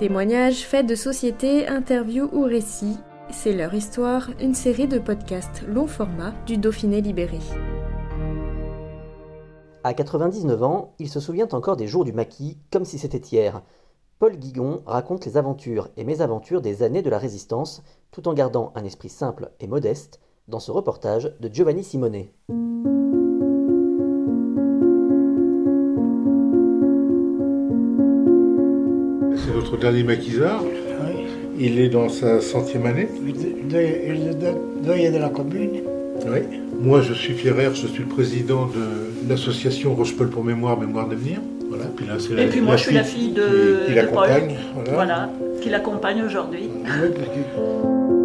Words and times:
Témoignages, 0.00 0.64
faits 0.64 0.86
de 0.86 0.94
société, 0.94 1.68
interviews 1.68 2.30
ou 2.32 2.44
récits, 2.44 2.96
c'est 3.30 3.52
leur 3.52 3.74
histoire, 3.74 4.30
une 4.40 4.54
série 4.54 4.88
de 4.88 4.98
podcasts 4.98 5.60
long 5.68 5.86
format 5.86 6.32
du 6.46 6.56
Dauphiné 6.56 7.02
libéré. 7.02 7.36
À 9.84 9.92
99 9.92 10.62
ans, 10.62 10.94
il 11.00 11.10
se 11.10 11.20
souvient 11.20 11.48
encore 11.52 11.76
des 11.76 11.86
jours 11.86 12.06
du 12.06 12.14
maquis 12.14 12.56
comme 12.72 12.86
si 12.86 12.98
c'était 12.98 13.18
hier. 13.18 13.60
Paul 14.18 14.38
Guigon 14.38 14.80
raconte 14.86 15.26
les 15.26 15.36
aventures 15.36 15.90
et 15.98 16.04
mésaventures 16.04 16.62
des 16.62 16.82
années 16.82 17.02
de 17.02 17.10
la 17.10 17.18
Résistance, 17.18 17.82
tout 18.10 18.26
en 18.26 18.32
gardant 18.32 18.72
un 18.76 18.84
esprit 18.84 19.10
simple 19.10 19.50
et 19.60 19.66
modeste, 19.66 20.18
dans 20.48 20.60
ce 20.60 20.70
reportage 20.70 21.36
de 21.40 21.52
Giovanni 21.52 21.84
Simonet. 21.84 22.32
Notre 29.60 29.76
dernier 29.76 30.04
maquisard. 30.04 30.62
Oui. 30.64 31.26
Il 31.58 31.78
est 31.80 31.90
dans 31.90 32.08
sa 32.08 32.40
centième 32.40 32.86
année. 32.86 33.08
Il 33.22 33.76
aller 33.76 35.10
de 35.10 35.18
la 35.18 35.28
commune. 35.28 35.82
Oui. 36.24 36.38
Moi, 36.80 37.02
je 37.02 37.12
suis 37.12 37.34
Pierre, 37.34 37.74
je 37.74 37.86
suis 37.86 37.98
le 38.04 38.08
président 38.08 38.64
de 38.64 39.28
l'association 39.28 39.94
Rochepol 39.94 40.30
pour 40.30 40.44
Mémoire, 40.44 40.80
Mémoire 40.80 41.08
d'avenir. 41.08 41.40
Voilà. 41.68 41.84
Puis 41.94 42.06
là, 42.06 42.14
c'est 42.18 42.42
Et 42.42 42.46
puis 42.46 42.62
moi, 42.62 42.76
je 42.78 42.84
suis 42.84 42.94
la 42.94 43.04
fille 43.04 43.32
de, 43.32 43.42
qui, 43.86 43.92
qui 43.92 44.00
de 44.00 44.06
Paul. 44.06 44.28
l'accompagne. 44.30 44.56
Voilà. 44.74 44.92
Voilà, 44.94 45.30
qui 45.60 45.68
l'accompagne 45.68 46.22
aujourd'hui. 46.22 46.70
Oui, 46.82 48.19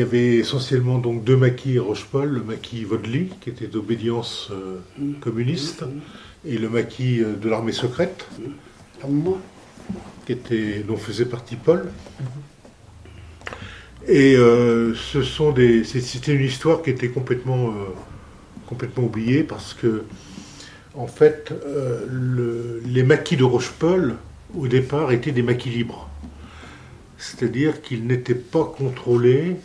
y 0.00 0.02
avait 0.02 0.36
essentiellement 0.36 0.98
donc 0.98 1.24
deux 1.24 1.36
maquis 1.36 1.78
à 1.78 1.82
Rochepol, 1.82 2.28
le 2.28 2.42
maquis 2.42 2.84
Vaudely, 2.84 3.28
qui 3.40 3.50
était 3.50 3.66
d'obédience 3.66 4.48
euh, 4.50 4.78
communiste, 5.20 5.84
et 6.46 6.58
le 6.58 6.68
maquis 6.68 7.20
euh, 7.22 7.34
de 7.36 7.48
l'armée 7.48 7.72
secrète, 7.72 8.26
moi, 9.08 9.38
qui 10.26 10.32
était, 10.32 10.80
dont 10.86 10.96
faisait 10.96 11.24
partie 11.26 11.56
Paul. 11.56 11.90
Et 14.08 14.34
euh, 14.36 14.94
ce 14.94 15.22
sont 15.22 15.52
des, 15.52 15.84
c'était 15.84 16.34
une 16.34 16.44
histoire 16.44 16.82
qui 16.82 16.90
était 16.90 17.08
complètement, 17.08 17.68
euh, 17.68 17.72
complètement 18.66 19.04
oubliée 19.04 19.42
parce 19.42 19.74
que, 19.74 20.04
en 20.94 21.06
fait, 21.06 21.52
le- 22.10 22.82
les 22.86 23.02
maquis 23.02 23.36
de 23.36 23.44
Rochepol, 23.44 24.16
au 24.56 24.66
départ, 24.66 25.12
étaient 25.12 25.32
des 25.32 25.42
maquis 25.42 25.70
libres. 25.70 26.08
C'est-à-dire 27.18 27.82
qu'ils 27.82 28.06
n'étaient 28.06 28.34
pas 28.34 28.64
contrôlés 28.64 29.56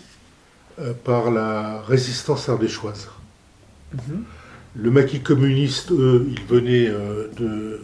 par 1.04 1.32
la 1.32 1.82
résistance 1.82 2.50
ardéchoise. 2.50 3.08
Le 4.76 4.92
maquis 4.92 5.22
communiste, 5.22 5.92
eux, 5.92 6.28
ils 6.30 6.44
venaient 6.44 6.90
euh, 6.90 7.30
de, 7.38 7.80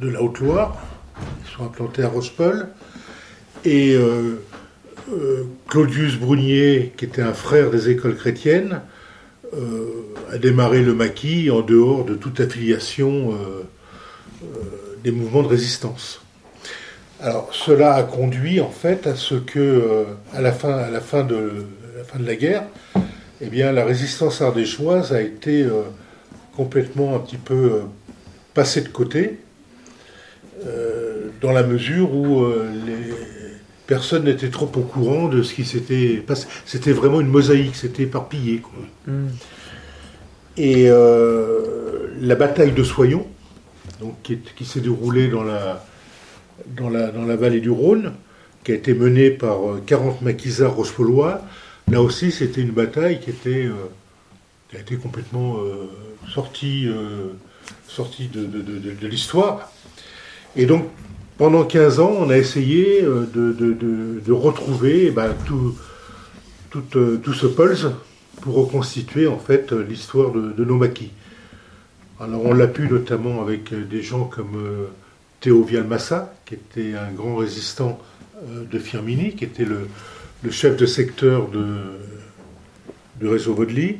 de 0.00 0.08
la 0.10 0.20
Haute-Loire, 0.20 0.76
ils 1.44 1.56
sont 1.56 1.64
implantés 1.64 2.02
à 2.02 2.08
Rochepol, 2.08 2.68
et 3.64 3.94
euh, 3.94 4.40
euh, 5.12 5.44
Claudius 5.68 6.16
Brunier, 6.16 6.92
qui 6.96 7.04
était 7.04 7.22
un 7.22 7.34
frère 7.34 7.70
des 7.70 7.90
écoles 7.90 8.16
chrétiennes, 8.16 8.80
euh, 9.54 10.02
a 10.32 10.38
démarré 10.38 10.82
le 10.82 10.92
maquis 10.92 11.50
en 11.50 11.60
dehors 11.60 12.04
de 12.04 12.14
toute 12.14 12.40
affiliation 12.40 13.32
euh, 13.32 13.62
euh, 14.42 14.46
des 15.04 15.12
mouvements 15.12 15.42
de 15.42 15.48
résistance. 15.48 16.20
Alors 17.20 17.48
cela 17.52 17.94
a 17.94 18.02
conduit 18.02 18.60
en 18.60 18.70
fait 18.70 19.06
à 19.06 19.14
ce 19.14 19.36
que, 19.36 19.58
euh, 19.58 20.04
à, 20.34 20.40
la 20.40 20.52
fin, 20.52 20.76
à, 20.76 20.90
la 20.90 21.00
fin 21.00 21.24
de, 21.24 21.64
la 21.98 22.04
fin 22.04 22.20
de 22.20 22.26
la 22.26 22.36
guerre, 22.36 22.62
eh 23.40 23.48
bien, 23.48 23.72
la 23.72 23.84
résistance 23.84 24.40
ardéchoise 24.40 25.12
a 25.12 25.20
été 25.20 25.62
euh, 25.64 25.82
complètement 26.56 27.16
un 27.16 27.18
petit 27.18 27.36
peu 27.36 27.54
euh, 27.54 27.80
passée 28.54 28.82
de 28.82 28.88
côté, 28.88 29.40
euh, 30.64 31.30
dans 31.40 31.50
la 31.50 31.64
mesure 31.64 32.14
où 32.14 32.44
les 32.86 33.12
personnes 33.88 34.24
n'étaient 34.24 34.50
trop 34.50 34.66
au 34.76 34.80
courant 34.82 35.26
de 35.28 35.42
ce 35.42 35.54
qui 35.54 35.64
s'était 35.64 36.18
passé. 36.18 36.46
C'était 36.66 36.92
vraiment 36.92 37.20
une 37.20 37.26
mosaïque, 37.28 37.74
c'était 37.74 38.04
éparpillé. 38.04 38.58
Quoi. 38.60 39.14
Et 40.56 40.88
la 40.88 42.34
bataille 42.36 42.72
de 42.72 42.82
Soyon, 42.84 43.26
donc, 44.00 44.14
qui, 44.22 44.34
est- 44.34 44.54
qui 44.56 44.64
s'est 44.64 44.80
déroulée 44.80 45.26
dans 45.28 45.42
la, 45.44 45.84
dans, 46.76 46.90
la, 46.90 47.10
dans 47.10 47.24
la 47.24 47.34
vallée 47.36 47.60
du 47.60 47.70
Rhône, 47.70 48.12
qui 48.64 48.72
a 48.72 48.74
été 48.74 48.92
menée 48.94 49.30
par 49.30 49.70
euh, 49.70 49.82
40 49.86 50.22
maquisards 50.22 50.74
rochepolois, 50.74 51.42
là 51.90 52.02
aussi 52.02 52.30
c'était 52.30 52.60
une 52.60 52.72
bataille 52.72 53.20
qui, 53.20 53.32
euh, 53.46 53.72
a 54.74 54.78
été 54.78 54.96
complètement 54.96 55.56
euh, 55.58 55.88
sortie, 56.28 56.86
euh, 56.86 57.32
de, 57.98 59.06
l'histoire. 59.06 59.72
Et 60.56 60.66
donc, 60.66 60.86
pendant 61.36 61.64
15 61.64 62.00
ans, 62.00 62.14
on 62.18 62.30
a 62.30 62.36
essayé 62.36 63.02
de, 63.02 64.32
retrouver 64.32 65.06
eh 65.06 65.10
ben, 65.10 65.34
tout, 65.46 65.76
tout, 66.70 66.82
tout 66.90 67.32
ce 67.32 67.46
pulse 67.46 67.86
pour 68.40 68.54
reconstituer 68.54 69.26
en 69.26 69.38
fait 69.38 69.72
l'histoire 69.72 70.32
de, 70.32 70.64
nos 70.64 70.76
maquis. 70.76 71.10
Alors 72.20 72.44
on 72.44 72.52
l'a 72.52 72.66
pu 72.66 72.88
notamment 72.88 73.40
avec 73.40 73.72
des 73.88 74.02
gens 74.02 74.24
comme 74.24 74.88
Théo 75.40 75.62
Vialmassa, 75.62 76.34
qui 76.44 76.54
était 76.54 76.94
un 76.94 77.12
grand 77.12 77.36
résistant 77.36 77.98
de 78.44 78.78
Firmini, 78.78 79.34
qui 79.34 79.44
était 79.44 79.64
le, 79.64 79.88
le 80.42 80.50
chef 80.50 80.76
de 80.76 80.86
secteur 80.86 81.48
de, 81.48 81.76
du 83.20 83.26
réseau 83.26 83.54
Vaudely. 83.54 83.98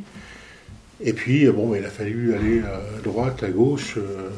Et 1.01 1.13
puis, 1.13 1.47
euh, 1.47 1.53
bon, 1.53 1.75
il 1.75 1.85
a 1.85 1.91
fallu 1.91 2.35
aller 2.35 2.61
à 2.61 3.01
droite, 3.03 3.43
à 3.43 3.49
gauche. 3.51 3.97
euh, 3.97 4.31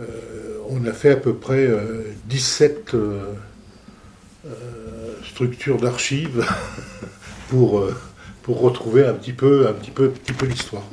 euh, 0.00 0.58
on 0.70 0.84
a 0.86 0.92
fait 0.92 1.10
à 1.10 1.16
peu 1.16 1.34
près 1.34 1.66
euh, 1.66 2.02
17 2.26 2.94
euh, 2.94 3.32
euh, 4.46 4.50
structures 5.22 5.78
d'archives 5.78 6.44
pour, 7.48 7.86
pour 8.42 8.60
retrouver 8.60 9.06
un 9.06 9.14
petit 9.14 9.32
peu, 9.34 9.68
un 9.68 9.72
petit 9.72 9.90
peu, 9.90 10.06
un 10.06 10.08
petit 10.08 10.32
peu 10.32 10.46
l'histoire. 10.46 10.84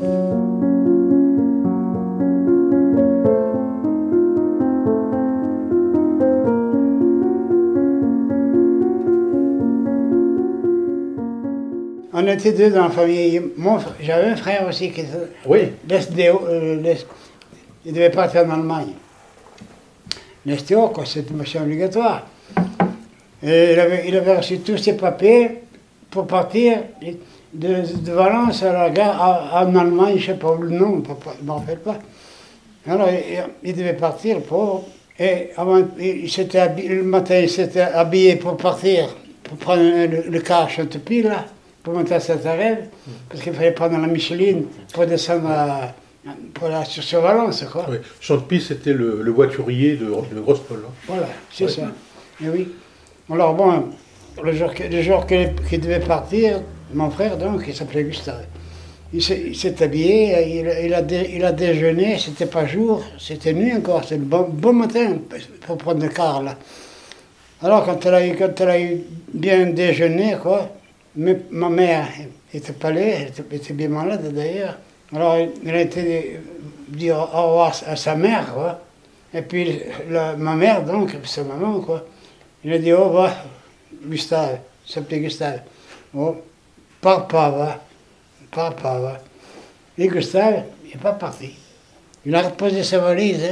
On 12.24 12.28
était 12.28 12.52
deux 12.54 12.70
dans 12.70 12.84
la 12.86 12.90
famille. 12.90 13.42
J'avais 14.02 14.28
un 14.30 14.36
frère 14.36 14.68
aussi 14.68 14.92
qui 14.92 15.02
était 15.02 15.10
Oui, 15.46 15.72
l'SDO, 15.90 16.46
euh, 16.48 16.94
il 17.86 17.94
devait 17.94 18.10
partir 18.10 18.46
en 18.46 18.52
Allemagne. 18.52 18.94
L'STO, 20.46 20.90
quoi, 20.90 21.06
c'était 21.06 21.32
une 21.32 21.38
mission 21.38 21.62
obligatoire. 21.62 22.26
Et 23.44 23.74
il 23.74 23.80
avait, 23.80 24.04
il 24.08 24.16
avait 24.16 24.38
reçu 24.38 24.60
tous 24.60 24.78
ses 24.78 24.94
papiers 24.94 25.60
pour 26.10 26.28
partir 26.28 26.80
de, 27.54 27.68
de 28.04 28.12
Valence 28.12 28.64
à 28.64 28.72
la 28.74 28.90
gare 28.90 29.22
à- 29.22 29.66
en 29.66 29.76
Allemagne, 29.76 30.18
je 30.18 30.32
ne 30.32 30.36
sais 30.36 30.40
pas 30.40 30.56
le 30.60 30.70
nom, 30.70 31.04
je 31.06 31.42
ne 31.44 31.48
me 31.48 31.52
rappelle 31.52 31.80
pas. 31.80 31.98
Alors, 32.88 33.08
il, 33.10 33.70
il 33.70 33.76
devait 33.76 33.94
partir 33.94 34.42
pour. 34.42 34.86
Et 35.20 35.50
avant, 35.58 35.78
il, 36.00 36.28
habillé- 36.58 36.90
le 36.90 37.04
matin, 37.04 37.40
il 37.40 37.50
s'était 37.50 37.82
habillé 37.82 38.36
pour 38.38 38.58
partir, 38.58 39.16
pour 39.44 39.58
prendre 39.58 39.82
le, 39.84 40.30
le 40.30 40.40
car 40.40 40.64
à 40.64 40.68
Chantepie, 40.68 41.22
là, 41.22 41.46
pour 41.84 41.94
monter 41.94 42.14
à 42.16 42.20
Saint-Arève, 42.20 42.86
parce 43.30 43.42
qu'il 43.42 43.54
fallait 43.54 43.72
prendre 43.72 43.98
la 43.98 44.08
Micheline 44.08 44.66
pour 44.94 45.06
descendre 45.06 45.50
à, 45.50 45.94
pour 46.54 46.68
la, 46.70 46.86
sur, 46.86 47.02
sur 47.04 47.22
Valence, 47.22 47.66
quoi. 47.72 47.88
oui. 47.90 47.98
Chantepie, 48.20 48.62
c'était 48.62 48.94
le, 48.94 49.22
le 49.24 49.32
voiturier 49.32 49.96
de, 49.96 50.06
de 50.06 50.40
Grosse-Paul. 50.40 50.84
hein. 50.88 50.92
Voilà, 51.08 51.28
c'est 51.52 51.66
Ouais. 51.66 51.70
ça. 51.72 51.82
Et 52.44 52.50
oui. 52.50 52.68
Alors 53.32 53.54
bon, 53.56 53.86
le 54.44 54.54
jour, 54.54 54.74
que- 54.74 54.84
le 54.84 55.02
jour 55.02 55.26
qu'il 55.26 55.80
devait 55.82 56.00
partir, 56.00 56.62
mon 56.94 57.10
frère, 57.10 57.38
donc, 57.38 57.64
il 57.68 57.74
s'appelait 57.74 58.04
Gustave, 58.04 58.44
il 59.14 59.24
s'est 59.24 59.42
il 59.48 59.56
s'est 59.56 59.82
habillé, 59.82 60.60
il, 60.60 60.68
a- 60.68 60.82
il 60.82 60.94
a 60.94 61.02
dé- 61.02 61.32
il 61.36 61.44
a 61.46 61.52
déjeuné, 61.52 62.18
c'était 62.20 62.46
pas 62.46 62.66
jour, 62.68 63.04
c'était 63.18 63.54
nuit 63.54 63.74
encore, 63.74 64.04
c'était 64.04 64.18
le 64.18 64.22
bon, 64.26 64.48
bon 64.52 64.74
matin 64.74 65.18
pour 65.66 65.78
prendre 65.78 66.02
le 66.04 66.10
car 66.10 66.44
là. 66.44 66.58
Alors 67.64 67.86
quand 67.86 68.06
elle 68.06 68.14
a 68.16 68.28
eu, 68.28 68.36
quand 68.36 68.60
elle 68.62 68.70
a 68.70 68.80
eu 68.82 68.98
bien 69.34 69.68
déjeuné, 69.68 70.36
quoi, 70.42 70.70
ma 71.16 71.70
mère 71.70 72.08
était 72.54 72.74
pas 72.74 72.92
là, 72.92 73.02
elle 73.02 73.34
était, 73.52 73.74
bien 73.74 73.90
malade 73.90 74.34
d'ailleurs. 74.34 74.78
Alors 75.14 75.36
elle 75.36 75.76
a 75.76 75.82
été 75.82 76.40
dire 76.88 77.18
au 77.18 77.48
revoir 77.48 77.74
à 77.86 77.96
sa 77.96 78.16
mère, 78.16 78.54
quoi. 78.54 78.80
Et 79.34 79.42
puis 79.42 79.82
ma 80.10 80.56
mère, 80.56 80.84
donc, 80.84 81.16
sa 81.24 81.44
maman, 81.44 81.80
quoi. 81.80 82.06
Il 82.64 82.74
a 82.74 82.78
dit 82.78 82.94
au 82.94 83.06
revoir, 83.06 83.34
Gustave, 84.06 84.60
s'appelait 84.86 85.20
Gustave. 85.20 85.62
Oh, 86.14 86.36
papa, 87.00 87.50
va, 87.50 87.82
papa, 88.52 89.00
va. 89.00 89.18
Et 89.98 90.08
Gustave, 90.08 90.64
il 90.86 90.92
n'est 90.92 91.02
pas 91.02 91.14
parti. 91.14 91.56
Il 92.26 92.36
a 92.36 92.42
reposé 92.44 92.84
sa 92.84 93.00
valise. 93.00 93.44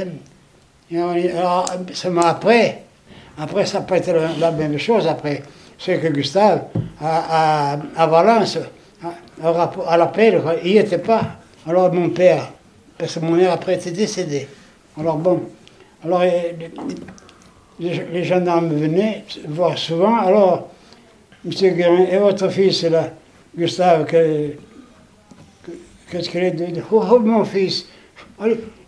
hein. 0.92 1.14
Alors, 1.36 1.66
seulement 1.92 2.22
après, 2.22 2.82
après, 3.38 3.66
ça 3.66 3.80
n'a 3.80 3.84
pas 3.84 3.98
été 3.98 4.12
la 4.12 4.50
même 4.50 4.78
chose 4.78 5.06
après. 5.06 5.42
C'est 5.80 5.98
que 5.98 6.08
Gustave, 6.08 6.64
à, 7.00 7.78
à, 7.96 8.06
Valence, 8.06 8.58
à, 9.42 9.96
l'appel, 9.96 10.42
quoi, 10.42 10.54
il 10.62 10.72
n'y 10.72 10.76
était 10.76 10.98
pas. 10.98 11.22
Alors 11.66 11.90
mon 11.90 12.10
père, 12.10 12.52
parce 12.98 13.14
que 13.14 13.20
mon 13.20 13.34
père 13.36 13.52
après 13.52 13.76
était 13.76 13.90
décédé. 13.90 14.46
Alors 14.98 15.16
bon, 15.16 15.40
alors 16.04 16.22
les, 17.78 18.24
gendarmes 18.24 18.74
venaient 18.74 19.24
voir 19.48 19.78
souvent. 19.78 20.16
Alors, 20.18 20.68
Monsieur 21.46 21.70
Guérin, 21.70 22.04
et 22.12 22.18
votre 22.18 22.50
fils 22.50 22.82
là, 22.82 23.08
Gustave, 23.56 24.04
que- 24.04 24.50
que- 25.64 25.70
qu'est-ce 26.10 26.28
qu'il 26.28 26.44
est 26.44 26.50
devenu? 26.50 26.82
Oh, 26.92 27.02
oh, 27.10 27.18
mon 27.20 27.42
fils, 27.46 27.86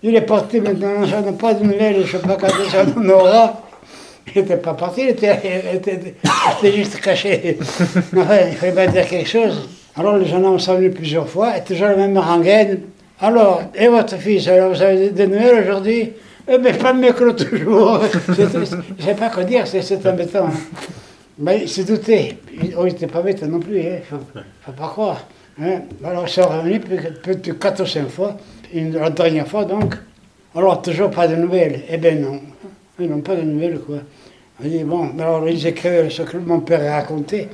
il 0.02 0.14
est 0.14 0.20
parti 0.20 0.60
maintenant, 0.60 1.06
j'en 1.06 1.26
ai 1.26 1.32
pas 1.32 1.54
de 1.54 1.64
nouvelles, 1.64 2.04
je 2.04 2.18
ne 2.18 2.20
sais 2.20 2.28
pas 2.28 2.36
quand 2.36 2.48
ça 2.70 2.84
en 2.94 3.08
aura. 3.08 3.61
Il 4.34 4.42
n'était 4.42 4.56
pas 4.56 4.74
parti, 4.74 5.02
il 5.02 5.08
était, 5.10 5.38
il 5.72 5.76
était- 5.76 6.14
il 6.62 6.68
était 6.68 6.76
juste 6.76 7.00
caché. 7.00 7.58
Enfin, 7.60 8.38
il 8.50 8.54
fallait 8.56 8.72
bien 8.72 8.86
dire 8.86 9.06
quelque 9.08 9.28
chose. 9.28 9.68
Alors 9.96 10.16
les 10.16 10.26
gendarmes 10.26 10.58
sont 10.58 10.76
venus 10.76 10.94
plusieurs 10.94 11.28
fois, 11.28 11.56
et 11.58 11.62
toujours 11.64 11.88
la 11.88 11.96
même 11.96 12.16
rengaine. 12.16 12.80
Alors, 13.20 13.62
et 13.74 13.88
votre 13.88 14.16
fils, 14.16 14.48
alors 14.48 14.72
vous 14.72 14.82
avez 14.82 15.10
des 15.10 15.26
nouvelles 15.26 15.62
aujourd'hui? 15.64 16.12
Eh 16.48 16.58
bien, 16.58 16.72
pas 16.72 16.92
mieux 16.92 17.12
que. 17.12 17.36
C'est- 17.38 17.46
Je 18.36 18.76
ne 18.76 19.02
sais 19.02 19.14
pas 19.14 19.28
quoi 19.30 19.44
dire, 19.44 19.66
c'est 19.66 20.06
embêtant. 20.06 20.46
hein. 20.46 20.52
Mais 21.38 21.60
il 21.62 21.68
s'est 21.68 21.84
douté. 21.84 22.38
Il 22.52 22.76
n'était 22.84 23.06
pas 23.06 23.22
bête 23.22 23.42
non 23.42 23.58
plus, 23.60 23.78
il 23.78 23.90
ne 23.90 24.00
faut, 24.00 24.72
pas 24.72 24.88
croire. 24.88 25.26
hein. 25.60 25.80
Alors 26.04 26.24
ils 26.26 26.30
sont 26.30 26.42
revenus 26.42 26.80
peut-être 26.80 27.58
quatre 27.58 27.82
ou 27.82 27.86
cinq 27.86 28.08
fois, 28.08 28.36
une, 28.74 28.92
la 28.98 29.10
dernière 29.10 29.46
fois 29.46 29.64
donc. 29.64 29.94
Alors 30.54 30.82
toujours 30.82 31.10
pas 31.10 31.26
de 31.28 31.36
nouvelles. 31.36 31.80
Eh 31.88 31.96
bien 31.96 32.14
non, 32.16 32.40
ils 33.02 33.10
n'ont 33.10 33.20
pas 33.20 33.36
de 33.36 33.42
nouvelles 33.42 33.78
quoi. 33.80 33.96
On 34.64 34.68
dit 34.68 34.84
bon, 34.84 35.10
alors 35.18 35.48
ils 35.48 35.66
écrivaient 35.66 36.08
ce 36.10 36.22
que 36.22 36.36
mon 36.36 36.60
père 36.60 36.80
a 36.92 36.96
raconté. 37.00 37.48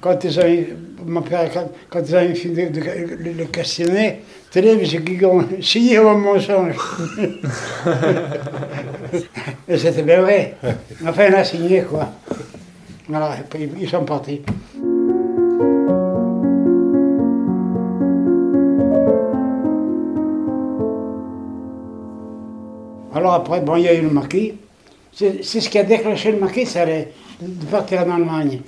Quand 0.00 0.22
ils 0.24 0.38
ont, 0.40 0.64
mon 1.06 1.22
père, 1.22 1.50
quand, 1.90 2.00
ils 2.08 2.14
ont 2.16 2.34
fini 2.34 2.54
de, 2.70 2.80
de- 2.80 3.16
le, 3.18 3.32
le 3.32 3.44
questionner, 3.46 4.20
tenez, 4.50 4.76
monsieur 4.76 5.00
Guigon, 5.00 5.44
signez 5.60 5.98
vos 5.98 6.16
mensonges. 6.16 6.76
Et 9.68 9.76
c'était 9.76 10.02
bien 10.02 10.20
vrai. 10.22 10.54
Enfin, 11.06 11.26
il 11.28 11.34
a 11.34 11.44
signé 11.44 11.82
quoi. 11.82 12.08
Voilà, 13.08 13.36
et 13.38 13.42
puis 13.48 13.70
ils 13.80 13.88
sont 13.88 14.04
partis. 14.04 14.42
Alors 23.14 23.34
après, 23.34 23.60
bon, 23.60 23.76
il 23.76 23.84
y 23.84 23.88
a 23.88 23.94
eu 23.94 24.02
le 24.02 24.10
marquis. 24.10 24.54
C'est 25.18 25.42
ce 25.42 25.68
qui 25.68 25.78
a 25.78 25.82
déclenché 25.82 26.30
le 26.30 26.38
marquis, 26.38 26.64
c'est 26.64 27.08
de, 27.42 27.66
partir 27.66 28.06
en 28.06 28.14
Allemagne. 28.14 28.60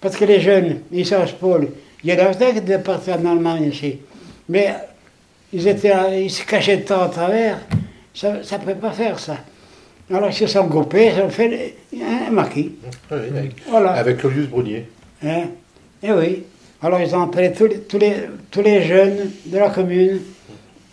Parce 0.00 0.16
que 0.16 0.24
les 0.24 0.40
jeunes, 0.40 0.80
ils 0.90 1.06
savent 1.06 1.32
Paul, 1.38 1.68
il 2.02 2.08
y 2.08 2.12
a 2.12 2.24
longtemps 2.24 2.52
de 2.60 2.76
partir 2.78 3.20
en 3.20 3.30
Allemagne 3.30 3.70
ici. 3.72 3.98
Mais 4.48 4.74
ils, 5.52 5.68
étaient, 5.68 6.24
ils 6.24 6.30
se 6.30 6.44
cachaient 6.44 6.78
de 6.78 6.82
temps 6.82 7.02
à 7.02 7.08
travers. 7.08 7.60
Ça 8.12 8.32
ne 8.32 8.58
pouvait 8.58 8.74
pas 8.74 8.90
faire 8.90 9.16
ça. 9.16 9.36
Alors 10.12 10.28
ils 10.28 10.34
se 10.34 10.48
sont 10.48 10.66
groupés, 10.66 11.12
ils 11.14 11.22
ont 11.22 11.30
fait 11.30 11.76
un 11.94 12.32
marquis. 12.32 12.72
Oui, 13.12 13.18
avec, 13.18 13.52
Voilà. 13.68 13.92
avec 13.92 14.18
Claudius 14.18 14.48
Brunier. 14.48 14.88
Hein? 15.24 15.44
Eh 16.02 16.10
oui. 16.10 16.42
Alors 16.82 17.00
ils 17.00 17.14
ont 17.14 17.22
appelé 17.22 17.52
tous 17.52 17.66
les, 17.66 17.78
tous, 17.78 17.98
les, 17.98 18.14
tous 18.50 18.62
les 18.62 18.82
jeunes 18.82 19.30
de 19.46 19.56
la 19.56 19.70
commune. 19.70 20.20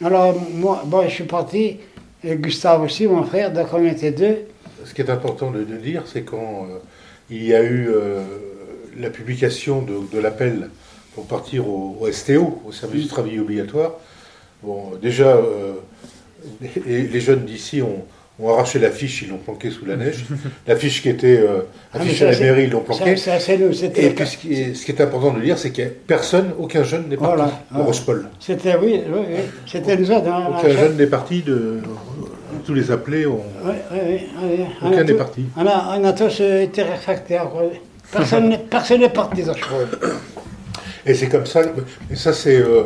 Alors 0.06 0.36
moi, 0.54 0.84
bon, 0.86 1.02
je 1.06 1.10
suis 1.16 1.24
parti, 1.24 1.78
et 2.24 2.36
Gustave 2.36 2.84
aussi, 2.84 3.08
mon 3.08 3.24
frère, 3.24 3.52
donc 3.52 3.68
on 3.74 3.84
était 3.84 4.12
deux. 4.12 4.46
Ce 4.90 4.96
qui 4.96 5.02
est 5.02 5.12
important 5.12 5.52
de, 5.52 5.64
de 5.64 5.76
dire, 5.76 6.02
c'est 6.12 6.24
quand 6.24 6.66
euh, 6.68 6.80
il 7.30 7.46
y 7.46 7.54
a 7.54 7.62
eu 7.62 7.90
euh, 7.90 8.24
la 9.00 9.12
publication 9.12 9.84
de, 9.84 9.94
de 10.12 10.20
l'appel 10.20 10.72
pour 11.14 11.28
partir 11.28 11.68
au, 11.70 11.96
au 12.02 12.12
STO, 12.12 12.60
au 12.66 12.72
service 12.72 13.04
du 13.04 13.08
travail 13.08 13.40
obligatoire, 13.40 13.92
bon, 14.64 14.94
déjà, 15.00 15.28
euh, 15.28 15.74
les, 16.88 17.04
les 17.04 17.20
jeunes 17.22 17.46
d'ici 17.46 17.84
ont, 17.84 18.04
ont 18.40 18.50
arraché 18.52 18.80
l'affiche, 18.80 19.22
ils 19.22 19.30
l'ont 19.30 19.38
planquée 19.38 19.70
sous 19.70 19.86
la 19.86 19.96
neige. 19.96 20.26
L'affiche 20.68 21.04
qui 21.04 21.10
était 21.10 21.40
Ah, 21.94 22.00
affichée 22.00 22.26
à 22.26 22.32
la 22.32 22.40
mairie, 22.40 22.64
ils 22.64 22.72
l'ont 22.72 22.82
planquée. 22.82 23.16
Ça, 23.16 23.40
c'est 23.40 23.60
nous, 23.60 23.72
Et 23.84 24.10
puis 24.10 24.26
ce 24.26 24.38
qui, 24.38 24.54
est, 24.54 24.74
ce 24.74 24.86
qui 24.86 24.92
est 24.92 25.02
important 25.02 25.34
de 25.34 25.42
dire, 25.42 25.60
c'est 25.60 25.70
que 25.72 25.84
personne, 25.84 26.52
aucun 26.58 26.82
jeune 26.82 27.10
n'est 27.10 27.16
parti 27.18 27.36
Voilà, 27.36 27.46
au 27.46 27.74
voilà. 27.74 27.86
Rospol. 27.86 28.28
C'était, 28.40 28.76
oui, 28.76 29.02
oui, 29.08 29.20
oui. 29.30 29.36
C'était 29.68 29.98
nous 29.98 30.12
hein, 30.12 30.24
Aucun 30.58 30.70
jeune 30.70 30.98
n'est 30.98 31.06
parti 31.06 31.44
de. 31.44 31.82
Tous 32.70 32.76
les 32.76 32.92
appelés 32.92 33.26
ont. 33.26 33.42
Oui, 33.66 33.72
oui, 33.92 33.98
oui. 34.44 34.66
On 34.84 34.90
Aucun 34.92 35.04
n'est 35.04 35.14
parti. 35.16 35.44
On 35.58 35.66
a, 35.66 35.98
on 35.98 36.04
a 36.04 36.14
tous 36.14 36.38
euh, 36.40 36.62
été 36.62 36.84
réfractaires. 36.84 37.48
Personne 38.12 38.48
n'est 38.48 39.10
parti 39.10 39.42
dans. 39.42 39.56
Et 41.04 41.16
c'est 41.16 41.30
comme 41.30 41.48
ça, 41.48 41.62
et 42.12 42.16
ça 42.16 42.32
c'est 42.32 42.58
euh, 42.58 42.84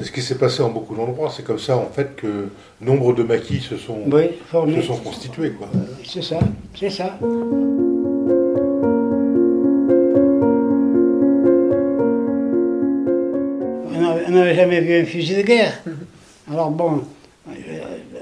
ce 0.00 0.12
qui 0.12 0.22
s'est 0.22 0.36
passé 0.36 0.62
en 0.62 0.68
beaucoup 0.68 0.94
d'endroits, 0.94 1.28
c'est 1.36 1.42
comme 1.42 1.58
ça 1.58 1.76
en 1.76 1.88
fait 1.92 2.14
que 2.14 2.46
nombre 2.80 3.14
de 3.14 3.24
maquis 3.24 3.58
se 3.58 3.76
sont, 3.76 3.98
se 4.08 4.82
sont 4.82 4.96
constitués. 4.98 5.50
Quoi. 5.50 5.66
C'est 6.08 6.22
ça, 6.22 6.38
c'est 6.78 6.90
ça. 6.90 7.18
On 13.88 14.00
n'avait- 14.00 14.24
on 14.28 14.30
n'avait 14.30 14.54
jamais 14.54 14.80
vu 14.80 14.94
un 15.00 15.04
fusil 15.04 15.36
de 15.36 15.42
guerre. 15.42 15.72
Alors 16.50 16.70
bon, 16.70 17.02
euh, 17.48 17.52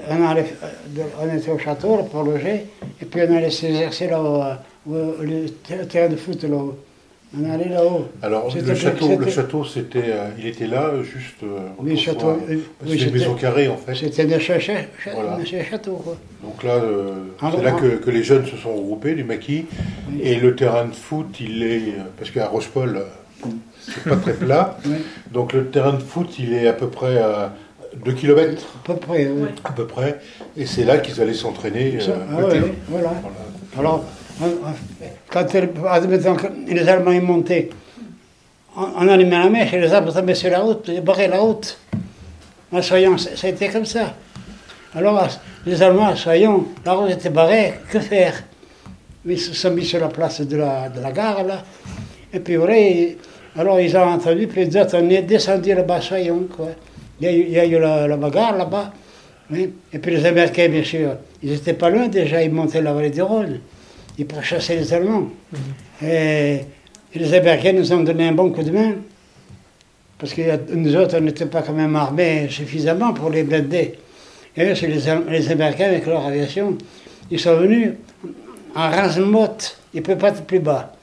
on, 0.09 0.27
allait, 0.27 0.45
euh, 0.63 1.03
on 1.21 1.37
était 1.37 1.51
au 1.51 1.57
château 1.57 1.97
là, 1.97 2.03
pour 2.03 2.23
loger, 2.23 2.65
et 3.01 3.05
puis 3.05 3.21
on 3.27 3.35
allait 3.35 3.49
s'exercer 3.51 4.07
là-haut, 4.07 4.41
euh, 4.91 5.11
le 5.21 5.49
ter- 5.49 5.87
terrain 5.87 6.09
de 6.09 6.15
foot 6.15 6.43
là-haut. 6.43 6.77
On 7.37 7.49
allait 7.49 7.67
là-haut. 7.67 8.05
Alors 8.21 8.49
le 8.55 8.75
château, 8.75 9.17
le 9.19 9.29
château 9.29 9.65
c'était, 9.65 9.99
euh, 10.05 10.29
il 10.39 10.47
était 10.47 10.67
là 10.67 10.91
juste. 11.03 11.41
Oui, 11.79 11.91
le 11.91 11.97
château, 11.97 12.39
c'est 12.87 12.95
une 12.95 13.11
maison 13.11 13.33
carrée 13.33 13.67
en 13.67 13.75
fait. 13.75 13.95
C'était 13.95 14.33
un 14.33 14.39
château, 14.39 15.95
quoi. 15.95 16.15
Donc 16.43 16.63
là, 16.63 16.79
c'est 17.51 17.61
là 17.63 17.71
que, 17.71 17.87
que 17.97 18.09
les 18.09 18.23
jeunes 18.23 18.45
se 18.45 18.55
sont 18.55 18.73
regroupés, 18.73 19.15
du 19.15 19.23
maquis, 19.25 19.65
et 20.21 20.35
le 20.35 20.55
terrain 20.55 20.85
de 20.85 20.93
foot, 20.93 21.27
il 21.41 21.63
est 21.63 21.81
parce 22.17 22.31
qu'à 22.31 22.47
Rochepol, 22.47 23.01
c'est 23.81 24.03
pas 24.03 24.15
très 24.15 24.33
plat, 24.33 24.77
donc 25.33 25.51
le 25.53 25.65
terrain 25.67 25.93
de 25.93 26.01
foot, 26.01 26.39
il 26.39 26.53
est 26.53 26.67
à 26.67 26.73
peu 26.73 26.87
près 26.87 27.17
à 27.17 27.53
2 28.03 28.11
km 28.13 28.61
à 28.83 28.87
peu 28.87 28.95
près, 28.95 29.27
oui. 29.27 29.47
À 29.63 29.71
peu 29.71 29.87
près, 29.87 30.19
et 30.57 30.65
c'est 30.65 30.83
là 30.83 30.97
qu'ils 30.97 31.19
allaient 31.21 31.33
s'entraîner. 31.33 31.97
Euh, 32.01 32.13
ah 32.31 32.35
oui, 32.51 32.59
voilà. 32.89 33.13
Voilà. 33.21 33.37
Alors, 33.77 34.03
on- 34.41 34.45
on- 34.45 35.05
quand 35.31 35.45
elle- 35.55 35.69
admettons 35.89 36.35
que 36.35 36.47
les 36.67 36.87
Allemands 36.87 37.11
y 37.11 37.19
montaient, 37.21 37.69
on, 38.75 39.07
allumait 39.07 39.39
la 39.39 39.49
mèche 39.49 39.73
et 39.73 39.79
les 39.79 39.93
arbres 39.93 40.13
tombaient 40.13 40.35
sur 40.35 40.49
la 40.51 40.59
route, 40.59 40.89
ils 40.93 41.01
barraient 41.01 41.27
la 41.29 41.39
route. 41.39 41.77
En 42.71 42.81
soyons, 42.81 43.17
ça 43.17 43.35
ça 43.35 43.47
a 43.47 43.49
été 43.51 43.69
comme 43.69 43.85
ça. 43.85 44.13
Alors, 44.93 45.27
les 45.65 45.81
Allemands, 45.81 46.15
soyons, 46.15 46.65
la 46.85 46.93
route 46.93 47.11
était 47.11 47.29
barrée, 47.29 47.75
que 47.91 47.99
faire? 47.99 48.43
Ils 49.25 49.39
se 49.39 49.53
sont 49.53 49.71
mis 49.71 49.85
sur 49.85 49.99
la 49.99 50.07
place 50.09 50.41
de 50.41 50.57
la, 50.57 50.89
de 50.89 50.99
la 51.01 51.11
gare, 51.11 51.43
là. 51.43 51.63
Et 52.33 52.39
puis 52.39 52.55
voilà, 52.57 52.77
ils- 52.77 53.17
alors 53.57 53.79
ils 53.79 53.95
ont 53.97 54.01
entendu, 54.03 54.47
puis 54.47 54.65
les 54.65 54.77
autres, 54.77 54.97
on 55.01 55.09
est 55.09 55.21
descendu 55.21 55.73
là-bas, 55.73 56.01
soyons, 56.01 56.47
quoi. 56.55 56.69
Il 57.19 57.25
y 57.25 57.27
a 57.29 57.33
eu, 57.33 57.41
il 57.41 57.51
y 57.51 57.59
a 57.59 57.65
eu 57.65 57.79
la, 57.79 58.07
la 58.07 58.17
bagarre 58.17 58.57
là-bas. 58.57 58.91
oui. 59.51 59.73
Et 59.93 59.99
puis 59.99 60.11
les 60.15 60.25
Américains, 60.25 60.67
bien 60.69 60.83
sûr, 60.83 61.15
ils 61.41 61.51
n'étaient 61.51 61.73
pas 61.73 61.89
loin 61.89 62.07
déjà, 62.07 62.41
ils 62.43 62.51
montaient 62.51 62.81
la 62.81 62.93
vallée 62.93 63.09
du 63.09 63.21
Rhône. 63.21 63.59
Ils 64.17 64.25
pourchassaient 64.25 64.75
les 64.77 64.93
Allemands. 64.93 65.29
Et, 66.01 66.61
et 67.13 67.19
les 67.19 67.33
Américains 67.33 67.73
nous 67.73 67.91
ont 67.93 68.01
donné 68.01 68.27
un 68.27 68.31
bon 68.33 68.51
coup 68.51 68.63
de 68.63 68.71
main. 68.71 68.95
Parce 70.17 70.33
que 70.33 70.41
nous 70.73 70.95
autres, 70.95 71.17
on 71.17 71.21
n'était 71.21 71.45
pas 71.45 71.61
quand 71.61 71.73
même 71.73 71.95
armés 71.95 72.47
suffisamment 72.49 73.13
pour 73.13 73.29
les 73.29 73.43
blinder. 73.43 73.95
Et 74.55 74.63
eux, 74.63 74.75
c'est 74.75 74.87
les, 74.87 75.09
Am- 75.09 75.25
les 75.29 75.51
Américains 75.51 75.85
avec 75.87 76.05
leur 76.05 76.25
aviation. 76.25 76.77
Ils 77.29 77.39
sont 77.39 77.55
venus 77.57 77.91
en 78.75 78.89
rase-motte, 78.89 79.77
ils 79.93 79.97
ne 79.97 80.01
pouvaient 80.03 80.17
pas 80.17 80.29
être 80.29 80.43
plus 80.43 80.59
bas. 80.59 80.93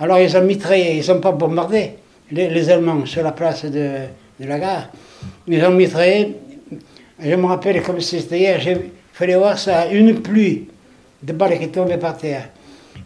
Alors 0.00 0.18
ils 0.18 0.36
ont 0.36 0.42
mitraillé, 0.42 0.98
ils 0.98 1.08
n'ont 1.12 1.20
pas 1.20 1.32
bombardé 1.32 1.92
les, 2.30 2.48
les 2.48 2.70
Allemands 2.70 3.04
sur 3.06 3.22
la 3.22 3.32
place 3.32 3.64
de, 3.64 3.98
de 4.38 4.46
la 4.46 4.58
gare. 4.58 4.88
Ils 5.46 5.64
ont 5.64 5.70
mitraillé, 5.70 6.36
je 7.20 7.34
me 7.34 7.46
rappelle 7.46 7.82
comme 7.82 8.00
c'était 8.00 8.38
hier, 8.38 8.60
il 8.66 8.90
fallait 9.12 9.36
voir 9.36 9.58
ça, 9.58 9.86
une 9.90 10.20
pluie 10.20 10.68
de 11.22 11.32
balles 11.32 11.58
qui 11.58 11.68
tombaient 11.68 11.98
par 11.98 12.16
terre. 12.16 12.50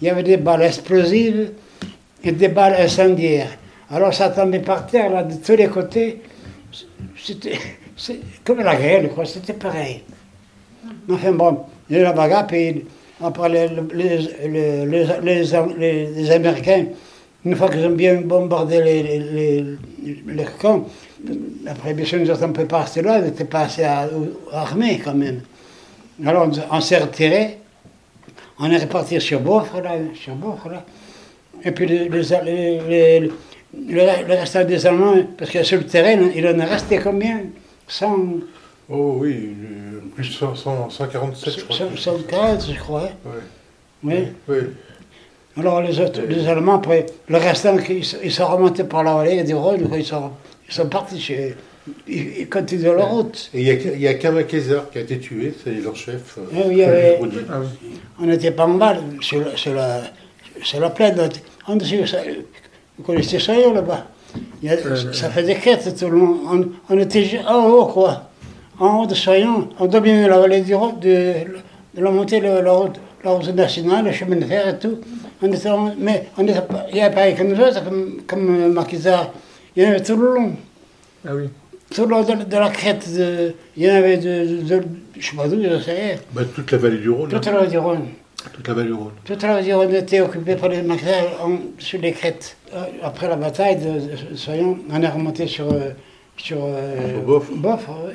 Il 0.00 0.06
y 0.06 0.10
avait 0.10 0.22
des 0.22 0.36
balles 0.36 0.62
explosives 0.62 1.52
et 2.22 2.32
des 2.32 2.48
balles 2.48 2.76
incendiaires. 2.80 3.50
Alors 3.90 4.12
ça 4.12 4.30
tombait 4.30 4.60
par 4.60 4.86
terre, 4.86 5.10
là, 5.10 5.22
de 5.22 5.34
tous 5.34 5.56
les 5.56 5.68
côtés. 5.68 6.20
C'était 7.16 7.58
comme 8.44 8.60
la 8.60 8.74
grêle, 8.74 9.10
quoi, 9.10 9.24
c'était 9.24 9.52
pareil. 9.52 10.02
Enfin 11.10 11.32
bon, 11.32 11.60
il 11.88 11.96
y 11.96 12.00
a 12.00 12.04
la 12.04 12.12
bagarre, 12.12 12.46
puis 12.46 12.84
après 13.22 13.48
les, 13.48 13.68
les, 13.94 14.18
les, 14.48 16.06
les, 16.06 16.30
Américains, 16.30 16.86
une 17.44 17.54
fois 17.54 17.68
qu'ils 17.68 17.86
ont 17.86 17.90
bien 17.90 18.20
bombardé 18.22 18.82
les, 18.82 19.76
les 20.26 20.44
camps, 20.60 20.86
après 21.66 21.94
bien 21.94 22.04
sûr 22.04 22.18
nous 22.18 22.30
autres, 22.30 22.46
peut 22.48 22.64
pas 22.66 22.80
rester 22.82 23.02
là, 23.02 23.18
on 23.20 23.22
n'était 23.24 23.44
pas 23.44 23.60
assez 23.62 23.84
à- 23.84 24.08
armés 24.52 25.00
quand 25.04 25.14
même. 25.14 25.40
Alors 26.24 26.48
on, 26.48 26.76
on 26.76 26.80
s'est 26.80 26.98
retiré, 26.98 27.58
on 28.58 28.70
est 28.70 28.78
reparti 28.78 29.20
sur 29.20 29.40
Beaufort, 29.40 29.80
là, 29.82 29.92
sur 30.14 30.34
là. 30.70 30.84
Et 31.64 31.70
puis 31.70 31.86
les, 31.86 32.08
les, 32.08 33.30
le, 33.88 34.34
restant 34.34 34.64
des 34.64 34.86
Allemands, 34.86 35.14
parce 35.38 35.50
que 35.50 35.62
sur 35.62 35.78
le 35.78 35.86
terrain, 35.86 36.20
il 36.34 36.46
en 36.46 36.58
est 36.58 36.64
resté 36.64 36.98
combien? 36.98 37.40
100, 37.88 38.16
Oh 38.90 39.16
oui, 39.20 39.54
euh, 39.64 40.00
plus 40.14 40.28
de 40.28 40.32
100, 40.34 40.54
100, 40.56 40.90
147, 40.90 41.58
je 41.58 41.64
crois. 41.64 41.76
115, 41.96 42.72
je 42.72 42.78
crois. 42.78 43.04
hein. 43.26 43.30
Oui. 44.04 44.14
Oui. 44.48 44.56
Alors 45.56 45.80
les, 45.82 45.98
autres, 46.00 46.20
les 46.28 46.46
Allemands, 46.48 46.74
après, 46.74 47.06
le 47.28 47.36
restant, 47.38 47.76
ils, 47.88 48.04
sont- 48.32 48.46
remontés 48.46 48.84
par 48.84 49.02
la 49.04 49.14
vallée 49.14 49.42
du 49.44 49.54
Rhône, 49.54 49.88
ils, 49.96 50.04
sont, 50.04 50.30
ils 50.72 50.74
sont 50.74 50.86
partis 50.88 51.20
chez. 51.20 51.54
Ils, 52.08 52.38
ils 52.40 52.48
continuent 52.48 52.84
leur 52.94 53.10
route. 53.10 53.50
Et 53.52 53.60
il 53.60 53.66
y 53.66 53.70
a, 53.70 53.74
il 53.74 54.00
y 54.00 54.08
a 54.08 54.14
Kaiser 54.14 54.78
qui 54.92 54.98
a 54.98 55.00
été 55.02 55.18
tué, 55.18 55.52
c'est 55.62 55.72
leur 55.72 55.94
chef. 55.96 56.38
euh, 56.38 56.42
Oui, 56.52 56.60
il 56.70 56.76
y 56.78 56.84
avait- 56.84 57.16
Rodin. 57.18 57.36
Ah. 57.50 57.56
On 58.20 58.24
n'était 58.26 58.52
pas 58.52 58.64
en 58.66 58.74
bas, 58.74 58.96
sur, 59.20 59.40
la- 59.40 59.56
sur 59.56 59.74
la, 59.74 60.02
sur 60.62 60.80
la 60.80 60.90
plaine. 60.90 61.18
En 61.66 61.76
dessous, 61.76 62.06
ça- 62.06 62.18
vous 62.96 63.04
connaissez 63.04 63.38
ça 63.40 63.52
là-bas? 63.54 64.06
Il 64.62 64.68
y 64.68 64.72
a- 64.72 64.76
Euh, 64.76 65.12
Ça 65.12 65.28
fait 65.28 65.42
des 65.42 65.56
quêtes 65.56 65.94
tout 65.98 66.08
le 66.08 66.18
long. 66.18 66.38
On, 66.50 66.68
on 66.88 66.98
était 66.98 67.40
en 67.48 67.66
haut, 67.66 67.86
quoi. 67.86 68.30
En 68.78 69.02
haut 69.02 69.06
de 69.06 69.14
Soyon, 69.14 69.68
on 69.78 69.86
dominait 69.86 70.28
la 70.28 70.38
vallée 70.38 70.60
du 70.60 70.74
Rhône, 70.74 70.98
de, 71.00 71.32
de 71.96 72.00
la 72.02 72.10
montée 72.10 72.40
de 72.40 72.46
la 72.46 72.72
route, 72.72 72.96
la 73.24 73.32
route 73.32 73.48
nationale, 73.54 74.04
le 74.06 74.12
chemin 74.12 74.36
de 74.36 74.44
fer 74.44 74.68
et 74.68 74.78
tout. 74.78 74.98
On 75.42 75.52
était 75.52 75.68
en- 75.68 75.92
mais 75.98 76.28
on 76.38 76.44
était 76.46 76.60
pas- 76.62 76.86
il 76.90 76.94
n'y 76.94 77.00
avait 77.02 77.14
pas 77.14 77.22
avec 77.22 77.40
nous 77.42 77.60
autres, 77.60 77.82
comme, 77.84 78.22
comme. 78.28 78.74
Il 79.76 79.82
y 79.82 79.86
en 79.86 79.90
avait 79.90 80.02
tout 80.02 80.16
le 80.16 80.34
long. 80.34 80.56
Ah 81.26 81.34
oui. 81.34 81.48
Tout 81.94 82.02
le 82.04 82.08
long 82.10 82.22
de, 82.22 82.44
de 82.44 82.56
la 82.56 82.70
crête. 82.70 83.06
De, 83.14 83.54
il 83.76 83.84
y 83.84 83.90
en 83.90 83.94
avait 83.94 84.16
de, 84.16 84.62
de, 84.62 84.78
de- 84.78 84.84
je 85.18 85.30
sais 85.30 85.36
pas 85.36 85.48
d'où, 85.48 85.62
je 85.62 85.78
sais. 85.80 86.18
Bah, 86.32 86.42
toute 86.54 86.70
la 86.72 86.78
vallée 86.78 86.98
du 86.98 87.10
Rhône. 87.10 87.30
Toute 87.30 87.46
hein. 87.46 87.52
la 87.52 87.58
vallée 87.58 87.70
du 87.70 87.78
Rhône. 87.78 88.08
Toute 88.52 88.68
la 88.68 88.74
vallée 88.74 88.88
du 88.88 88.94
Rhône. 88.94 89.12
Toute 89.24 89.42
la 89.42 89.60
vie, 89.60 89.72
on 89.72 89.88
était 89.88 90.20
occupé 90.20 90.56
par 90.56 90.68
les 90.68 90.82
maquisards 90.82 91.48
sur 91.78 92.00
les 92.00 92.12
crêtes. 92.12 92.56
Euh, 92.74 92.84
Après 93.02 93.28
la 93.28 93.36
bataille 93.36 93.76
de, 93.76 94.30
de 94.32 94.36
Soyon, 94.36 94.78
on 94.90 95.00
est 95.02 95.08
remonté 95.08 95.46
sur, 95.46 95.72
euh, 95.72 95.90
sur, 96.36 96.58
euh, 96.60 97.14
Sur 97.14 97.22
Bof. 97.56 97.88
oui. 98.08 98.14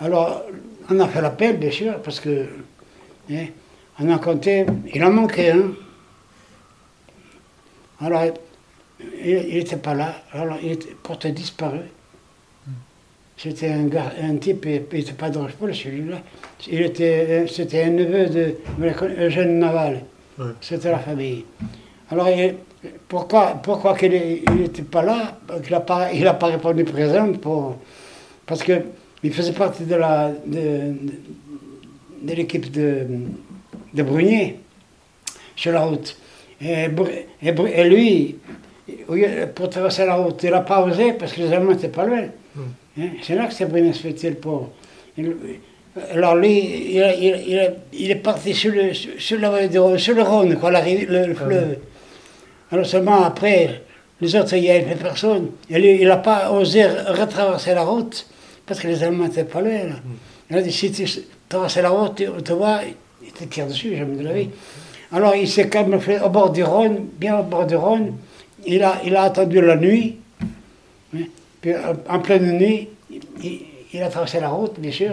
Alors, 0.00 0.42
on 0.90 1.00
a 1.00 1.08
fait 1.08 1.20
l'appel, 1.20 1.56
bien 1.58 1.70
sûr, 1.72 2.00
parce 2.02 2.20
que 2.20 2.46
hein, 3.32 3.46
on 4.00 4.08
a 4.10 4.18
compté, 4.18 4.64
il 4.94 5.02
en 5.04 5.10
manquait 5.10 5.50
un. 5.50 5.72
Alors, 8.00 8.22
il 9.00 9.54
n'était 9.54 9.76
pas 9.76 9.94
là, 9.94 10.22
alors 10.32 10.58
il 10.62 10.72
était 10.72 10.94
porté 11.02 11.30
disparu. 11.32 11.80
C'était 13.36 13.68
un, 13.70 13.88
un 14.22 14.36
type, 14.36 14.66
il 14.66 14.82
n'était 14.98 15.12
pas 15.12 15.30
de 15.30 15.38
Rochepol, 15.38 15.72
celui-là. 15.74 16.20
Il 16.68 16.82
était, 16.82 17.46
c'était 17.46 17.84
un 17.84 17.90
neveu 17.90 18.26
de 18.26 18.54
Eugène 19.20 19.60
Naval. 19.60 20.02
Ouais. 20.38 20.46
C'était 20.60 20.90
la 20.90 20.98
famille. 20.98 21.44
Alors, 22.10 22.28
il- 22.28 22.54
pourquoi, 23.08 23.54
pourquoi 23.62 23.96
qu'il 23.96 24.12
n'était 24.12 24.82
pas 24.82 25.02
là? 25.02 25.38
Qu'il 25.62 25.72
n'a 25.72 25.80
pas, 25.80 26.12
il 26.12 26.26
a 26.26 26.34
pas 26.34 26.46
répondu 26.46 26.84
présent 26.84 27.32
pour, 27.34 27.76
Parce 28.46 28.62
qu'il 28.62 29.32
faisait 29.32 29.52
partie 29.52 29.84
de 29.84 29.94
la 29.96 30.30
de, 30.46 30.94
l'équipe 32.34 32.70
de, 32.72 33.06
de 33.94 34.02
Brunier 34.02 34.58
sur 35.56 35.72
la 35.72 35.80
route. 35.80 36.16
Et, 36.60 36.88
lui, 37.84 38.36
pour 39.54 39.70
traverser 39.70 40.04
la 40.06 40.14
route, 40.16 40.42
il 40.42 40.50
n'a 40.50 40.60
pas 40.60 40.82
osé 40.82 41.12
parce 41.14 41.32
que 41.32 41.40
les 41.40 41.52
Allemands 41.52 41.72
n'étaient 41.72 41.88
pas 41.88 42.04
loin. 42.04 42.24
Hein, 42.98 43.02
C'est 43.22 43.34
là 43.34 43.46
que 43.46 43.54
c'est 43.54 43.66
se 43.92 44.00
fait 44.08 44.30
le 44.30 44.36
pauvre. 44.36 44.70
Il- 45.16 45.34
alors 46.12 46.36
lui, 46.36 46.58
il, 46.94 46.96
il 47.20 47.74
il 47.92 48.10
est 48.10 48.16
parti 48.16 48.54
sur 48.54 48.72
le, 48.72 48.92
sur, 48.94 49.10
sur 49.18 49.38
la 49.40 49.50
le 50.14 50.22
Rhône, 50.22 50.56
quoi, 50.56 50.70
la 50.70 50.80
le, 50.84 51.26
le 51.26 51.34
fleuve. 51.34 51.78
Alors 52.70 52.86
seulement 52.86 53.24
après, 53.24 53.82
les 54.20 54.36
autres, 54.36 54.54
il 54.54 54.62
n'y 54.62 54.70
avait 54.70 54.94
personne. 54.94 55.48
Et 55.70 55.78
lui, 55.78 56.02
il 56.02 56.06
n'a 56.08 56.18
pas 56.18 56.50
osé 56.52 56.86
retraverser 56.86 57.74
la 57.74 57.82
route 57.82 58.26
parce 58.66 58.78
que 58.80 58.88
les 58.88 59.02
Allemands 59.02 59.24
n'étaient 59.24 59.44
pas 59.44 59.60
loin. 59.60 59.84
là. 59.84 59.94
Il 60.50 60.56
a 60.56 60.62
dit, 60.62 60.72
si 60.72 60.92
tu 60.92 61.04
traverses 61.48 61.78
la 61.78 61.88
route, 61.90 62.14
tu 62.16 62.26
tu 62.44 62.52
vois, 62.52 62.80
il 63.24 63.32
te 63.32 63.44
tire 63.44 63.66
dessus, 63.66 63.96
jamais 63.96 64.16
de 64.16 64.24
la 64.24 64.34
vie. 64.34 64.50
Alors 65.10 65.34
il 65.34 65.48
s'est 65.48 65.68
camouflé 65.68 66.18
au 66.20 66.28
bord 66.28 66.50
du 66.50 66.62
Rhône, 66.62 67.06
bien 67.18 67.38
au 67.38 67.42
bord 67.42 67.66
du 67.66 67.76
Rhône. 67.76 68.12
Il 68.66 68.82
a, 68.82 68.96
il 69.04 69.14
a 69.16 69.22
attendu 69.22 69.60
la 69.60 69.76
nuit. 69.76 70.16
hein? 71.14 71.18
Puis 71.60 71.74
en, 71.74 72.14
en 72.16 72.18
pleine 72.20 72.58
nuit, 72.58 72.88
il, 73.10 73.60
il 73.92 74.02
a 74.02 74.08
traversé 74.08 74.40
la 74.40 74.48
route, 74.48 74.78
bien 74.78 74.92
sûr. 74.92 75.12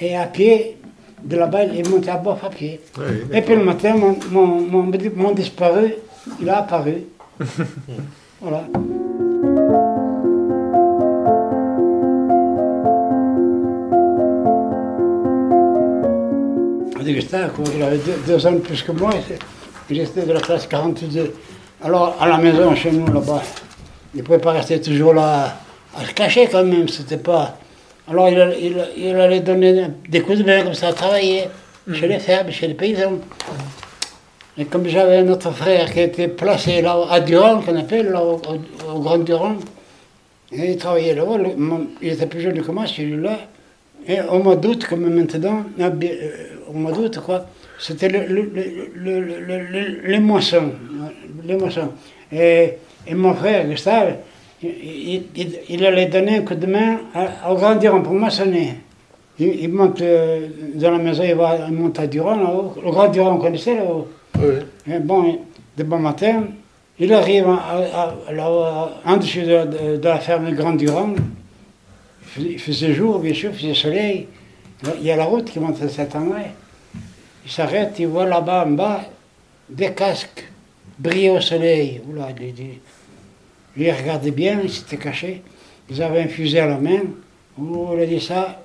Et 0.00 0.16
à 0.16 0.26
pied, 0.26 0.76
de 1.22 1.36
là-bas, 1.36 1.64
il 1.64 1.80
est 1.80 1.88
monté 1.88 2.10
à 2.10 2.16
bord 2.16 2.38
à 2.44 2.50
pied. 2.50 2.80
Et 3.32 3.42
puis 3.42 3.54
le 3.56 3.64
matin, 3.64 3.94
mon, 3.96 4.16
mon, 4.30 4.46
mon, 4.46 4.92
mon 5.16 5.32
disparu, 5.32 5.94
il 6.40 6.48
a 6.48 6.58
apparu. 6.58 7.04
voilà. 8.40 8.64
Augustin, 17.00 17.48
il 17.74 17.82
avait 17.82 17.98
deux, 17.98 18.16
deux 18.26 18.46
ans 18.46 18.52
de 18.52 18.58
plus 18.58 18.82
que 18.82 18.92
moi, 18.92 19.10
il 19.90 20.00
était 20.00 20.26
de 20.26 20.32
la 20.32 20.40
classe 20.40 20.66
42. 20.66 21.32
Alors, 21.82 22.16
à 22.20 22.26
la 22.28 22.38
maison, 22.38 22.74
chez 22.74 22.90
nous, 22.90 23.06
là-bas, 23.06 23.42
il 24.14 24.18
ne 24.18 24.22
pouvait 24.24 24.38
pas 24.38 24.52
rester 24.52 24.80
toujours 24.80 25.14
là 25.14 25.56
à 25.96 26.04
se 26.04 26.12
cacher 26.12 26.48
quand 26.50 26.64
même, 26.64 26.88
c'était 26.88 27.16
pas... 27.18 27.56
Alors, 28.10 28.28
il, 28.28 28.54
il, 28.60 28.86
il 29.08 29.14
allait 29.16 29.40
donner 29.40 29.86
des 30.08 30.20
coups 30.20 30.38
de 30.38 30.44
main 30.44 30.62
comme 30.64 30.74
ça, 30.74 30.92
travailler 30.92 31.44
chez 31.92 32.08
les 32.08 32.18
fermes, 32.18 32.50
chez 32.50 32.66
les 32.68 32.74
paysans. 32.74 33.18
Et 34.56 34.64
comme 34.64 34.86
j'avais 34.88 35.18
un 35.18 35.28
autre 35.28 35.50
frère 35.52 35.92
qui 35.92 36.00
était 36.00 36.26
placé 36.28 36.82
là 36.82 36.96
à 37.10 37.20
Durand, 37.20 37.60
qu'on 37.60 37.76
appelle, 37.76 38.10
là, 38.10 38.22
au, 38.24 38.40
au- 38.92 38.98
Grand 39.00 39.18
Durand, 39.18 39.56
et 40.50 40.72
il 40.72 40.76
travaillait 40.78 41.14
là-bas, 41.14 41.36
il 42.02 42.08
était 42.08 42.26
plus 42.26 42.40
jeune 42.40 42.60
que 42.60 42.70
moi, 42.72 42.86
celui-là. 42.86 43.38
Et 44.06 44.20
au 44.22 44.38
mois 44.42 44.56
d'août, 44.56 44.84
comme 44.88 45.08
maintenant, 45.08 45.64
ah, 45.78 45.84
euh, 45.84 46.30
au 46.68 46.72
mois 46.72 46.92
d'août, 46.92 47.20
quoi, 47.24 47.46
c'était 47.78 48.08
le, 48.08 48.26
le, 48.26 48.42
le, 48.94 49.20
le- 49.20 49.40
le- 49.40 49.58
le- 49.62 50.00
les 50.08 50.18
moissons. 50.20 50.72
Les 51.44 51.56
moissons. 51.56 51.90
Et, 52.32 52.74
et 53.06 53.14
mon 53.14 53.34
frère, 53.34 53.66
Gustave, 53.68 54.16
il, 54.62 55.22
il- 55.36 55.58
il- 55.68 55.86
allait 55.86 56.06
donner 56.06 56.38
un 56.38 56.42
coup 56.42 56.54
de 56.54 56.66
main 56.66 56.98
à- 57.14 57.50
au 57.50 57.54
Grand 57.56 57.76
Durand 57.76 58.02
pour 58.02 58.12
moissonner. 58.14 58.74
Il, 59.38 59.48
il 59.62 59.68
monte 59.72 60.00
euh, 60.02 60.48
dans 60.74 60.90
la 60.90 60.98
maison, 60.98 61.22
il, 61.22 61.34
va, 61.34 61.58
il 61.68 61.74
monte 61.74 61.98
à 62.00 62.06
Durand, 62.08 62.36
là-haut. 62.36 62.74
Le 62.84 62.90
Grand 62.90 63.08
Durand, 63.08 63.34
on 63.36 63.38
connaissait 63.38 63.76
là-haut. 63.76 64.08
Et 64.90 64.98
bon, 64.98 65.38
de 65.76 65.82
bon 65.84 65.98
matin, 65.98 66.44
il 66.98 67.12
arrive 67.12 67.46
en 67.46 69.16
dessous 69.16 69.40
de, 69.40 69.92
de- 69.94 69.96
de 69.96 70.08
la 70.08 70.18
ferme 70.18 70.50
Grand 70.52 70.72
Durand. 70.72 71.10
Il 72.38 72.58
faisait, 72.58 72.92
jour, 72.92 73.20
bien 73.20 73.32
sûr, 73.34 73.50
il 73.52 73.56
faisait 73.58 73.74
soleil. 73.74 74.26
Il 75.00 75.04
y 75.06 75.10
a 75.10 75.16
la 75.16 75.24
route 75.24 75.44
qui 75.46 75.58
monte 75.60 75.80
à 75.82 75.88
cet 75.88 76.14
endroit. 76.14 76.36
Il 77.48 77.52
s'arrête, 77.54 77.94
il 77.98 78.08
voit 78.08 78.26
là-bas 78.26 78.66
en 78.66 78.72
bas 78.72 79.00
des 79.70 79.94
casques 79.94 80.46
briller 80.98 81.30
au 81.30 81.40
soleil. 81.40 82.02
Oula, 82.06 82.28
il, 82.38 82.52
dit- 82.52 82.78
regardait 83.90 84.32
bien, 84.32 84.60
il 84.62 84.68
s'était 84.70 84.98
caché. 84.98 85.42
Ils 85.88 86.02
avaient 86.02 86.20
un 86.24 86.28
fusil 86.28 86.58
à 86.58 86.66
la 86.66 86.76
main. 86.76 87.00
Oh, 87.58 87.92
il 87.96 88.02
a 88.02 88.06
dit 88.06 88.20
ça, 88.20 88.62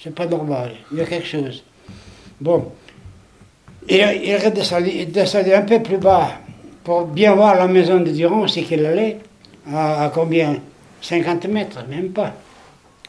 c'est 0.00 0.14
pas 0.14 0.26
normal, 0.26 0.76
il 0.92 0.98
y 0.98 1.00
a 1.00 1.06
quelque 1.06 1.26
chose. 1.26 1.64
Bon, 2.40 2.70
il, 3.88 4.36
redescendait, 4.36 5.08
il 5.12 5.52
un 5.52 5.62
peu 5.62 5.82
plus 5.82 5.98
bas 5.98 6.34
pour 6.84 7.04
bien 7.06 7.34
voir 7.34 7.56
la 7.56 7.66
maison 7.66 7.98
de 7.98 8.12
Durand, 8.12 8.46
c'est 8.46 8.62
qu'il 8.62 8.86
allait. 8.86 9.18
À, 9.70 10.08
combien? 10.14 10.56
50 11.02 11.48
mètres, 11.48 11.84
même 11.88 12.10
pas. 12.10 12.32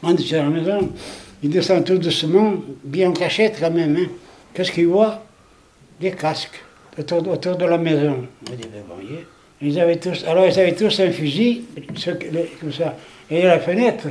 En 0.02 0.14
dessous 0.14 0.32
de 0.32 0.38
la 0.38 0.48
maison. 0.50 0.90
Il 1.44 1.50
descend 1.50 1.84
tout 1.84 1.96
doucement, 1.96 2.54
bien 2.82 3.10
en 3.10 3.12
cachette 3.12 3.56
quand 3.60 3.70
même. 3.70 3.96
hein. 3.96 4.08
Qu'est-ce 4.54 4.72
qu'il 4.72 4.86
voit 4.88 5.22
Des 6.00 6.12
casques 6.12 6.60
autour, 6.98 7.26
autour 7.28 7.56
de 7.56 7.64
la 7.66 7.78
maison. 7.78 8.26
Ben. 8.42 8.56
Ils 9.62 9.78
avaient 9.78 9.96
tous, 9.98 10.24
alors 10.26 10.46
ils 10.46 10.58
avaient 10.58 10.74
tous 10.74 11.00
un 11.00 11.10
fusil, 11.10 11.64
comme 12.60 12.72
ça. 12.72 12.96
Et 13.30 13.42
la 13.42 13.60
fenêtre, 13.60 14.06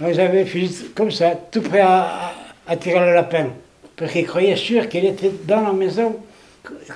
ils 0.00 0.20
avaient 0.20 0.42
un 0.42 0.46
fusil 0.46 0.90
comme 0.94 1.10
ça, 1.10 1.32
tout 1.50 1.62
prêt 1.62 1.80
à, 1.80 2.32
à- 2.66 2.76
tirer 2.76 3.00
le 3.06 3.14
lapin. 3.14 3.48
Parce 3.96 4.12
qu'ils 4.12 4.26
croyaient 4.26 4.56
sûr 4.56 4.88
qu'il 4.88 5.06
était 5.06 5.30
dans 5.44 5.62
la 5.62 5.72
maison, 5.72 6.16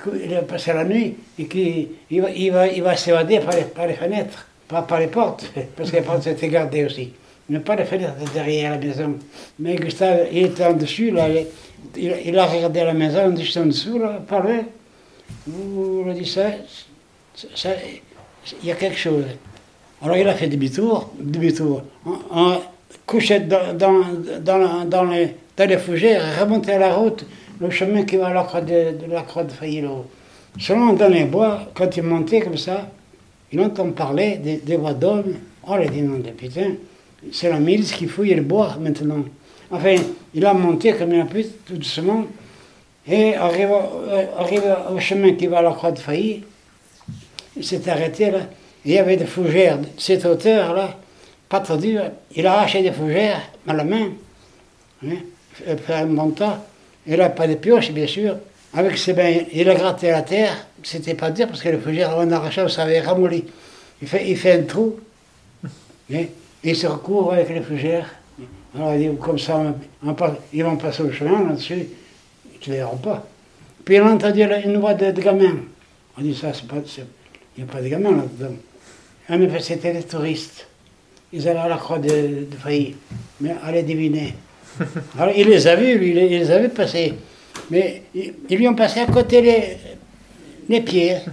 qu'il 0.03 0.33
a 0.35 0.41
passé 0.43 0.71
la 0.73 0.83
nuit 0.83 1.15
et 1.39 1.45
qu'il 1.45 1.87
il 2.11 2.21
va, 2.51 2.67
va, 2.67 2.81
va 2.81 2.95
s'évader 2.95 3.39
par 3.39 3.55
les, 3.55 3.63
par 3.63 3.87
les 3.87 3.93
fenêtres. 3.93 4.47
pas 4.67 4.83
par 4.83 4.99
les 4.99 5.07
portes, 5.07 5.51
parce 5.75 5.89
que 5.91 5.95
les 5.97 6.01
portes 6.03 6.25
étaient 6.27 6.47
gardées 6.47 6.85
aussi. 6.85 7.11
Mais 7.49 7.59
pas 7.59 7.75
les 7.75 7.85
fenêtres 7.85 8.13
derrière 8.33 8.71
la 8.71 8.77
maison. 8.77 9.15
Mais 9.59 9.75
Gustave, 9.75 10.27
il 10.31 10.45
était 10.45 10.65
en 10.65 10.73
dessus, 10.73 11.11
là, 11.11 11.27
il, 11.97 12.37
a 12.37 12.45
regardé 12.45 12.83
la 12.83 12.93
maison, 12.93 13.35
juste 13.35 13.57
en 13.57 13.65
dessous, 13.65 13.99
là, 13.99 14.21
par 14.27 14.43
là. 14.43 14.61
Vous 15.47 16.03
le 16.05 16.13
dit 16.13 16.25
ça, 16.25 16.51
il 18.61 18.67
y 18.67 18.71
a 18.71 18.75
quelque 18.75 18.97
chose. 18.97 19.25
Alors 20.01 20.17
il 20.17 20.27
a 20.27 20.35
fait 20.35 20.47
demi-tour, 20.47 21.11
demi-tour, 21.19 21.83
en, 22.05 22.19
en 22.29 22.61
couché 23.05 23.39
dans, 23.39 25.09
les, 25.67 25.77
fougères, 25.77 26.39
remonté 26.39 26.73
à 26.73 26.79
la 26.79 26.93
route, 26.93 27.25
le 27.59 27.69
chemin 27.69 28.03
qui 28.03 28.17
va 28.17 28.27
à 28.27 28.33
la 28.33 28.43
croix 28.43 28.61
de, 28.61 28.93
la 29.09 29.21
croix 29.21 29.43
de 29.43 29.51
Faillot. 29.51 30.05
Seulement 30.59 30.93
dans 30.93 31.09
les 31.09 31.25
bois, 31.25 31.71
quand 31.73 31.95
il 31.97 32.03
montait 32.03 32.41
comme 32.41 32.57
ça, 32.57 32.89
il 33.51 33.59
entend 33.61 33.89
parler 33.91 34.37
des, 34.37 34.75
voix 34.75 34.93
d'hommes. 34.93 35.35
Oh, 35.67 35.75
il 35.81 35.89
dit 35.89 36.01
non, 36.01 36.21
putain, 36.37 36.73
c'est 37.31 37.49
la 37.49 37.59
milice 37.59 37.91
qui 37.93 38.05
fouille 38.07 38.33
le 38.33 38.41
bois 38.41 38.77
maintenant. 38.79 39.23
Enfin, 39.71 39.95
il 40.33 40.45
a 40.45 40.53
monté 40.53 40.93
comme 40.93 41.13
il 41.13 41.21
a 41.21 41.25
pu, 41.25 41.45
tout 41.65 41.77
doucement, 41.77 42.25
et 43.07 43.35
arrive, 43.35 43.71
euh, 43.71 44.25
arrive 44.37 44.75
au 44.91 44.99
chemin 44.99 45.33
qui 45.33 45.47
va 45.47 45.59
à 45.59 45.61
la 45.61 45.71
croix 45.71 45.91
de 45.91 45.99
Failly, 45.99 46.43
il 47.55 47.63
s'est 47.63 47.87
arrêté 47.89 48.31
là. 48.31 48.39
Il 48.83 48.91
y 48.91 48.99
avait 48.99 49.17
des 49.17 49.25
fougères 49.25 49.79
de 49.79 49.87
cette 49.97 50.25
hauteur-là, 50.25 50.97
pas 51.49 51.59
trop 51.59 51.77
dur. 51.77 52.03
Il 52.35 52.45
a 52.45 52.53
arraché 52.53 52.81
des 52.83 52.91
fougères 52.91 53.41
à 53.67 53.73
la 53.73 53.83
main, 53.83 54.09
hein, 55.03 55.15
un 55.89 56.05
bon 56.05 56.29
tas. 56.31 56.63
Il 57.07 57.17
n'a 57.17 57.29
pas 57.29 57.47
de 57.47 57.55
pioche, 57.55 57.91
bien 57.91 58.07
sûr. 58.07 58.37
Avec 58.73 58.97
ses 58.97 59.13
mains, 59.13 59.43
il 59.53 59.69
a 59.69 59.75
gratté 59.75 60.11
la 60.11 60.21
terre. 60.21 60.67
C'était 60.83 61.13
pas 61.13 61.31
dur 61.31 61.47
parce 61.47 61.61
que 61.61 61.69
les 61.69 61.77
fougères, 61.77 62.15
on 62.17 62.29
arrachait, 62.31 62.67
ça 62.69 62.83
avait 62.83 62.99
ramolli. 62.99 63.45
Il 64.01 64.07
fait, 64.07 64.29
il 64.29 64.37
fait 64.37 64.53
un 64.53 64.63
trou. 64.63 64.99
hein, 65.63 65.69
et 66.09 66.29
il 66.63 66.75
se 66.75 66.87
recouvre 66.87 67.33
avec 67.33 67.49
les 67.49 67.61
fougères. 67.61 68.09
Alors 68.75 68.93
il 68.93 69.09
dit, 69.09 69.17
comme 69.17 69.39
ça, 69.39 69.73
on 70.03 70.15
ils 70.53 70.63
vont 70.63 70.75
passer 70.75 71.03
au 71.03 71.11
chemin 71.11 71.47
là-dessus. 71.47 71.87
Ils 72.45 72.69
ne 72.69 72.73
les 72.73 72.79
verront 72.79 72.97
pas. 72.97 73.25
Puis 73.83 73.95
il 73.95 74.01
a 74.01 74.05
entendu 74.05 74.41
une 74.41 74.77
voix 74.77 74.93
de, 74.93 75.11
de 75.11 75.21
gamin. 75.21 75.55
On 76.17 76.21
dit 76.21 76.35
ça, 76.35 76.53
c'est 76.53 76.67
pas, 76.67 76.77
il 77.57 77.63
n'y 77.63 77.69
a 77.69 77.71
pas 77.71 77.81
de 77.81 77.87
gamin 77.87 78.11
là-dedans. 78.11 78.55
Ah, 79.29 79.37
mais 79.37 79.47
c'était 79.59 79.93
des 79.93 80.03
touristes. 80.03 80.67
Ils 81.31 81.47
allaient 81.47 81.59
à 81.59 81.67
la 81.67 81.77
croix 81.77 81.99
de, 81.99 82.09
de 82.09 82.55
Failly. 82.61 82.95
Mais 83.41 83.55
allez 83.63 83.83
deviner. 83.83 84.33
Alors 85.19 85.33
il 85.35 85.47
les 85.47 85.67
a 85.67 85.75
vus, 85.75 85.97
lui, 85.97 86.09
il 86.09 86.15
les, 86.15 86.25
il 86.25 86.39
les 86.39 86.51
a 86.51 86.59
vus 86.59 86.69
passer. 86.69 87.13
Mais 87.71 88.03
ils, 88.13 88.33
lui 88.57 88.67
ont 88.67 88.75
passé 88.75 88.99
à 88.99 89.05
côté 89.05 89.41
les, 89.41 89.77
les 90.69 90.81
pieds. 90.81 91.17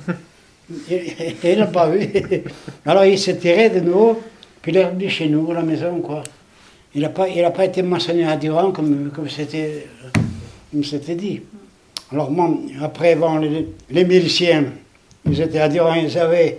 Il 1.45 1.59
n'a 1.59 1.67
pas 1.67 1.89
vu. 1.89 2.09
Alors 2.87 3.05
il 3.05 3.19
s'est 3.19 3.37
tiré 3.37 3.69
de 3.69 3.81
nouveau, 3.81 4.23
puis 4.63 4.73
il 4.73 4.79
est 4.79 4.85
revenu 4.87 5.11
chez 5.11 5.29
nous, 5.29 5.51
à 5.51 5.55
la 5.55 5.63
maison, 5.63 6.01
quoi. 6.01 6.23
Il 6.95 7.03
n'a 7.03 7.09
pas, 7.09 7.27
pas 7.55 7.65
été 7.65 7.83
mentionné 7.83 8.25
à 8.25 8.37
Durand 8.37 8.71
comme, 8.73 9.11
comme 9.15 9.29
c'était 9.29 9.87
dit. 11.15 11.41
Alors 12.11 12.31
après, 12.83 13.17
les, 13.41 13.69
les 13.91 14.05
miliciens, 14.05 14.65
ils 15.25 15.41
étaient 15.41 15.61
à 15.61 15.69
Durand, 15.69 15.95
ils 15.95 16.19
avaient, 16.19 16.59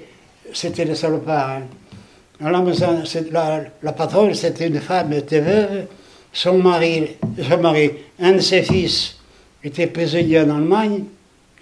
c'était 0.54 0.86
des 0.86 0.96
salopards. 0.96 1.50
hein. 1.50 1.62
Alors 2.44 2.66
la 3.84 3.92
patronne, 3.94 4.34
c'était 4.34 4.68
une 4.68 4.80
femme, 4.80 5.14
elle 5.14 5.20
était 5.20 5.40
veuve. 5.40 5.86
Son 6.32 6.58
mari, 6.58 7.10
son 7.48 7.58
mari, 7.60 7.92
un 8.20 8.32
de 8.34 8.40
ses 8.40 8.64
fils 8.64 9.18
était 9.64 9.86
prisonnier 9.86 10.40
en 10.40 10.50
Allemagne, 10.50 11.04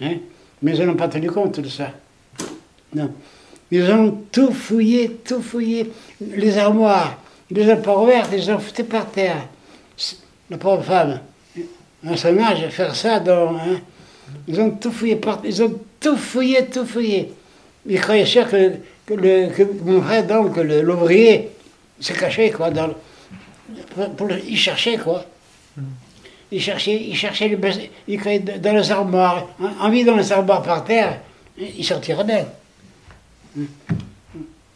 hein, 0.00 0.14
mais 0.62 0.74
ils 0.76 0.86
n'ont 0.86 0.94
pas 0.94 1.08
tenu 1.08 1.30
compte 1.30 1.60
de 1.60 1.68
ça. 1.68 1.90
Non. 2.94 3.10
Ils 3.70 3.84
ont 3.90 4.22
tout 4.32 4.50
fouillé, 4.50 5.10
tout 5.24 5.42
fouillé. 5.42 5.92
Les 6.20 6.56
armoires, 6.56 7.21
les 7.54 7.72
ont 7.72 7.76
pas 7.82 7.94
ils 8.32 8.36
les 8.38 8.50
ont 8.50 8.58
foutées 8.58 8.84
par 8.84 9.10
terre. 9.10 9.46
La 10.50 10.56
pauvre 10.58 10.82
femme, 10.82 11.20
à 12.06 12.16
son 12.16 12.38
âge, 12.38 12.68
faire 12.70 12.94
ça 12.94 13.20
dans. 13.20 13.56
hein, 13.56 13.80
ils 14.48 14.60
ont 14.60 14.70
tout 14.70 14.90
fouillé, 14.92 15.16
par, 15.16 15.40
ils 15.44 15.62
ont 15.62 15.78
tout 16.00 16.16
fouillé, 16.16 16.66
tout 16.66 16.84
fouillé. 16.86 17.32
Ils 17.86 18.00
croyaient 18.00 18.26
sûr 18.26 18.48
que, 18.48 18.72
le, 19.08 19.48
que 19.48 19.62
mon 19.84 20.00
frère, 20.02 20.26
donc, 20.26 20.56
l'ouvrier, 20.56 21.50
se 22.00 22.12
cachait, 22.12 22.50
quoi, 22.50 22.70
dans 22.70 22.90
pour- 24.16 24.28
il 24.48 24.56
cherchait, 24.58 24.96
quoi. 24.98 25.24
Il 26.50 26.60
cherchait, 26.60 27.00
il 27.02 27.16
cherchait 27.16 27.48
les 27.48 27.90
il 28.08 28.18
croyait 28.20 28.40
dans 28.40 28.74
les 28.74 28.90
armoires, 28.92 29.46
en, 29.60 29.86
en 29.86 29.90
vit 29.90 30.04
dans 30.04 30.16
les 30.16 30.30
armoires 30.32 30.62
par 30.62 30.84
terre, 30.84 31.20
il 31.58 31.84
sortirait 31.84 32.24
d'elle. 32.24 32.46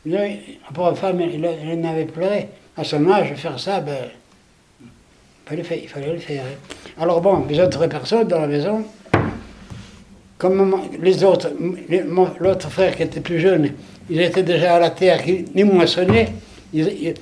Là, 0.06 0.20
la 0.28 0.72
pauvre 0.72 0.94
femme, 0.94 1.20
elle, 1.20 1.44
elle 1.44 1.80
en 1.84 1.90
avait 1.90 2.04
pleuré. 2.04 2.48
À 2.76 2.84
son 2.84 3.08
âge, 3.10 3.32
faire 3.36 3.58
ça, 3.58 3.80
ben, 3.80 3.96
il 5.50 5.62
fallait, 5.64 5.80
il 5.84 5.88
fallait 5.88 6.12
le 6.12 6.18
faire. 6.18 6.42
hein. 6.44 6.74
Alors 7.00 7.20
bon, 7.20 7.44
les 7.48 7.58
autres 7.60 7.86
personnes 7.86 8.28
dans 8.28 8.40
la 8.40 8.46
maison, 8.46 8.84
comme 10.38 10.82
les 11.00 11.24
autres, 11.24 11.50
l'autre 12.40 12.68
frère 12.70 12.94
qui 12.96 13.02
était 13.04 13.20
plus 13.20 13.40
jeune, 13.40 13.72
ils 14.10 14.20
étaient 14.20 14.42
déjà 14.42 14.76
à 14.76 14.80
la 14.80 14.90
terre. 14.90 15.20
Il, 15.26 15.46
il- 16.74 17.14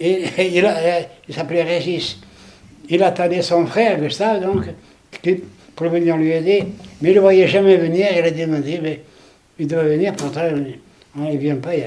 et 0.00 0.22
il, 0.56 0.68
il 1.28 1.34
s'appelait 1.34 1.62
Régis. 1.64 2.20
Il 2.88 3.02
attendait 3.02 3.42
son 3.42 3.66
frère, 3.66 4.00
Gustave, 4.00 4.40
donc, 4.42 4.64
pour 5.76 5.88
venir 5.88 6.16
lui 6.16 6.30
aider. 6.30 6.64
Mais 7.02 7.08
il 7.08 7.10
ne 7.10 7.14
le 7.16 7.20
voyait 7.20 7.48
jamais 7.48 7.76
venir. 7.76 8.06
Il 8.16 8.24
a 8.24 8.30
demandé, 8.30 8.78
mais 8.82 9.02
il 9.58 9.66
doit 9.66 9.82
venir, 9.82 10.14
pourtant, 10.14 10.42
il 11.16 11.22
ne 11.22 11.36
vient 11.36 11.56
pas. 11.56 11.74
il 11.74 11.84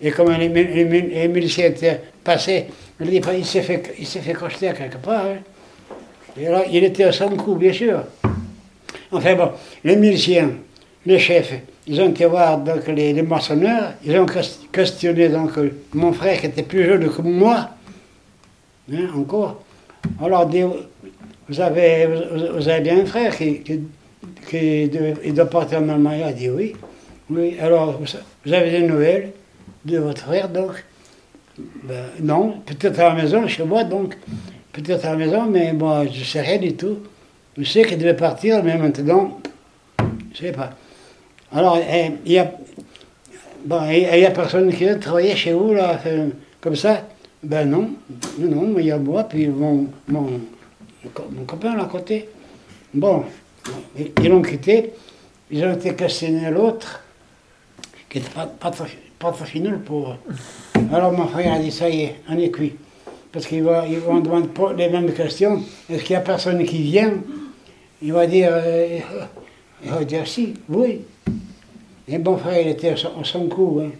Et 0.00 0.10
comme 0.10 0.28
mi- 0.36 0.48
les 0.48 1.28
miliciens 1.28 1.66
étaient 1.66 2.00
passés, 2.22 2.66
il, 3.00 3.12
il 3.12 3.44
s'est 3.46 3.62
fait, 3.62 3.94
il 3.98 4.06
fait 4.06 4.32
crocheter 4.32 4.72
quelque 4.76 4.98
part. 4.98 5.24
hein. 5.26 5.38
Et 6.40 6.44
là, 6.46 6.62
il 6.70 6.84
était 6.84 7.10
son 7.10 7.30
coup, 7.30 7.56
bien 7.56 7.72
sûr. 7.72 8.04
Enfin 9.10 9.34
bon, 9.34 9.50
les 9.82 9.96
miliciens, 9.96 10.50
les 11.04 11.18
chefs, 11.18 11.52
ils 11.86 12.00
ont 12.00 12.10
été 12.10 12.26
voir 12.26 12.58
donc, 12.58 12.86
les, 12.88 13.22
moissonneurs, 13.22 13.94
ils 14.04 14.16
ont 14.18 14.26
ques- 14.26 14.70
questionné 14.70 15.28
donc, 15.30 15.52
mon 15.94 16.12
frère 16.12 16.38
qui 16.40 16.46
était 16.46 16.62
plus 16.62 16.84
jeune 16.84 17.08
que 17.10 17.22
moi, 17.22 17.70
hein, 18.92 19.08
encore. 19.16 19.62
Alors, 20.22 20.46
dit, 20.46 20.62
vous 21.48 21.60
avez, 21.60 22.06
vous, 22.54 22.68
avez 22.68 22.80
bien 22.82 23.00
un 23.00 23.06
frère 23.06 23.36
qui, 23.36 23.62
qui, 24.48 24.88
doit 25.32 25.46
partir 25.46 25.80
en 25.80 25.88
Allemagne? 25.88 26.18
Il 26.20 26.24
a 26.24 26.32
dit 26.32 26.50
oui. 26.50 26.74
Oui, 27.30 27.56
alors, 27.60 27.98
vous 28.44 28.52
avez 28.52 28.70
des 28.70 28.82
nouvelles? 28.86 29.32
De 29.88 29.98
votre 29.98 30.22
frère, 30.22 30.48
donc 30.48 30.84
ben, 31.84 32.04
Non, 32.20 32.60
peut-être 32.64 32.98
à 33.00 33.08
la 33.10 33.14
maison, 33.14 33.46
chez 33.48 33.64
moi, 33.64 33.84
donc. 33.84 34.16
Peut-être 34.72 35.04
à 35.06 35.10
la 35.10 35.16
maison, 35.16 35.46
mais 35.46 35.72
moi, 35.72 36.04
je 36.12 36.20
ne 36.20 36.24
sais 36.24 36.40
rien 36.40 36.58
du 36.58 36.74
tout. 36.74 36.98
Je 37.56 37.64
sais 37.64 37.82
qu'il 37.84 37.98
devait 37.98 38.14
partir, 38.14 38.62
mais 38.62 38.76
maintenant, 38.76 39.40
je 39.98 40.04
ne 40.44 40.48
sais 40.48 40.52
pas. 40.52 40.70
Alors, 41.50 41.78
eh, 41.78 42.12
il 42.24 42.32
y 42.32 42.38
a, 42.38 42.52
bon, 43.64 43.78
a- 43.80 44.30
personne 44.30 44.72
qui 44.72 44.84
veut 44.84 44.98
travailler 45.00 45.34
chez 45.34 45.52
vous, 45.52 45.72
là, 45.74 45.98
comme 46.60 46.76
ça? 46.76 47.08
Ben 47.42 47.68
non, 47.68 47.90
non, 48.38 48.48
non, 48.48 48.66
mais 48.68 48.82
il 48.82 48.86
y 48.88 48.90
a 48.92 48.98
moi, 48.98 49.24
puis 49.24 49.46
mon, 49.46 49.86
mon, 50.08 50.40
mon 51.30 51.44
copain 51.46 51.74
là 51.76 51.84
à 51.84 51.86
côté. 51.86 52.28
Bon, 52.92 53.24
ils 53.96 54.28
l'ont 54.28 54.42
quitté, 54.42 54.92
ils 55.50 55.64
ont 55.64 55.72
été 55.72 55.94
questionnés 55.94 56.46
à 56.46 56.50
l'autre, 56.50 57.02
qui 58.08 58.18
n'était 58.18 58.30
pas, 58.30 58.46
pas, 58.46 58.72
fini, 59.44 59.68
le 59.68 59.78
pauvre. 59.78 60.16
Alors 60.92 61.12
mon 61.12 61.26
frère 61.26 61.54
a 61.54 61.58
dit, 61.58 61.70
ça 61.70 61.88
y 61.88 62.02
est, 62.02 62.16
on 62.28 62.38
est 62.38 62.50
cuit. 62.50 62.74
Parce 63.32 63.50
ils 63.50 63.62
vont 63.62 64.20
demander 64.20 64.48
pas 64.48 64.72
les 64.72 64.88
mêmes 64.88 65.12
questions. 65.12 65.62
Est-ce 65.90 66.02
qu'il 66.02 66.14
n'y 66.14 66.16
a 66.16 66.20
personne 66.20 66.64
qui 66.64 66.82
vient? 66.82 67.12
Il 68.00 68.12
va 68.12 68.26
dire, 68.26 68.48
euh, 68.52 68.98
il 69.84 69.90
va 69.90 70.04
dire 70.04 70.26
si, 70.26 70.54
oui. 70.68 71.00
Et 72.06 72.18
mon 72.18 72.36
frère, 72.38 72.60
il 72.60 72.68
était 72.68 72.90
à 72.90 72.96
son, 72.96 73.48
coup. 73.48 73.80
hein. 73.84 73.90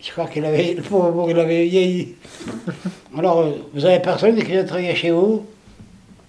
Je 0.00 0.10
crois 0.10 0.26
qu'il 0.26 0.44
avait, 0.44 0.74
le 0.74 0.82
pauvre, 0.82 1.30
il 1.30 1.38
avait 1.38 1.66
vieilli. 1.66 2.14
Alors, 3.16 3.40
euh, 3.40 3.52
vous 3.74 3.84
avez 3.84 4.00
personne 4.00 4.34
qui 4.36 4.46
vient 4.46 4.64
travailler 4.64 4.94
chez 4.94 5.10
vous? 5.10 5.44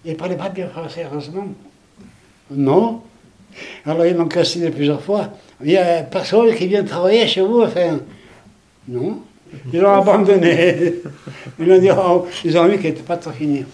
Il 0.06 0.12
ne 0.12 0.18
parlait 0.18 0.36
pas 0.36 0.50
bien 0.50 0.68
français, 0.68 1.08
heureusement. 1.10 1.48
Non. 2.52 3.02
Alors, 3.86 4.06
ils 4.06 4.16
m'ont 4.16 4.28
questionné 4.28 4.70
plusieurs 4.70 5.02
fois. 5.02 5.30
Il 5.64 5.72
y 5.72 5.78
a 5.78 6.04
personne 6.04 6.54
qui 6.56 6.68
vient 6.68 6.84
travailler 6.84 7.28
chez 7.28 7.42
vous, 7.42 7.62
enfin. 7.62 8.00
Non. 8.88 9.22
Ils 9.74 9.84
ont 9.84 9.92
abandonné. 9.94 10.96
Ils 11.60 11.72
ont 11.72 11.80
dit, 11.80 11.90
oh, 11.92 12.26
ils 12.46 12.58
ont 12.58 12.68
vu 12.68 12.78
qu'il 12.78 12.90
n'était 12.90 13.02
pas 13.04 13.18
trop 13.18 13.32
fini. 13.32 13.66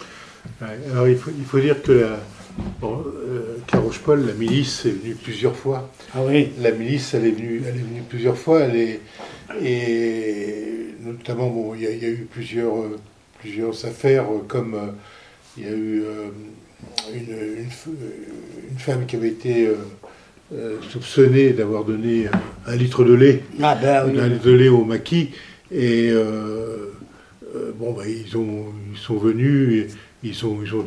Alors 0.92 1.08
il 1.08 1.16
faut, 1.18 1.30
il 1.38 1.46
faut 1.46 1.60
dire 1.60 1.82
que 1.84 1.92
la, 1.92 2.20
bon, 2.82 3.04
euh, 3.06 3.58
qu'à 3.68 3.78
Rochepol, 3.78 4.26
la 4.26 4.34
milice 4.34 4.86
est 4.86 4.90
venue 4.92 5.14
plusieurs 5.16 5.56
fois. 5.56 5.90
Ah 6.16 6.20
oui. 6.26 6.50
La 6.62 6.72
milice, 6.72 7.14
elle 7.14 7.26
est 7.28 7.32
venue, 7.32 7.62
elle 7.68 7.76
est 7.76 7.84
venue 7.84 8.02
plusieurs 8.10 8.38
fois. 8.38 8.62
Elle 8.62 8.76
est, 8.76 9.00
et 9.64 10.96
notamment, 11.02 11.48
bon, 11.48 11.76
il 11.76 11.82
y, 11.84 11.88
a- 11.88 11.92
il 11.92 12.02
y 12.02 12.06
a 12.06 12.10
eu 12.10 12.28
plusieurs, 12.32 12.76
euh, 12.78 12.98
plusieurs 13.40 13.86
affaires, 13.86 14.24
euh, 14.32 14.44
comme 14.48 14.74
euh, 14.74 14.88
il 15.58 15.64
y 15.64 15.68
a 15.68 15.72
eu 15.72 16.02
euh, 16.06 16.28
une, 17.14 17.20
une 17.22 17.94
euh, 17.94 18.78
femme 18.80 19.06
qui 19.06 19.16
avait 19.16 19.30
été 19.30 19.70
euh, 20.54 20.56
euh, 20.56 20.76
soupçonné 20.90 21.50
d'avoir 21.52 21.84
donné 21.84 22.28
un, 22.28 22.72
un 22.72 22.76
litre 22.76 23.04
de 23.04 23.14
lait, 23.14 23.44
Ah 23.62 23.78
ben 23.82 24.06
oui. 24.08 24.20
un 24.20 24.28
litre 24.28 24.46
de 24.46 24.52
lait 24.52 24.70
au 24.70 24.84
maquis. 24.84 25.30
Et 25.72 26.10
euh, 26.12 26.92
euh, 27.56 27.72
bon, 27.78 27.94
bah, 27.94 28.04
ils, 28.08 28.38
ont, 28.38 28.66
ils 28.94 28.98
sont 28.98 29.18
venus, 29.18 29.84
et 29.84 29.88
ils 30.24 30.46
ont, 30.46 30.60
ils, 30.64 30.74
ont, 30.74 30.86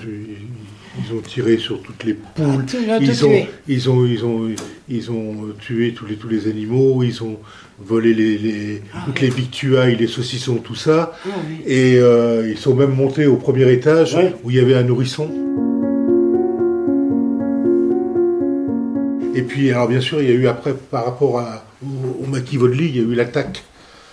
ils 0.98 1.14
ont 1.14 1.20
tiré 1.20 1.58
sur 1.58 1.82
toutes 1.82 2.04
les 2.04 2.14
poules. 2.14 2.64
Tout- 2.66 2.76
ils 2.80 2.90
ont 2.90 2.98
tout 2.98 3.04
Ils 3.04 3.24
ont, 3.24 3.28
tué. 3.28 3.46
ils 3.68 3.90
ont, 3.90 4.06
ils 4.06 4.24
ont, 4.24 4.48
ils 4.88 5.10
ont 5.10 5.36
tué 5.60 5.92
tous 5.92 6.06
les, 6.06 6.14
tous 6.16 6.28
les 6.28 6.48
animaux, 6.48 7.02
ils 7.02 7.22
ont 7.22 7.38
volé 7.78 8.12
les, 8.14 8.38
les- 8.38 8.82
toutes 9.06 9.20
les 9.20 9.28
victuailles, 9.30 9.96
les 9.96 10.06
saucissons, 10.06 10.56
tout 10.56 10.74
ça. 10.74 11.12
Ah 11.24 11.28
oui. 11.48 11.56
Et 11.66 11.98
euh, 11.98 12.48
ils 12.50 12.58
sont 12.58 12.74
même 12.74 12.94
montés 12.94 13.26
au 13.26 13.36
premier 13.36 13.70
étage 13.72 14.16
où 14.42 14.50
il 14.50 14.56
y 14.56 14.60
avait 14.60 14.74
un 14.74 14.82
nourrisson. 14.84 15.30
Et 19.40 19.42
puis, 19.42 19.70
alors 19.70 19.88
bien 19.88 20.02
sûr, 20.02 20.20
il 20.20 20.28
y 20.28 20.32
a 20.32 20.34
eu 20.34 20.46
après, 20.48 20.74
par 20.74 21.06
rapport 21.06 21.38
à, 21.40 21.64
au, 21.82 22.24
au 22.24 22.26
maquis 22.26 22.58
Vaudely, 22.58 22.88
il 22.88 22.96
y 22.96 22.98
a 22.98 23.02
eu 23.02 23.14
l'attaque. 23.14 23.64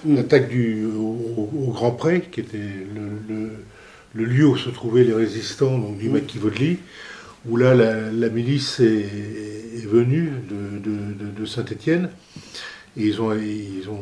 Mm. 0.06 0.16
L'attaque 0.16 0.48
du, 0.48 0.86
au, 0.86 1.50
au 1.54 1.72
Grand 1.74 1.92
Pré, 1.92 2.22
qui 2.32 2.40
était 2.40 2.58
le, 2.58 3.34
le- 3.36 3.52
le 4.14 4.24
lieu 4.24 4.48
où 4.48 4.56
se 4.58 4.70
trouvaient 4.70 5.04
les 5.04 5.14
résistants 5.14 5.78
donc, 5.78 5.98
du 5.98 6.08
maquis 6.10 6.38
Vaudely, 6.38 6.78
où 7.46 7.58
là, 7.58 7.76
la, 7.76 8.10
la 8.10 8.30
milice 8.30 8.80
est, 8.80 8.86
est 9.76 9.86
venue 9.86 10.32
de, 10.50 10.80
de- 10.80 11.14
de- 11.26 11.40
de 11.42 11.46
Saint-Étienne. 11.46 12.10
Et 12.96 13.04
ils 13.04 13.22
ont, 13.22 13.34
ils 13.34 13.90
ont, 13.90 14.00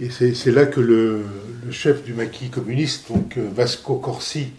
et 0.00 0.10
c'est 0.10 0.52
là 0.52 0.64
que 0.66 0.80
le, 0.80 1.22
le 1.66 1.72
chef 1.72 2.04
du 2.04 2.14
maquis 2.14 2.50
communiste, 2.50 3.10
donc 3.10 3.36
euh, 3.36 3.48
Vasco 3.52 3.96
Corsi, 3.96 4.50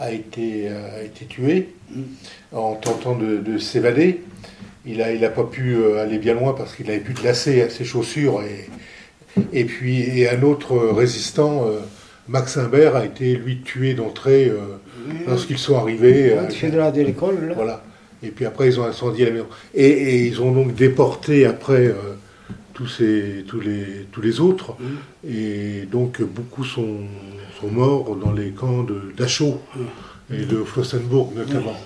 a 0.00 0.10
été, 0.12 0.68
a 0.68 1.02
été 1.02 1.26
tué 1.26 1.74
en 2.52 2.74
tentant 2.76 3.14
de, 3.16 3.36
de 3.36 3.58
s'évader. 3.58 4.22
Il 4.84 4.98
n'a 4.98 5.12
il 5.12 5.24
a 5.24 5.30
pas 5.30 5.44
pu 5.44 5.74
euh, 5.76 6.02
aller 6.02 6.18
bien 6.18 6.34
loin 6.34 6.54
parce 6.54 6.74
qu'il 6.74 6.86
n'avait 6.86 7.00
plus 7.00 7.14
de 7.14 7.22
lacets 7.22 7.62
à 7.62 7.70
ses 7.70 7.84
chaussures. 7.84 8.42
Et, 8.42 8.68
et 9.52 9.64
puis 9.64 10.00
et 10.00 10.28
un 10.28 10.42
autre 10.42 10.76
résistant, 10.76 11.66
euh, 11.66 11.78
Max 12.28 12.56
Imbert, 12.56 12.96
a 12.96 13.04
été 13.04 13.36
lui 13.36 13.60
tué 13.62 13.94
d'entrée 13.94 14.48
euh, 14.48 14.78
lorsqu'ils 15.26 15.58
sont 15.58 15.76
arrivés. 15.78 16.34
Au-dessus 16.38 16.70
de 16.70 16.78
la 16.78 16.90
de 16.90 17.02
l'école, 17.02 17.48
là. 17.48 17.54
voilà. 17.54 17.84
Et 18.24 18.28
puis 18.28 18.44
après, 18.44 18.68
ils 18.68 18.78
ont 18.80 18.84
incendié 18.84 19.24
la 19.26 19.30
maison. 19.32 19.46
Et, 19.74 19.86
et 19.86 20.26
ils 20.26 20.40
ont 20.40 20.52
donc 20.52 20.74
déporté 20.74 21.44
après 21.44 21.92
tous, 22.72 22.86
ces, 22.86 23.44
tous, 23.48 23.58
les, 23.58 24.06
tous 24.12 24.20
les 24.20 24.38
autres. 24.38 24.76
Et 25.28 25.88
donc, 25.90 26.22
beaucoup 26.22 26.64
sont, 26.64 26.98
sont 27.60 27.66
morts 27.66 28.14
dans 28.14 28.30
les 28.30 28.50
camps 28.50 28.84
de 28.84 29.12
Dachau 29.16 29.60
et 30.32 30.44
de 30.44 30.62
Flossenburg 30.62 31.32
notamment. 31.34 31.76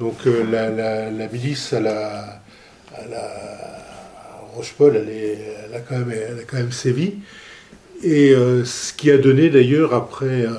Donc, 0.00 0.16
euh, 0.26 0.44
la, 0.50 0.70
la- 0.70 1.10
la 1.10 1.28
milice 1.28 1.72
à 1.72 1.80
la, 1.80 2.40
à 2.94 3.06
la 3.10 3.18
à 3.18 4.40
Rochepol, 4.54 4.96
elle, 4.96 5.08
est- 5.08 5.38
elle 5.68 5.74
a 5.74 5.80
quand 5.80 5.98
même, 5.98 6.10
elle 6.12 6.38
a 6.40 6.42
quand 6.46 6.56
même 6.58 6.72
sévi. 6.72 7.14
Et 8.02 8.30
euh, 8.34 8.64
ce 8.64 8.92
qui 8.92 9.10
a 9.10 9.18
donné 9.18 9.48
d'ailleurs, 9.50 9.94
après, 9.94 10.42
euh, 10.46 10.50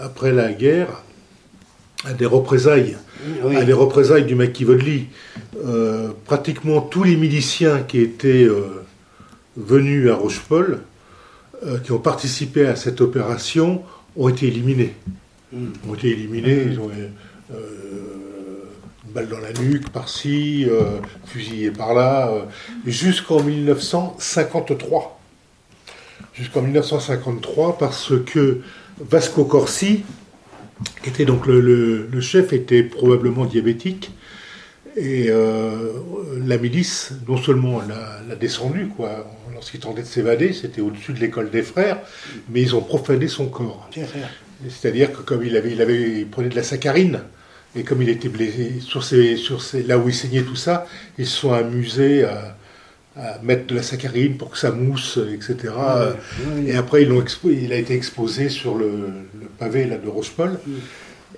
après 0.00 0.32
la 0.32 0.52
guerre, 0.52 1.02
à 2.04 2.12
des 2.12 2.26
représailles 2.26 2.96
Oui. 3.44 3.56
à 3.56 3.62
les 3.64 3.72
représailles 3.72 4.24
du 4.24 4.34
euh, 5.64 6.10
pratiquement 6.24 6.80
tous 6.80 7.04
les 7.04 7.16
miliciens 7.16 7.82
qui 7.82 8.00
étaient 8.00 8.48
venus 9.56 10.10
à 10.10 10.14
Rochepol, 10.16 10.80
qui 11.84 11.92
ont 11.92 12.00
participé 12.00 12.66
à 12.66 12.74
cette 12.74 13.00
opération, 13.00 13.82
ont 14.16 14.28
été 14.28 14.48
éliminés. 14.48 14.94
Ont 15.88 15.94
été 15.94 16.10
éliminés, 16.10 16.64
ils 16.72 16.80
ont 16.80 16.90
une 16.90 17.10
balle 19.12 19.28
dans 19.28 19.38
la 19.38 19.52
nuque 19.52 19.90
par-ci, 19.90 20.66
euh, 20.68 20.98
fusillés 21.26 21.70
par-là, 21.70 22.30
euh, 22.30 22.42
jusqu'en 22.86 23.42
1953. 23.42 25.20
Jusqu'en 26.34 26.62
1953, 26.62 27.78
parce 27.78 28.12
que 28.24 28.60
Vasco 29.00 29.44
Corsi, 29.44 30.02
qui 31.02 31.10
était 31.10 31.24
donc 31.24 31.46
le, 31.46 31.60
le- 31.60 32.08
le 32.10 32.20
chef, 32.20 32.52
était 32.52 32.82
probablement 32.82 33.44
diabétique. 33.44 34.10
Et 34.96 35.26
euh, 35.30 35.92
la 36.46 36.58
milice, 36.58 37.12
non 37.28 37.36
seulement 37.38 37.80
l'a 38.28 38.36
descendu, 38.36 38.88
quoi, 38.88 39.26
lorsqu'il 39.54 39.80
tentait 39.80 40.02
de 40.02 40.06
s'évader, 40.06 40.52
c'était 40.52 40.80
au-dessus 40.82 41.12
de 41.12 41.18
l'école 41.20 41.50
des 41.50 41.62
frères, 41.62 41.98
mais 42.50 42.60
ils 42.60 42.74
ont 42.76 42.82
profané 42.82 43.26
son 43.28 43.46
corps. 43.46 43.88
C'est-à-dire 44.68 45.12
que 45.12 45.22
comme 45.22 45.44
il 45.44 45.56
avait, 45.56 45.72
il 45.72 45.80
avait, 45.82 46.20
il 46.20 46.26
prenait 46.28 46.50
de 46.50 46.56
la 46.56 46.62
saccharine, 46.62 47.20
et 47.76 47.82
comme 47.84 48.02
il 48.02 48.08
était 48.10 48.28
blessé 48.28 48.74
sur 48.80 49.02
ses, 49.04 49.36
sur 49.36 49.62
ses, 49.62 49.82
là 49.82 49.98
où 49.98 50.08
il 50.08 50.14
saignait 50.14 50.42
tout 50.42 50.56
ça, 50.56 50.86
ils 51.18 51.26
se 51.26 51.36
sont 51.38 51.52
amusés 51.52 52.24
à, 52.24 52.56
à 53.16 53.38
mettre 53.42 53.66
de 53.66 53.74
la 53.76 53.82
saccharine 53.82 54.36
pour 54.36 54.50
que 54.50 54.58
ça 54.58 54.70
mousse, 54.70 55.18
etc. 55.34 55.72
oui. 56.56 56.68
Et 56.68 56.74
après, 56.74 57.02
ils 57.02 57.08
l'ont 57.08 57.20
expo- 57.22 57.50
il 57.52 57.72
a 57.72 57.76
été 57.76 57.94
exposé 57.94 58.48
sur 58.48 58.74
le, 58.74 58.90
le 59.40 59.46
pavé 59.58 59.86
là, 59.86 59.96
de 59.96 60.08
Rochepol. 60.08 60.58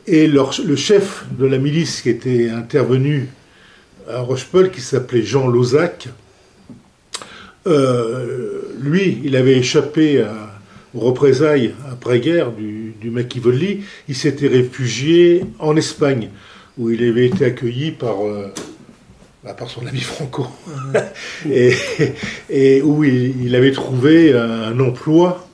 Et 0.06 0.26
leur- 0.26 0.54
le 0.64 0.76
chef 0.76 1.24
de 1.38 1.46
la 1.46 1.58
milice 1.58 2.02
qui 2.02 2.10
était 2.10 2.50
intervenu 2.50 3.28
à 4.10 4.18
Rochepol, 4.20 4.70
qui 4.70 4.80
s'appelait 4.82 5.22
Jean 5.22 5.46
Lozac, 5.48 6.08
euh, 7.66 8.60
lui, 8.80 9.20
il 9.24 9.36
avait 9.36 9.56
échappé 9.56 10.20
à- 10.20 10.50
aux 10.94 11.00
représailles 11.00 11.74
après-guerre 11.90 12.52
du, 12.52 12.83
du. 13.10 13.80
Il 14.08 14.14
s'était 14.14 14.48
réfugié 14.48 15.44
en 15.58 15.76
Espagne, 15.76 16.30
où 16.78 16.90
il 16.90 17.02
avait 17.02 17.26
été 17.26 17.44
accueilli 17.44 17.92
par, 17.92 18.26
euh, 18.26 18.52
bah, 19.42 19.54
par 19.54 19.70
son 19.70 19.86
ami 19.86 20.00
Franco, 20.00 20.46
et, 21.50 21.72
et 22.50 22.82
où 22.82 23.04
il, 23.04 23.44
il 23.44 23.54
avait 23.54 23.72
trouvé 23.72 24.32
un, 24.32 24.62
un 24.62 24.80
emploi 24.80 25.48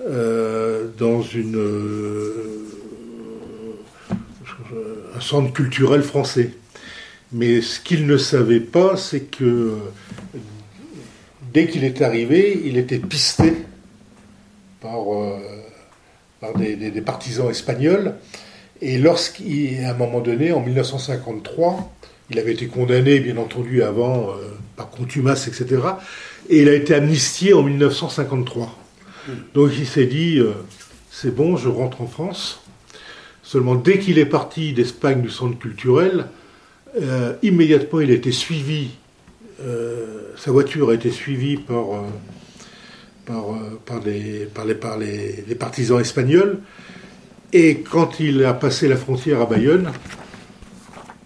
euh, 0.00 0.88
dans 0.96 1.22
une, 1.22 1.56
euh, 1.56 2.64
un 5.16 5.20
centre 5.20 5.52
culturel 5.52 6.02
français. 6.02 6.50
Mais 7.32 7.60
ce 7.60 7.80
qu'il 7.80 8.06
ne 8.06 8.16
savait 8.16 8.60
pas, 8.60 8.96
c'est 8.96 9.22
que 9.22 9.74
dès 11.52 11.66
qu'il 11.66 11.84
est 11.84 12.00
arrivé, 12.00 12.62
il 12.64 12.78
était 12.78 12.98
pisté 12.98 13.52
par, 14.80 15.12
euh, 15.12 15.38
par 16.40 16.54
des, 16.54 16.76
des- 16.76 16.90
des 16.90 17.00
partisans 17.02 17.48
espagnols. 17.50 18.14
Et 18.80 18.98
lorsqu'à 18.98 19.42
un 19.90 19.94
moment 19.94 20.20
donné, 20.20 20.52
en 20.52 20.60
1953, 20.60 21.92
il 22.30 22.38
avait 22.38 22.52
été 22.52 22.66
condamné, 22.66 23.20
bien 23.20 23.36
entendu, 23.38 23.82
avant, 23.82 24.30
euh, 24.30 24.34
par 24.76 24.90
contumace, 24.90 25.48
etc. 25.48 25.82
Et 26.48 26.62
il 26.62 26.68
a 26.68 26.74
été 26.74 26.94
amnistié 26.94 27.54
en 27.54 27.62
1953. 27.62 28.76
Donc 29.54 29.72
il 29.78 29.86
s'est 29.86 30.06
dit, 30.06 30.38
euh, 30.38 30.52
c'est 31.10 31.34
bon, 31.34 31.56
je 31.56 31.68
rentre 31.68 32.00
en 32.02 32.06
France. 32.06 32.60
Seulement, 33.42 33.74
dès 33.74 33.98
qu'il 33.98 34.18
est 34.18 34.26
parti 34.26 34.72
d'Espagne 34.74 35.22
du 35.22 35.30
centre 35.30 35.58
culturel, 35.58 36.26
euh, 37.00 37.34
immédiatement 37.42 38.00
il 38.00 38.10
a 38.10 38.14
été 38.14 38.30
suivi, 38.32 38.90
sa 40.36 40.52
voiture 40.52 40.90
a 40.90 40.94
été 40.94 41.10
suivie 41.10 41.56
par, 41.56 41.86
par, 43.28 43.52
euh, 43.52 43.78
les, 44.04 44.46
par 44.46 44.96
les- 44.98 45.44
les 45.46 45.54
partisans 45.54 46.00
espagnols. 46.00 46.58
Et 47.52 47.80
quand 47.80 48.20
il 48.20 48.44
a 48.44 48.54
passé 48.54 48.88
la 48.88 48.96
frontière 48.96 49.40
à 49.40 49.46
Bayonne, 49.46 49.90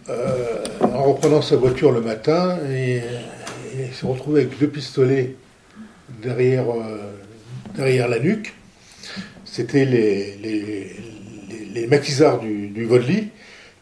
euh, 0.09 0.65
en 0.81 1.05
reprenant 1.05 1.43
sa 1.43 1.57
voiture 1.57 1.93
le 1.93 2.01
matin, 2.01 2.59
et, 2.71 3.01
il 3.79 3.95
s'est 3.95 4.07
retrouvé 4.07 4.43
avec 4.43 4.59
deux 4.59 4.67
pistolets 4.69 5.35
derrière, 6.23 6.69
euh, 6.71 7.12
derrière 7.75 8.09
la 8.09 8.19
nuque. 8.19 8.53
C'était 9.45 9.85
les, 9.85 10.37
les, 10.37 10.97
les, 11.75 11.87
maquisards 11.87 12.41
du, 12.41 12.69
du 12.69 12.87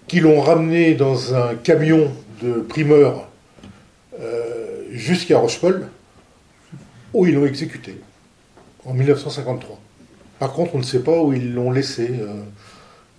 qui 0.06 0.20
l'ont 0.20 0.40
ramené 0.40 0.94
dans 0.94 1.35
un 1.35 1.54
camion 1.56 2.11
de 2.42 2.61
primeur 2.61 3.28
euh, 4.20 4.85
jusqu'à 4.92 5.38
Rochepol, 5.38 5.88
où 7.12 7.26
ils 7.26 7.35
l'ont 7.35 7.46
exécuté 7.46 7.96
en 8.86 8.94
1953. 8.94 9.78
Par 10.38 10.52
contre, 10.52 10.74
on 10.74 10.78
ne 10.78 10.82
sait 10.84 11.00
pas 11.00 11.20
où 11.20 11.32
ils 11.32 11.52
l'ont 11.52 11.70
laissé. 11.70 12.08
euh, 12.10 12.42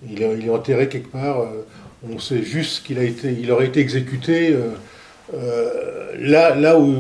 il, 0.10 0.21
est, 0.24 0.50
enterré 0.50 0.89
quelque 0.89 1.12
part. 1.12 1.41
euh, 1.41 1.65
on 2.12 2.17
sait 2.17 2.41
juste 2.41 2.84
qu'il 2.86 2.97
a 2.97 3.04
été, 3.04 3.32
il 3.32 3.52
aurait 3.52 3.67
été 3.67 3.80
exécuté 3.80 4.56
euh, 5.34 6.12
là, 6.19 6.56
là 6.56 6.80
où, 6.80 6.95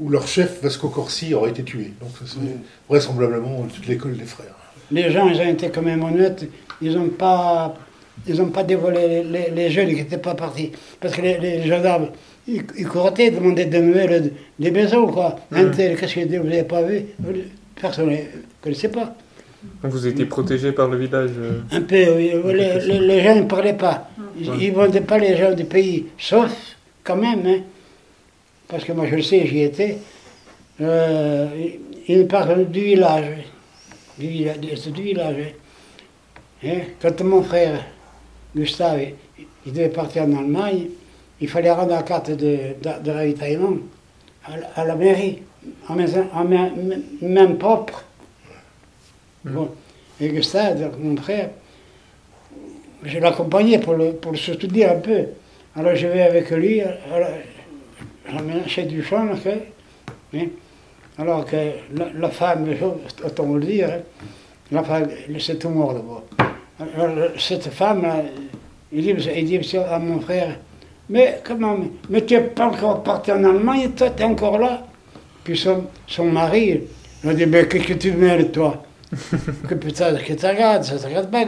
où 0.00 0.08
leur 0.10 0.26
chef 0.26 0.60
Vasco 0.62 0.88
Corsi 0.88 1.34
aurait 1.34 1.50
été 1.50 1.62
tué. 1.62 1.92
Donc, 2.00 2.10
ça, 2.18 2.24
c'est 2.26 2.56
vraisemblablement 2.88 3.60
au-dessus 3.60 3.80
de 3.82 3.86
l'école 3.86 4.16
des 4.16 4.24
frères. 4.24 4.54
Les 4.90 5.10
gens, 5.12 5.28
ils 5.28 5.40
ont 5.40 5.48
été 5.48 5.70
quand 5.70 5.82
même 5.82 6.02
honnêtes. 6.02 6.48
Ils 6.82 6.94
n'ont 6.96 7.08
pas, 7.10 7.74
ils 8.26 8.36
n'ont 8.36 8.48
pas 8.50 8.64
dévoilé 8.64 9.22
les, 9.54 9.70
jeunes 9.70 9.88
qui 9.90 9.96
n'étaient 9.96 10.18
pas 10.18 10.34
partis. 10.34 10.72
Parce 11.00 11.14
que 11.14 11.22
les, 11.22 11.38
les 11.38 11.66
gendarmes, 11.66 12.08
ils, 12.48 12.62
ils 12.76 12.86
couraient, 12.88 13.12
ils 13.18 13.34
demandaient 13.34 13.66
de- 13.66 14.32
des 14.58 14.70
maisons, 14.70 15.06
quoi. 15.06 15.36
Un 15.52 15.66
tel, 15.66 15.96
qu'est-ce 15.96 16.14
qu'il 16.14 16.26
dit, 16.28 16.38
vous 16.38 16.44
n'avez 16.44 16.64
pas 16.64 16.82
vu 16.82 17.02
Personne 17.80 18.10
ne 18.10 18.16
connaissait 18.62 18.88
pas. 18.88 19.14
Vous 19.82 20.06
étiez 20.06 20.24
protégé 20.26 20.72
par 20.72 20.88
le 20.88 20.96
village. 20.98 21.30
euh, 21.38 21.60
Un 21.72 21.80
peu, 21.82 21.96
oui, 22.16 22.32
les, 22.54 22.78
les- 22.80 23.00
les 23.00 23.22
gens 23.22 23.34
ne 23.36 23.42
parlaient 23.42 23.76
pas. 23.76 24.08
Ils 24.38 24.70
ne 24.70 24.74
vendaient 24.74 25.00
pas 25.00 25.18
les 25.18 25.36
gens 25.36 25.52
du 25.52 25.64
pays, 25.64 26.06
sauf 26.16 26.52
quand 27.02 27.16
même, 27.16 27.44
hein, 27.46 27.60
parce 28.68 28.84
que 28.84 28.92
moi 28.92 29.06
je 29.08 29.16
le 29.16 29.22
sais, 29.22 29.46
j'y 29.46 29.62
étais, 29.62 29.98
euh, 30.80 31.48
il 32.06 32.18
me 32.18 32.26
parle 32.26 32.66
du 32.70 32.80
village, 32.80 33.24
du 34.18 34.28
village, 34.28 34.58
du, 34.58 35.02
village. 35.02 35.36
hein. 35.42 36.68
Hein, 36.68 36.80
Quand 37.02 37.20
mon 37.24 37.42
frère 37.42 37.84
Gustave, 38.54 39.00
il, 39.66 39.72
devait 39.72 39.88
partir 39.88 40.22
en 40.24 40.36
Allemagne, 40.36 40.86
il 41.40 41.48
fallait 41.48 41.72
rendre 41.72 41.90
la 41.90 42.02
carte 42.02 42.30
de, 42.30 42.36
de- 42.82 43.02
de 43.04 43.10
ravitaillement 43.10 43.76
à 44.76 44.84
la 44.84 44.94
mairie, 44.94 45.42
en 45.88 46.44
main, 46.44 47.54
propre. 47.54 48.04
Bon. 49.44 49.70
Et 50.20 50.28
Gustave, 50.30 50.80
donc, 50.80 50.98
mon 50.98 51.16
frère, 51.16 51.50
je 53.04 53.18
l'accompagnais 53.18 53.78
pour 53.78 53.94
le, 53.94 54.12
pour 54.12 54.32
le 54.32 54.38
soutenir 54.38 54.90
un 54.92 54.96
peu. 54.96 55.26
Alors 55.76 55.94
je 55.94 56.08
vais 56.08 56.22
avec 56.22 56.50
lui, 56.50 56.82
j'emmène 58.28 58.66
chez 58.66 58.82
Duchamp, 58.82 59.28
hein. 60.34 60.38
alors 61.16 61.44
que 61.44 61.56
la, 61.94 62.06
la 62.14 62.28
femme, 62.30 62.66
autant 63.24 63.52
le 63.52 63.60
dire, 63.60 63.90
hein, 63.90 64.26
la 64.72 64.82
femme, 64.82 65.08
c'est 65.38 65.58
tout 65.58 65.68
mort. 65.68 66.24
Alors, 66.96 67.28
cette 67.38 67.68
femme, 67.68 68.02
là, 68.02 68.22
il 68.92 69.02
dit, 69.02 69.28
il 69.36 69.44
dit 69.44 69.76
à 69.76 69.98
mon 69.98 70.20
frère, 70.20 70.56
mais 71.08 71.40
comment, 71.44 71.76
mais 72.10 72.24
tu 72.24 72.34
n'es 72.34 72.40
pas 72.40 72.66
encore 72.66 73.02
parti 73.02 73.32
en 73.32 73.44
Allemagne, 73.44 73.90
toi, 73.96 74.10
tu 74.10 74.22
es 74.22 74.26
encore 74.26 74.58
là? 74.58 74.86
Puis 75.48 75.56
son, 75.56 75.84
son 76.06 76.26
mari, 76.26 76.78
il 77.24 77.30
a 77.30 77.32
dit, 77.32 77.46
mais 77.46 77.66
qu'est-ce 77.66 77.86
que 77.86 77.94
tu 77.94 78.12
mêles, 78.12 78.50
toi 78.50 78.82
Que 79.66 79.74
putain, 79.76 80.14
que 80.16 80.34
tu 80.34 80.44
regardes, 80.44 80.84
ça 80.84 80.98
te 80.98 81.06
regarde 81.06 81.30
pas. 81.30 81.42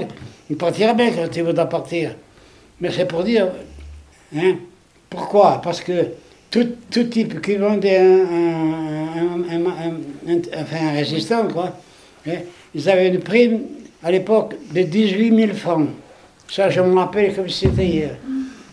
Il 0.48 0.56
partira 0.56 0.94
bien 0.94 1.10
quand 1.10 1.28
tu 1.30 1.42
voudras 1.42 1.66
partir. 1.66 2.14
Mais 2.80 2.90
c'est 2.90 3.04
pour 3.04 3.22
dire, 3.24 3.48
hein, 4.34 4.54
pourquoi? 5.10 5.60
Parce 5.62 5.82
que 5.82 5.92
tout, 6.50 6.66
tout 6.90 7.04
type 7.04 7.42
qui 7.42 7.56
vendait 7.56 7.98
un, 7.98 8.20
un, 8.24 9.42
un, 9.50 9.66
un- 9.66 10.32
un- 10.32 10.62
enfin, 10.62 10.86
un 10.88 10.92
résistant, 10.92 11.46
quoi, 11.48 11.76
hein, 12.26 12.38
ils 12.74 12.88
avaient 12.88 13.08
une 13.08 13.20
prime 13.20 13.60
à 14.02 14.10
l'époque 14.10 14.54
de 14.74 14.80
18 14.80 15.36
000 15.36 15.52
francs. 15.52 15.90
Ça, 16.48 16.70
je 16.70 16.80
me 16.80 16.94
rappelle 16.96 17.34
comme 17.34 17.50
si 17.50 17.66
c'était 17.68 17.84
hier. 17.86 18.16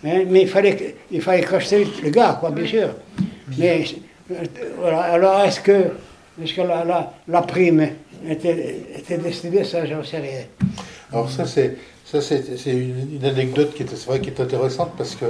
Hein, 0.06 0.22
mais 0.30 0.44
il 0.44 0.48
fallait, 0.48 0.96
il 1.12 1.20
fallait 1.22 1.44
le 2.02 2.10
gars, 2.12 2.38
quoi, 2.40 2.50
bien 2.52 2.66
sûr. 2.66 2.92
Mais 3.58 3.84
voilà, 4.80 5.00
alors 5.02 5.42
est-ce 5.42 5.60
que, 5.62 5.72
est 6.44 6.56
que 6.56 6.62
la, 6.62 6.84
la, 6.84 7.14
la 7.28 7.42
prime 7.42 7.88
était, 8.28 8.82
était 8.98 9.18
destinée, 9.18 9.64
ça, 9.64 9.86
j'en 9.86 10.04
sais 10.04 10.18
rien. 10.20 10.42
Alors 11.14 11.30
ça 11.30 11.46
c'est 11.46 11.78
ça 12.04 12.20
c'est 12.22 12.42
une, 12.66 13.24
anecdote 13.24 13.74
qui 13.74 13.84
est 13.84 14.06
vrai 14.06 14.20
qui 14.20 14.30
est 14.30 14.40
intéressante 14.42 14.92
parce 14.98 15.16
que 15.16 15.26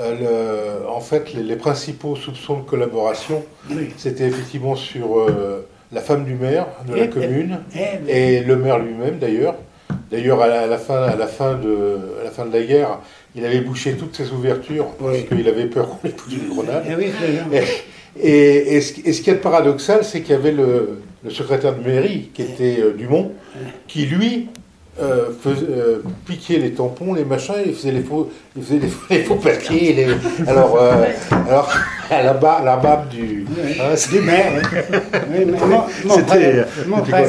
euh, 0.00 0.80
le- 0.82 0.88
en 0.88 1.00
fait 1.00 1.32
les, 1.34 1.42
les 1.44 1.56
principaux 1.56 2.16
soupçons 2.16 2.58
de 2.58 2.62
collaboration 2.62 3.44
Oui. 3.70 3.90
c'était 3.96 4.24
effectivement 4.26 4.74
sur 4.74 5.18
euh, 5.20 5.64
la 5.92 6.00
femme 6.00 6.24
du 6.24 6.34
maire 6.34 6.66
de 6.88 6.94
la 6.96 7.04
Et- 7.04 7.08
commune 7.10 7.60
Eh, 7.76 8.38
et 8.38 8.40
le 8.40 8.56
maire 8.56 8.78
lui-même 8.80 9.18
d'ailleurs. 9.18 9.54
D'ailleurs 10.10 10.42
à 10.42 10.46
la, 10.48 10.60
à 10.62 10.66
la 10.66 10.78
fin 10.78 11.02
à 11.04 11.14
la 11.16 11.26
fin 11.28 11.54
de 11.54 11.98
à 12.20 12.24
la 12.24 12.30
fin 12.30 12.44
de 12.46 12.52
la 12.52 12.62
guerre 12.64 12.98
il 13.36 13.44
avait 13.46 13.60
bouché 13.60 13.94
toutes 13.94 14.16
ses 14.16 14.30
ouvertures 14.32 14.86
parce 14.98 15.18
qu'il 15.22 15.46
avait 15.48 15.66
peur 15.66 15.88
qu'on 15.88 15.98
lui 16.08 16.14
pousse 16.14 16.32
une 16.34 16.48
grenade. 16.48 16.84
eh 16.88 16.94
oui. 16.96 17.10
Et, 18.20 18.80
ce, 18.80 18.92
qui- 18.92 19.02
et 19.06 19.12
ce 19.12 19.22
qui 19.22 19.30
est 19.30 19.34
paradoxal, 19.34 20.04
c'est 20.04 20.20
qu'il 20.20 20.32
y 20.32 20.38
avait 20.38 20.52
le, 20.52 21.00
le 21.24 21.30
secrétaire 21.30 21.74
de 21.74 21.82
mairie, 21.88 22.30
qui 22.34 22.42
était 22.42 22.78
euh, 22.80 22.92
Dumont, 22.96 23.32
qui 23.88 24.04
lui 24.06 24.48
euh, 25.00 25.30
faisait, 25.42 25.66
euh, 25.70 26.02
piquait 26.26 26.58
les 26.58 26.72
tampons, 26.72 27.14
les 27.14 27.24
machins, 27.24 27.54
il 27.64 27.72
faisait 27.74 27.92
les 27.92 28.02
faux, 28.02 28.30
il 28.54 28.62
faisait 28.62 28.78
les, 28.80 28.88
faux- 28.88 29.06
les 29.08 29.22
faux 29.24 29.36
papiers. 29.36 29.94
les- 29.94 30.46
alors, 30.46 30.76
euh, 30.78 31.06
alors, 31.48 31.72
à 32.10 32.22
la, 32.22 32.34
barbe, 32.34 32.64
la 32.66 32.76
barbe 32.76 33.08
du. 33.08 33.46
Hein, 33.80 33.96
c'est- 33.96 34.10
Du 34.12 34.20
maire, 34.20 34.52
oui. 35.32 35.44
Mon, 36.04 36.18
frère, 36.18 36.66
mon 36.86 37.04
frère, 37.04 37.28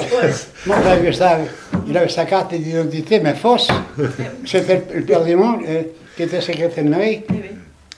mon 0.65 0.74
frère 0.74 1.02
Gustave, 1.02 1.41
il 1.88 1.96
avait 1.98 2.10
sa 2.10 2.26
carte 2.26 2.54
d'identité, 2.54 3.22
mais 3.22 3.34
fausse. 3.36 3.69
C'était 4.46 4.82
le 4.93 5.04
père 5.04 5.24
Dumont, 5.24 5.60
euh, 5.65 5.84
qui 6.17 6.24
était 6.24 6.41
secrétaire 6.41 6.84
de 6.84 6.89
mairie. 6.89 7.22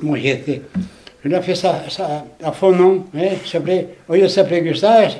Moi, 0.01 0.17
j'y 0.19 0.29
étais. 0.29 0.61
Il 1.25 1.33
a 1.33 1.41
fait 1.41 1.55
ça, 1.55 1.81
ça 1.89 2.23
à 2.43 2.51
fond 2.51 2.71
nom. 2.71 3.03
Hein, 3.17 3.29
il 3.43 3.49
s'appelait, 3.49 3.87
au 4.07 4.13
lieu 4.13 4.21
de 4.21 4.27
s'appeler 4.27 4.61
Gustave, 4.61 5.13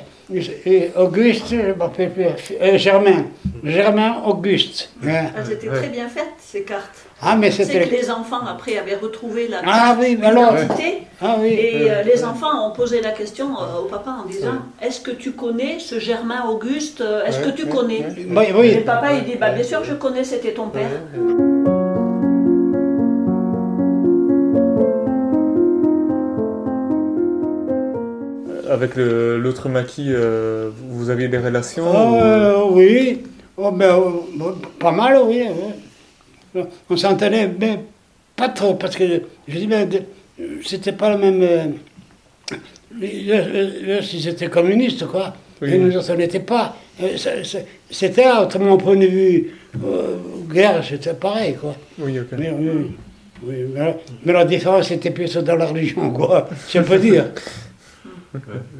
Auguste, 0.96 1.46
je 1.50 1.72
m'appelle 1.72 2.10
plus, 2.10 2.24
euh, 2.60 2.78
Germain. 2.78 3.26
Germain 3.64 4.22
Auguste. 4.24 4.90
hein. 5.04 5.26
Elles 5.36 5.52
étaient 5.52 5.66
très 5.68 5.88
bien 5.88 6.08
faites, 6.08 6.34
ces 6.38 6.62
cartes. 6.62 7.04
Ah, 7.20 7.34
mais 7.36 7.50
C'est 7.50 7.64
que 7.64 7.72
c'était. 7.72 7.96
les 7.96 8.10
enfants, 8.10 8.44
après, 8.46 8.76
avaient 8.76 8.96
retrouvé 8.96 9.48
la 9.48 9.58
Ah 9.64 9.64
carte 9.94 9.98
oui, 10.00 10.16
mais 10.20 10.26
alors-. 10.26 10.54
Ah 11.20 11.36
oui. 11.40 11.48
Et 11.48 11.90
euh, 11.90 12.02
les 12.02 12.24
enfants 12.24 12.68
ont 12.68 12.72
posé 12.72 13.00
la 13.00 13.12
question 13.12 13.46
euh, 13.58 13.80
au 13.82 13.84
papa 13.86 14.16
en 14.24 14.28
disant 14.28 14.58
Est-ce 14.82 15.00
que 15.00 15.12
tu 15.12 15.32
connais 15.32 15.78
ce 15.78 15.98
Germain 15.98 16.44
Auguste 16.48 17.02
Est-ce 17.26 17.40
que 17.40 17.50
tu 17.50 17.66
connais? 17.66 18.04
Oui, 18.16 18.44
Et 18.48 18.52
oui. 18.52 18.74
le 18.76 18.82
papa, 18.82 19.12
il 19.14 19.24
dit 19.24 19.36
bah, 19.40 19.50
Bien 19.50 19.64
sûr, 19.64 19.82
je 19.84 19.94
connais, 19.94 20.24
c'était 20.24 20.52
ton 20.52 20.68
père. 20.68 20.90
Avec 28.68 28.96
le- 28.96 29.38
l'autre 29.38 29.68
maquis, 29.68 30.08
euh, 30.10 30.70
vous 30.88 31.10
aviez 31.10 31.28
des 31.28 31.38
relations 31.38 31.84
ou- 32.12 32.16
Euh, 32.16 32.62
oui, 32.70 33.22
Oh, 33.58 33.70
ben, 33.70 33.96
pas 34.78 34.92
mal, 34.92 35.18
oui. 35.24 35.44
oui. 36.54 36.62
On 36.90 36.96
s'entendait, 36.96 37.48
mais 37.58 37.78
pas 38.36 38.50
trop, 38.50 38.74
parce 38.74 38.94
que 38.96 39.04
je 39.48 39.58
dis, 39.58 39.66
de- 39.66 40.02
c'était 40.62 40.92
pas 40.92 41.08
le 41.10 41.18
même. 41.18 41.42
eux, 43.02 44.00
ils 44.12 44.28
étaient 44.28 44.48
communistes, 44.48 45.06
quoi. 45.06 45.34
Oui. 45.62 45.72
Et 45.72 45.78
nous 45.78 45.96
autres, 45.96 46.12
on 46.12 46.16
n'était 46.16 46.40
pas. 46.40 46.76
C'était, 47.90 48.30
autre 48.30 48.58
mon 48.58 48.76
point 48.76 48.96
de 48.96 49.06
vue, 49.06 49.54
euh, 49.84 50.16
guerre, 50.52 50.84
c'était 50.86 51.14
pareil, 51.14 51.54
quoi. 51.54 51.74
Oui, 51.98 52.18
ok. 52.20 52.26
Mais, 52.38 52.50
oui, 52.50 52.68
oui, 53.42 53.54
mais, 53.72 53.80
la- 53.80 53.96
mais 54.24 54.32
la 54.34 54.44
différence 54.44 54.90
était 54.90 55.10
plutôt 55.10 55.40
dans 55.42 55.56
la 55.56 55.64
religion, 55.66 56.10
quoi, 56.10 56.46
si 56.68 56.78
on 56.78 56.82
peut 56.84 56.98
dire. 56.98 57.26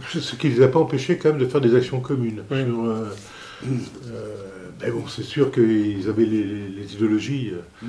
Ce 0.09 0.35
qui 0.37 0.49
ne 0.49 0.55
les 0.57 0.63
a 0.63 0.69
pas 0.69 0.79
empêchés 0.81 1.17
quand 1.19 1.31
même 1.31 1.39
de 1.39 1.47
faire 1.47 1.61
des 1.61 1.75
actions 1.75 2.01
communes. 2.01 2.43
Oui. 2.51 2.65
Sur, 2.65 2.85
euh, 2.85 3.09
euh, 3.65 4.35
mais 4.83 4.91
bon, 4.91 5.05
c'est 5.09 5.23
sûr 5.23 5.51
qu'ils 5.51 6.09
avaient 6.09 6.25
les, 6.27 6.45
les- 6.45 6.69
les 6.69 6.95
idéologies. 6.95 7.53
euh. 7.55 7.89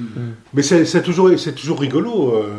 Mais 0.53 0.61
c'est 0.63 0.85
c'est 0.85 1.01
toujours, 1.03 1.29
c'est 1.37 1.53
toujours 1.55 1.79
rigolo, 1.81 2.33
euh, 2.35 2.49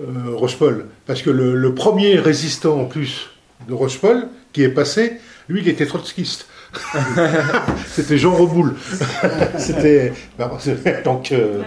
euh, 0.00 0.04
Rochepol, 0.36 0.86
parce 1.06 1.22
que 1.22 1.30
le, 1.30 1.54
le 1.56 1.74
premier 1.74 2.18
résistant 2.18 2.80
en 2.80 2.84
plus 2.84 3.30
de 3.68 3.74
Rochepol 3.74 4.28
qui 4.52 4.62
est 4.62 4.68
passé, 4.68 5.14
lui, 5.48 5.60
il 5.62 5.68
était 5.68 5.86
trotskiste. 5.86 6.46
C'était 7.86 8.18
Jean 8.18 8.34
Reboul. 8.34 8.74
C'était 9.58 10.12
c'est- 10.60 11.04
donc 11.04 11.32
euh, 11.32 11.62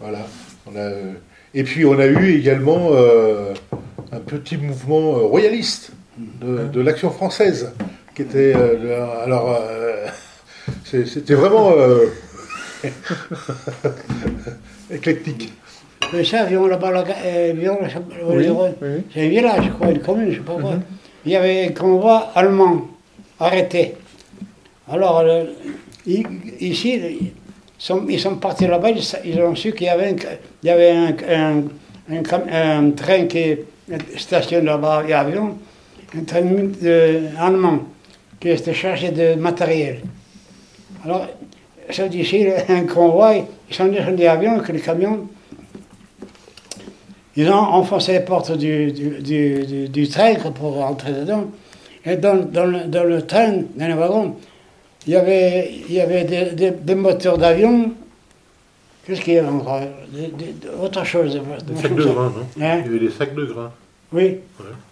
voilà. 0.00 0.26
On 0.66 0.76
a, 0.76 0.90
et 1.52 1.62
puis 1.64 1.84
on 1.84 1.98
a 1.98 2.06
eu 2.06 2.34
également 2.34 2.90
euh, 2.92 3.52
un 4.12 4.20
petit 4.20 4.56
mouvement 4.56 5.16
euh, 5.16 5.26
royaliste 5.26 5.90
de, 6.18 6.66
de 6.68 6.80
l'action 6.80 7.10
française, 7.10 7.72
qui 8.14 8.22
était 8.22 8.52
euh, 8.54 9.22
alors 9.24 9.58
euh, 9.60 10.06
c'était 11.06 11.34
vraiment 11.34 11.72
euh, 11.76 12.06
éclectique. 14.90 15.52
Mais 16.12 16.24
ça, 16.24 16.44
Vion 16.44 16.66
là-bas, 16.66 17.04
Vion, 17.54 17.78
Oui, 18.26 18.46
oui. 18.48 18.88
c'est 19.12 19.24
un 19.24 19.28
village, 19.28 19.70
crois, 19.74 19.90
une 19.90 20.00
commune, 20.00 20.30
je 20.30 20.36
sais 20.36 20.42
pas 20.44 20.54
Mhm. 20.56 20.62
quoi. 20.62 20.74
Il 21.24 21.32
y 21.32 21.36
avait 21.36 21.66
un 21.68 21.72
convoi 21.72 22.30
allemand 22.34 22.88
arrêté. 23.40 23.94
Alors, 24.90 25.24
ici, 26.06 27.00
ils 27.20 27.32
sont, 27.78 28.04
ils 28.08 28.20
sont 28.20 28.36
partis 28.36 28.66
là-bas, 28.66 28.90
ils, 29.24 29.40
ont 29.40 29.54
su 29.54 29.72
qu'il 29.72 29.86
y 29.86 29.90
avait 29.90 30.10
un, 30.10 30.16
il 30.62 30.66
y 30.66 30.70
avait 30.70 30.90
un, 30.90 32.90
train 32.90 33.24
qui 33.26 33.56
stationne 34.16 34.64
là-bas, 34.64 35.02
un 36.16 36.24
train 36.24 36.42
allemand 37.38 37.80
qui 38.40 38.48
était 38.50 38.74
chargé 38.74 39.10
de 39.10 39.34
matériel. 39.34 40.00
Alors, 41.04 41.26
ça 41.90 42.08
dit 42.08 42.20
ici, 42.20 42.46
un 42.68 42.84
convoi, 42.84 43.34
ils 43.68 43.74
sont 43.74 43.86
descendus 43.86 44.22
d'avion, 44.22 44.58
que 44.60 44.72
les 44.72 44.80
camions, 44.80 45.28
ils 47.36 47.50
ont 47.50 47.54
enfoncé 47.54 48.12
les 48.12 48.20
portes 48.20 48.52
du, 48.56 50.08
train 50.08 50.34
pour 50.54 50.74
rentrer 50.74 51.12
dedans. 51.12 51.46
Et 52.06 52.16
dans, 52.16 52.34
le, 52.34 53.20
train, 53.22 53.62
dans 53.74 53.88
le 53.88 53.94
wagon, 53.94 54.36
il 55.06 55.12
y 55.14 55.16
avait, 55.16 56.24
des, 56.24 56.52
des- 56.54 56.70
des 56.70 56.94
moteurs 56.94 57.38
d'avion. 57.38 57.92
Qu'est-ce 59.06 59.20
qu'il 59.20 59.34
y 59.34 59.38
avait 59.38 59.48
encore 59.48 59.80
Des- 60.12 60.28
des- 60.28 60.54
autre 60.82 61.04
chose. 61.04 61.40
Des 61.66 61.76
sacs 61.80 61.94
de 61.94 62.02
grains, 62.04 62.32
non 62.58 62.64
Hein 62.66 62.78
Il 62.84 62.86
y 62.86 62.88
avait 62.96 62.98
des 63.06 63.10
sacs 63.10 63.34
de 63.34 63.44
grains. 63.44 63.70
oui. 64.12 64.38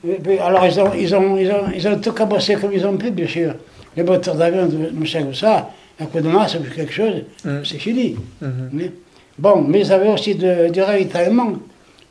Et 0.07 0.15
puis, 0.23 0.39
alors 0.39 0.67
ils 0.67 0.81
ont, 0.81 0.91
ils, 0.95 1.15
ont, 1.15 1.37
ils, 1.39 1.51
ont, 1.51 1.65
ils 1.75 1.89
ont 1.89 1.99
tout 1.99 2.13
cabossé 2.13 2.57
comme 2.57 2.73
ils 2.73 2.85
ont 2.87 2.97
pu, 2.97 3.11
bien 3.11 3.27
sûr. 3.27 3.55
Les 3.97 4.03
moteurs 4.03 4.35
d'avion, 4.35 4.67
de 4.67 4.91
machin 4.99 5.23
comme 5.23 5.35
ça, 5.35 5.71
un 6.01 6.07
coup 6.07 6.21
de 6.21 6.29
masse 6.29 6.55
ou 6.57 6.75
quelque 6.75 6.93
chose, 6.93 7.23
Mm. 7.45 7.59
c'est 7.65 7.79
fini. 7.79 8.17
Mhm. 8.41 8.71
Mais- 8.73 8.91
bon, 9.39 9.63
mais 9.63 9.81
ils 9.81 9.93
avaient 9.93 10.09
aussi 10.09 10.35
de- 10.35 10.69
du 10.71 10.81
ravitaillement. 10.83 11.53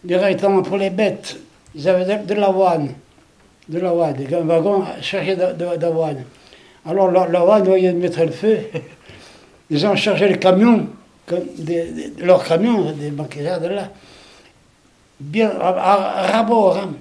directement 0.04 0.64
pour 0.64 0.78
les 0.78 0.90
bêtes. 0.90 1.38
Ils 1.76 1.88
avaient 1.88 2.06
de, 2.18 2.26
de 2.28 2.34
l'avoine. 2.34 2.90
De 3.70 3.80
l'avoine, 3.80 4.16
un 4.34 4.46
wagon 4.46 4.84
chargé 5.02 5.36
d'avoine. 5.36 6.24
Alors 6.86 7.12
la- 7.12 7.28
l'avoine, 7.28 7.68
au 7.68 7.76
lieu 7.76 7.94
de 7.94 7.98
mettre 8.00 8.22
le 8.24 8.32
feu, 8.32 8.58
ils 9.70 9.86
ont 9.86 9.96
chargé 9.96 10.28
le 10.28 10.36
camion, 10.38 10.88
comme 11.26 11.46
des, 11.58 11.86
des- 11.92 12.24
leur 12.24 12.44
camion, 12.44 12.92
des 12.92 13.10
banquisards 13.12 13.62
de 13.62 13.68
là, 13.68 13.90
bien 15.20 15.50
à, 15.60 15.70
à- 15.70 16.28
rabord. 16.28 16.78
hein. 16.78 16.94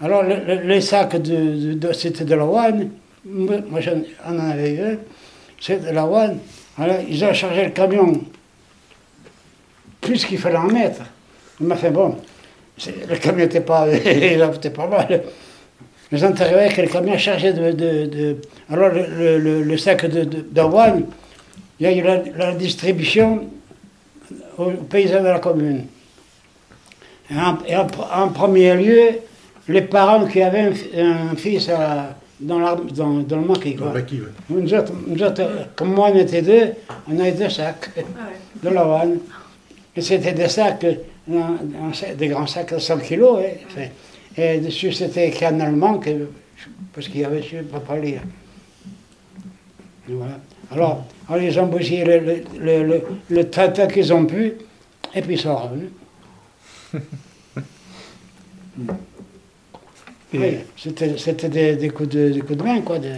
Alors 0.00 0.22
le- 0.22 0.44
le- 0.46 0.62
les 0.66 0.80
sacs, 0.80 1.16
de, 1.16 1.36
de- 1.36 1.72
de- 1.74 1.92
c'était 1.92 2.24
de 2.24 2.34
l'avoine, 2.34 2.90
moi 3.24 3.80
j'en 3.80 4.38
avait 4.50 4.74
eu 4.74 4.98
c'était 5.60 5.86
de 5.90 5.94
l'avoine. 5.94 6.38
Alors 6.78 6.96
ils 7.08 7.24
ont 7.24 7.32
chargé 7.32 7.64
le 7.64 7.70
camion 7.70 8.20
plus 10.00 10.24
qu'il 10.24 10.38
fallait 10.38 10.56
en 10.56 10.66
mettre. 10.66 11.02
Il 11.60 11.66
m'a 11.66 11.76
fait 11.76 11.90
bon, 11.90 12.16
le 13.08 13.16
camion 13.16 13.44
n'était 13.44 13.60
pas, 13.60 13.86
pas 14.70 14.88
mal. 14.88 15.22
Les 16.10 16.24
arrivés 16.42 16.60
avec 16.60 16.76
le 16.76 16.86
camion 16.88 17.16
chargé 17.16 17.52
de. 17.52 17.70
de- 17.72 18.06
de- 18.06 18.36
alors 18.70 18.88
le, 18.90 19.38
le- 19.38 19.62
sac 19.78 20.04
de- 20.06 20.24
de- 20.24 20.44
il 21.78 21.86
y 21.86 21.88
a 21.88 21.92
eu 21.92 22.02
la, 22.02 22.22
la 22.36 22.52
distribution 22.54 23.44
aux 24.58 24.70
paysans 24.88 25.20
de 25.22 25.28
la 25.28 25.38
commune. 25.38 25.86
Et 27.30 27.34
en, 27.36 27.58
et 27.66 27.76
en 27.76 27.86
pr- 27.86 28.12
en 28.14 28.28
premier 28.28 28.74
lieu, 28.74 29.08
les 29.68 29.82
parents 29.82 30.26
qui 30.26 30.42
avaient 30.42 30.60
un, 30.60 30.72
fi- 30.72 31.00
un 31.00 31.36
fils 31.36 31.68
à- 31.68 32.16
dans, 32.40 32.58
la- 32.58 32.74
dans, 32.94 33.20
dans 33.20 33.36
le 33.40 33.46
maquis. 33.46 33.74
Dans 33.74 33.86
le 33.86 33.92
maquis, 33.92 34.20
ouais. 34.20 34.26
Nous 34.50 34.74
autres, 34.74 34.92
nous 35.06 35.22
autres, 35.22 35.42
comme 35.76 35.94
moi 35.94 36.10
on 36.12 36.18
était 36.18 36.42
deux, 36.42 36.72
on 37.08 37.18
avait 37.18 37.32
deux 37.32 37.48
sacs 37.48 37.90
de 38.62 38.68
l'avoine. 38.68 39.18
Et 39.96 40.00
c'était 40.02 40.32
des 40.32 40.48
sacs, 40.48 40.84
des 41.26 42.28
grands 42.28 42.46
sacs 42.46 42.74
de 42.74 42.78
100 42.78 42.98
kilos. 42.98 43.38
hein. 43.40 43.50
Enfin, 43.70 43.86
Et 44.36 44.58
dessus 44.58 44.92
c'était 44.92 45.28
écrit 45.28 45.46
en 45.46 45.60
allemand, 45.60 45.98
que- 45.98 46.28
parce 46.94 47.08
qu'il 47.08 47.20
y 47.20 47.24
avait, 47.24 47.40
peux 47.40 47.78
pas 47.80 47.96
lire. 47.98 48.22
Voilà. 50.08 50.38
Alors, 50.70 51.04
alors, 51.28 51.42
ils 51.42 51.58
ont 51.58 51.66
bousillé 51.66 52.04
le, 52.04 52.18
le, 52.18 52.42
le, 52.58 52.82
le, 52.82 53.02
le 53.30 53.86
qu'ils 53.86 54.12
ont 54.12 54.26
pu, 54.26 54.54
et 55.14 55.22
puis 55.22 55.34
ils 55.34 55.40
sont 55.40 55.56
revenus. 55.56 55.90
Oui, 60.34 60.56
c'était 60.76 61.48
des, 61.48 61.76
des, 61.76 61.90
coups 61.90 62.08
de, 62.08 62.30
des 62.30 62.40
coups 62.40 62.58
de 62.58 62.62
main, 62.64 62.80
quoi. 62.80 62.98
Des, 62.98 63.12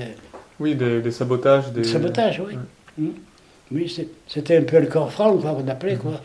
Oui, 0.59 0.75
des, 0.75 1.01
des 1.01 1.11
sabotages. 1.11 1.71
Des... 1.73 1.85
sabotages, 1.85 2.43
oui. 2.45 2.55
Ouais. 2.55 3.05
Mm. 3.05 3.13
Oui, 3.73 4.07
c'était 4.27 4.57
un 4.59 4.63
peu 4.63 4.81
le 4.81 4.87
corps 4.87 5.11
franc, 5.11 5.37
quoi, 5.37 5.53
qu'on 5.53 5.69
appelait, 5.69 5.97
quoi. 5.97 6.21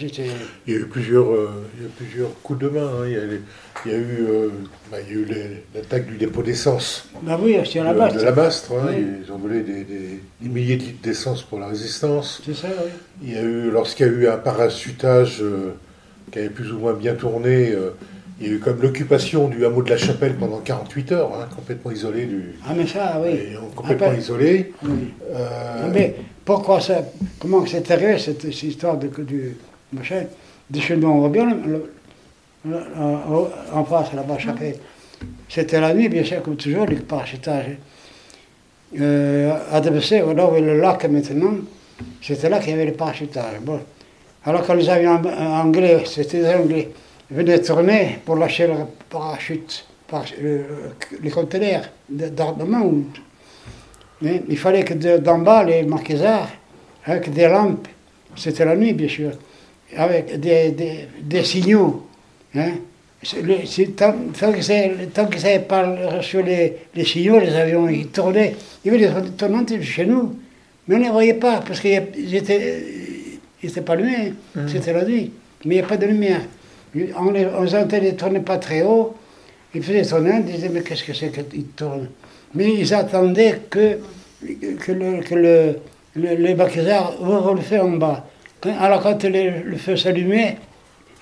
Il 0.00 0.72
y 0.72 0.76
a 0.76 0.80
eu 0.80 0.86
plusieurs, 0.86 1.30
euh, 1.32 1.50
il 1.76 1.82
y 1.82 1.84
a 1.84 1.88
eu 1.88 1.90
plusieurs 1.90 2.40
coups 2.42 2.58
de 2.60 2.68
main. 2.68 2.86
hein. 2.86 3.04
Il, 3.06 3.12
y 3.12 3.16
a, 3.16 3.24
les- 3.24 3.40
il 3.86 3.92
y 3.92 3.94
a 3.94 3.98
eu, 3.98 4.26
euh, 4.28 4.48
bah, 4.90 4.98
il 5.08 5.14
y 5.14 5.18
a 5.18 5.20
eu 5.22 5.26
l'attaque 5.74 6.06
du 6.06 6.16
dépôt 6.16 6.42
d'essence 6.42 7.08
Bah 7.22 7.38
oui, 7.42 7.54
la 7.56 7.62
de, 7.62 8.22
la 8.24 8.32
Mastre. 8.32 8.72
hein. 8.72 8.86
Oui. 8.88 9.04
Ils 9.26 9.32
ont 9.32 9.38
volé 9.38 9.60
des, 9.62 9.84
des- 9.84 10.20
des 10.40 10.48
milliers 10.48 10.76
de 10.76 10.82
litres 10.82 11.02
d'essence 11.02 11.42
pour 11.42 11.58
la 11.58 11.66
résistance. 11.68 12.42
C'est 12.44 12.54
ça, 12.54 12.68
oui. 12.84 12.90
Il 13.22 13.32
y 13.32 13.36
a 13.36 13.42
eu, 13.42 13.70
lorsqu'il 13.70 14.06
y 14.06 14.08
a 14.08 14.12
eu 14.12 14.28
un 14.28 14.38
parachutage 14.38 15.38
euh, 15.42 15.74
qui 16.30 16.38
avait 16.38 16.50
plus 16.50 16.72
ou 16.72 16.78
moins 16.78 16.94
bien 16.94 17.14
tourné, 17.14 17.74
il 18.40 18.46
y 18.48 18.50
a 18.50 18.54
eu 18.54 18.58
comme 18.58 18.80
l'occupation 18.82 19.46
du 19.48 19.64
hameau 19.64 19.82
de 19.82 19.90
la 19.90 19.96
Chapelle 19.98 20.34
pendant 20.34 20.58
48 20.58 21.12
heures, 21.12 21.30
hein, 21.34 21.46
complètement 21.54 21.92
isolé 21.92 22.24
du, 22.26 22.54
Ah, 22.66 22.72
mais 22.76 22.86
ça, 22.86 23.20
oui. 23.22 23.30
et, 23.30 23.56
complètement 23.76 24.06
Après- 24.08 24.18
isolé. 24.18 24.72
Oui. 24.82 24.90
Euh, 25.30 25.88
Mais 25.92 26.16
pourquoi 26.44 26.80
ça 26.80 27.04
Comment 27.38 27.64
c'est 27.66 27.88
arrivé 27.90 28.18
cette, 28.18 28.42
cette 28.42 28.62
histoire 28.64 28.96
de, 28.96 29.08
du 29.22 29.56
machin 29.92 30.24
De 30.70 30.80
chez 30.80 30.96
nous, 30.96 31.08
on 31.08 31.18
voit 31.20 31.28
bien 31.28 31.46
le- 31.50 31.60
le- 31.66 31.90
le- 32.64 32.76
en- 32.98 33.48
en 33.78 33.84
face, 33.84 34.12
là-bas. 34.14 34.38
C'était 35.48 35.80
la 35.80 35.92
nuit, 35.92 36.08
bien 36.08 36.24
sûr, 36.24 36.42
comme 36.42 36.56
toujours, 36.56 36.86
le 36.86 36.96
parachutage. 36.96 37.76
Euh, 39.00 39.52
à 39.70 39.80
Debessé, 39.80 40.20
là 40.20 40.46
où 40.46 40.54
le 40.54 40.78
lac 40.80 41.04
maintenant, 41.06 41.54
c'était 42.20 42.48
là 42.48 42.58
qu'il 42.58 42.70
y 42.70 42.74
avait 42.74 42.86
le 42.86 42.92
parachutage. 42.92 43.58
Bon. 43.62 43.80
Alors 44.44 44.66
quand 44.66 44.74
les 44.74 44.88
avions 44.88 45.12
ang- 45.16 45.26
anglais, 45.66 46.02
c'était 46.06 46.40
des 46.40 46.48
anglais, 46.54 46.90
venaient 47.30 47.60
tourner 47.62 48.18
pour 48.24 48.36
lâcher 48.36 48.66
le 48.66 48.74
parachute, 49.08 49.86
par, 50.08 50.24
euh, 50.42 50.64
les 51.22 51.30
conteneurs 51.30 51.84
d'armement 52.08 52.92
il 54.24 54.58
fallait 54.58 54.84
que 54.84 54.94
de- 54.94 55.18
d'en 55.18 55.38
bas, 55.38 55.64
les 55.64 55.82
marquisards, 55.84 56.48
avec 57.06 57.32
des 57.32 57.48
lampes, 57.48 57.88
c'était 58.36 58.64
la 58.64 58.76
nuit 58.76 58.92
bien 58.92 59.08
sûr, 59.08 59.30
avec 59.96 60.38
des, 60.40 60.70
des, 60.70 61.08
des 61.22 61.44
signaux. 61.44 62.06
Hein. 62.54 62.72
Le- 63.42 63.64
c'est- 63.66 63.94
tant, 63.96 64.14
tant 64.38 64.52
que 64.52 65.36
n'avaient 65.42 65.60
pas 65.60 65.82
reçu 66.16 66.42
les, 66.42 66.76
les 66.94 67.04
signaux, 67.04 67.38
les 67.38 67.54
avions 67.54 67.88
ils 67.88 68.08
tournaient. 68.08 68.54
Il 68.84 68.92
y 68.92 68.94
avait 68.96 69.06
des 69.22 69.30
tournantes 69.36 69.80
chez 69.80 70.04
nous, 70.06 70.34
mais 70.88 70.96
on 70.96 70.98
ne 70.98 71.04
les 71.04 71.10
voyait 71.10 71.34
pas 71.34 71.62
parce 71.66 71.78
qu'ils 71.80 72.34
étaient, 72.34 72.82
ils 73.62 73.68
étaient 73.70 73.80
pas 73.80 73.92
allumés, 73.92 74.32
c'était 74.66 74.92
la 74.92 75.04
nuit, 75.04 75.30
mais 75.64 75.76
il 75.76 75.78
n'y 75.78 75.84
a 75.84 75.86
pas 75.86 75.96
de 75.96 76.06
lumière. 76.06 76.40
On, 77.16 77.30
les, 77.30 77.46
on 77.46 77.62
les 77.62 77.74
entendait, 77.76 78.08
ils 78.08 78.12
ne 78.14 78.18
tournaient 78.18 78.40
pas 78.40 78.58
très 78.58 78.82
haut, 78.82 79.14
ils 79.74 79.82
faisaient 79.82 80.04
tourner, 80.04 80.32
ils 80.46 80.54
disaient 80.56 80.68
mais 80.68 80.82
qu'est-ce 80.82 81.04
que 81.04 81.14
c'est 81.14 81.30
qu'ils 81.30 81.66
tournent? 81.76 82.08
Mais 82.54 82.74
ils 82.74 82.92
attendaient 82.92 83.60
que, 83.70 83.98
que, 84.84 84.92
le, 84.92 85.20
que 85.22 85.34
le, 85.36 85.76
le- 86.16 86.34
les 86.34 86.54
maquisards 86.56 87.14
ouvrent 87.22 87.54
le 87.54 87.60
feu 87.62 87.80
en 87.80 87.90
bas. 87.92 88.26
Quand- 88.62 88.76
alors 88.78 89.02
quand 89.02 89.22
le, 89.24 89.60
le 89.64 89.76
feu 89.76 89.96
s'allumait, 89.96 90.56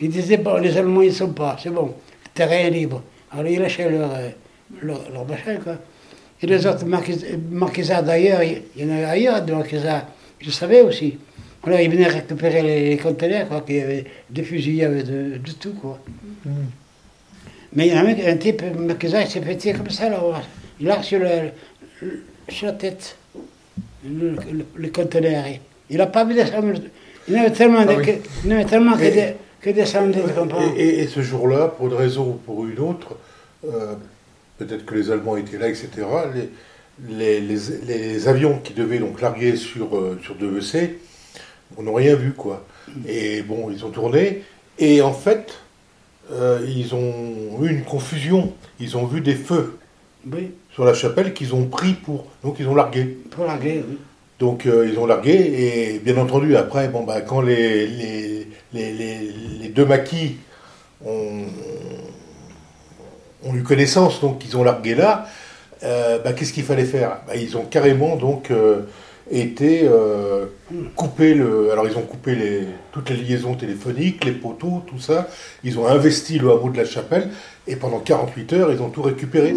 ils 0.01 0.11
disaient 0.11 0.37
bon, 0.37 0.57
les 0.59 0.77
Allemands 0.77 1.03
ils 1.03 1.09
ne 1.09 1.15
sont 1.15 1.33
pas, 1.33 1.57
c'est 1.63 1.71
bon, 1.71 1.87
le 1.87 2.31
terrain 2.35 2.53
est 2.67 2.71
libre. 2.71 3.03
Alors 3.33 3.47
ils 3.47 3.59
lâchaient 3.61 3.89
leur, 3.91 4.11
euh, 4.15 4.29
leur, 4.83 5.11
leur 5.11 5.27
machin 5.27 5.57
quoi. 5.63 5.77
Et 6.43 6.47
les 6.47 6.67
autres 6.67 6.85
marquis- 6.87 7.25
marquisards 7.51 8.03
d'ailleurs, 8.03 8.43
il 8.43 8.63
y 8.77 8.85
en 8.85 8.91
avait 8.95 9.05
ailleurs 9.05 9.43
des 9.43 9.53
marquisards, 9.53 10.07
je 10.41 10.51
savais 10.51 10.81
aussi. 10.83 11.19
Alors 11.65 11.81
ils 11.81 11.91
venaient 11.91 12.07
récupérer 12.09 12.63
les, 12.63 12.91
les 12.91 12.97
conteneurs, 12.97 13.49
quoi, 13.49 13.61
qu'il 13.63 13.77
y 13.77 13.81
avait 13.81 14.05
des 14.31 14.43
fusils, 14.43 14.73
il 14.73 14.77
y 14.77 14.85
avait 14.85 15.03
de, 15.03 15.37
de 15.39 15.53
tout 15.59 15.73
quoi. 15.75 15.99
Mais 17.73 17.87
il 17.87 17.93
y 17.95 17.97
en 17.99 18.05
a 18.05 18.09
un, 18.09 18.33
un 18.33 18.37
type, 18.37 18.63
un 18.63 18.81
marquisard, 18.81 19.23
il 19.23 19.29
s'est 19.29 19.41
pété 19.41 19.73
comme 19.73 19.91
ça, 19.91 20.09
là, 20.09 20.21
là 20.81 21.03
sur, 21.03 21.21
le, 21.21 21.51
le- 22.03 22.25
sur 22.49 22.67
la 22.67 22.73
tête, 22.73 23.17
le, 24.05 24.31
le, 24.53 24.67
le 24.75 24.89
conteneur. 24.89 25.45
Il 25.89 25.99
n'a 25.99 26.07
pas 26.07 26.25
vu 26.25 26.35
descendre. 26.35 26.73
Il 27.31 27.37
y 27.37 27.39
avait 27.39 27.53
tellement, 27.53 27.85
de, 27.85 27.91
Ah 27.93 27.97
oui. 27.99 28.05
que, 28.07 28.11
il 28.45 28.51
y 28.51 28.53
en 28.53 28.57
avait 28.57 28.65
tellement 28.65 28.97
que, 28.97 29.03
Et- 29.05 29.11
des- 29.13 29.35
que 29.61 29.71
descendre, 29.71 30.15
tu 30.15 30.33
comprends 30.33 30.61
Et, 30.77 30.81
et- 30.81 30.99
et 31.01 31.07
ce 31.07 31.21
jour-là, 31.23 31.69
pour 31.69 31.87
une 31.87 31.95
raison 31.95 32.29
ou 32.31 32.33
pour 32.35 32.67
une 32.67 32.79
autre, 32.81 33.17
euh, 33.67 33.95
peut-être 34.59 34.85
que 34.85 34.95
les 34.95 35.11
Allemands 35.11 35.37
étaient 35.37 35.59
là, 35.59 35.69
etc., 35.69 35.89
les, 36.35 37.41
les, 37.41 37.41
les- 37.41 37.99
les 37.99 38.29
avions 38.29 38.59
qui 38.63 38.75
devaient 38.75 38.99
donc 38.99 39.21
larguer 39.21 39.57
sur, 39.57 39.97
euh, 39.97 40.19
sur 40.23 40.35
Devecé, 40.35 40.99
on 41.77 41.83
n'a 41.85 41.93
rien 41.95 42.17
vu, 42.17 42.33
quoi. 42.33 42.67
Et 43.07 43.43
bon, 43.43 43.71
ils 43.71 43.85
ont 43.85 43.91
tourné, 43.91 44.43
et 44.79 45.01
en 45.03 45.13
fait, 45.13 45.55
euh, 46.33 46.59
ils 46.67 46.95
ont 46.95 47.63
eu 47.63 47.69
une 47.71 47.85
confusion. 47.85 48.53
Ils 48.81 48.97
ont 48.97 49.07
vu 49.07 49.21
des 49.21 49.35
feux 49.35 49.79
Oui, 50.31 50.51
sur 50.73 50.85
la 50.85 50.95
chapelle 50.95 51.33
qu'ils 51.33 51.55
ont 51.55 51.67
pris 51.67 51.93
pour... 51.95 52.27
Donc 52.43 52.57
ils 52.61 52.67
ont 52.69 52.75
largué. 52.75 53.17
pour 53.31 53.45
la 53.47 53.57
guerre, 53.57 53.85
oui. 53.89 53.99
Donc 54.41 54.65
euh, 54.65 54.89
ils 54.91 54.99
ont 54.99 55.05
largué 55.05 55.33
et 55.33 55.99
bien 55.99 56.17
entendu 56.17 56.57
après 56.57 56.89
bon 56.89 57.05
bah 57.05 57.21
quand 57.21 57.43
les, 57.43 57.87
les, 57.87 58.47
les, 58.73 59.69
deux 59.69 59.85
maquis 59.85 60.39
ont, 61.05 61.45
eu 63.55 63.63
connaissance 63.63 64.23
donc 64.23 64.43
ils 64.47 64.57
ont 64.57 64.65
largué 64.65 64.95
là 64.95 65.27
euh, 65.85 66.19
bah, 66.19 66.33
qu'est-ce 66.33 66.53
qu'il 66.55 66.65
fallait 66.65 66.85
faire? 66.85 67.19
Bah, 67.27 67.37
ils 67.37 67.57
ont 67.59 67.65
carrément 67.65 68.17
donc 68.17 68.51
euh, 68.51 68.81
été 69.31 69.87
coupé 70.97 71.35
le 71.35 71.71
alors 71.71 71.87
ils 71.87 71.97
ont 71.99 72.03
coupé 72.03 72.35
les, 72.35 72.67
toutes 72.93 73.11
les 73.11 73.17
liaisons 73.17 73.55
téléphoniques 73.55 74.25
les 74.25 74.33
poteaux 74.33 74.83
tout 74.87 74.99
ça. 74.99 75.29
Ils 75.65 75.79
ont 75.79 75.87
investi 75.87 76.39
le 76.39 76.51
hameau 76.51 76.71
de 76.71 76.79
la 76.79 76.87
chapelle 76.87 77.29
et 77.69 77.77
pendant 77.77 77.99
48 77.99 78.53
heures 78.55 78.73
ils 78.73 78.81
ont 78.81 78.89
tout 78.89 79.03
récupéré 79.03 79.55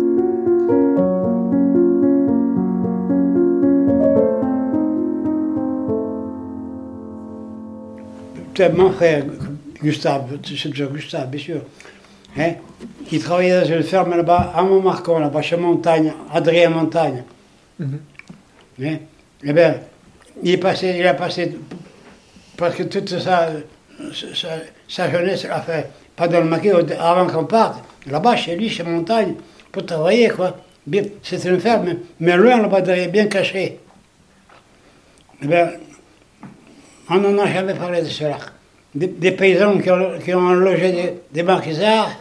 mon 8.74 8.92
frère 8.92 9.24
Gustave, 9.82 10.38
c'est 10.44 10.70
déjà 10.70 10.86
Gustave, 10.86 11.30
bien 11.30 11.42
sûr. 11.42 11.62
Hein, 12.38 12.54
qui 13.08 13.20
travaillait 13.20 13.62
dans 13.62 13.68
une 13.68 13.84
ferme 13.84 14.16
là-bas, 14.16 14.54
à 14.56 14.64
Montmarcon, 14.64 15.20
là-bas, 15.20 15.42
chez 15.42 15.56
Montagne, 15.56 16.14
Adrien 16.34 16.70
Montagne. 16.70 17.24
Mhm. 17.80 18.00
Hein, 18.82 18.98
eh 19.44 19.54
bien, 19.54 19.76
il, 20.42 20.52
est 20.52 20.58
passé, 20.58 20.96
il 20.98 21.06
a 21.06 21.14
passé, 21.14 21.56
parce 22.58 22.76
que 22.76 22.84
toute 22.84 23.20
sa, 23.20 23.50
sa, 24.34 24.48
sa 24.88 25.12
jeunesse, 25.12 25.46
a 25.46 25.62
fait, 25.62 25.92
pas 26.16 26.28
dans 26.28 26.40
le 26.40 26.46
maquis, 26.46 26.72
avant 27.00 27.28
qu'on 27.28 27.46
parte, 27.46 27.84
là-bas, 28.08 28.36
chez 28.36 28.56
lui, 28.56 28.70
chez 28.70 28.84
Montagne, 28.84 29.36
pour 29.72 29.86
travailler, 29.86 30.30
quoi. 30.30 30.58
Bien, 30.86 31.04
C'était 31.22 31.50
une 31.50 31.60
ferme, 31.60 31.98
mais 32.20 32.36
loin, 32.36 32.62
là-bas, 32.62 32.82
derrière, 32.82 33.10
bien 33.10 33.28
caché. 33.28 33.80
Eh 35.42 35.48
bien, 35.48 35.70
on 37.10 37.18
n'en 37.18 37.38
a 37.44 37.48
jamais 37.52 37.74
parlé 37.74 38.02
de 38.02 38.08
cela. 38.08 38.38
des, 38.96 39.08
des 39.08 39.32
paysans 39.32 39.78
qui 39.80 39.90
ont, 39.92 40.20
qui 40.24 40.34
ont 40.34 40.54
logé 40.54 40.92
des, 40.92 41.14
des 41.34 41.44
banquisards 41.44 42.12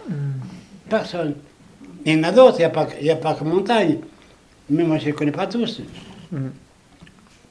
Personne. 0.89 1.35
Il 2.05 2.17
y 2.17 2.21
en 2.21 2.25
a 2.25 2.33
d'autres, 2.33 2.57
il 2.57 2.61
n'y 2.61 2.65
a, 2.67 2.71
pas 2.71 2.85
que- 2.87 2.97
il 3.01 3.07
y 3.07 3.11
a 3.11 3.17
pas 3.17 3.35
que 3.35 3.45
Montagne. 3.45 3.99
Mais 4.69 4.83
moi, 4.85 4.99
je 4.99 5.03
ne 5.05 5.07
les 5.09 5.13
connais 5.13 5.33
pas 5.33 5.47
tous. 5.47 5.81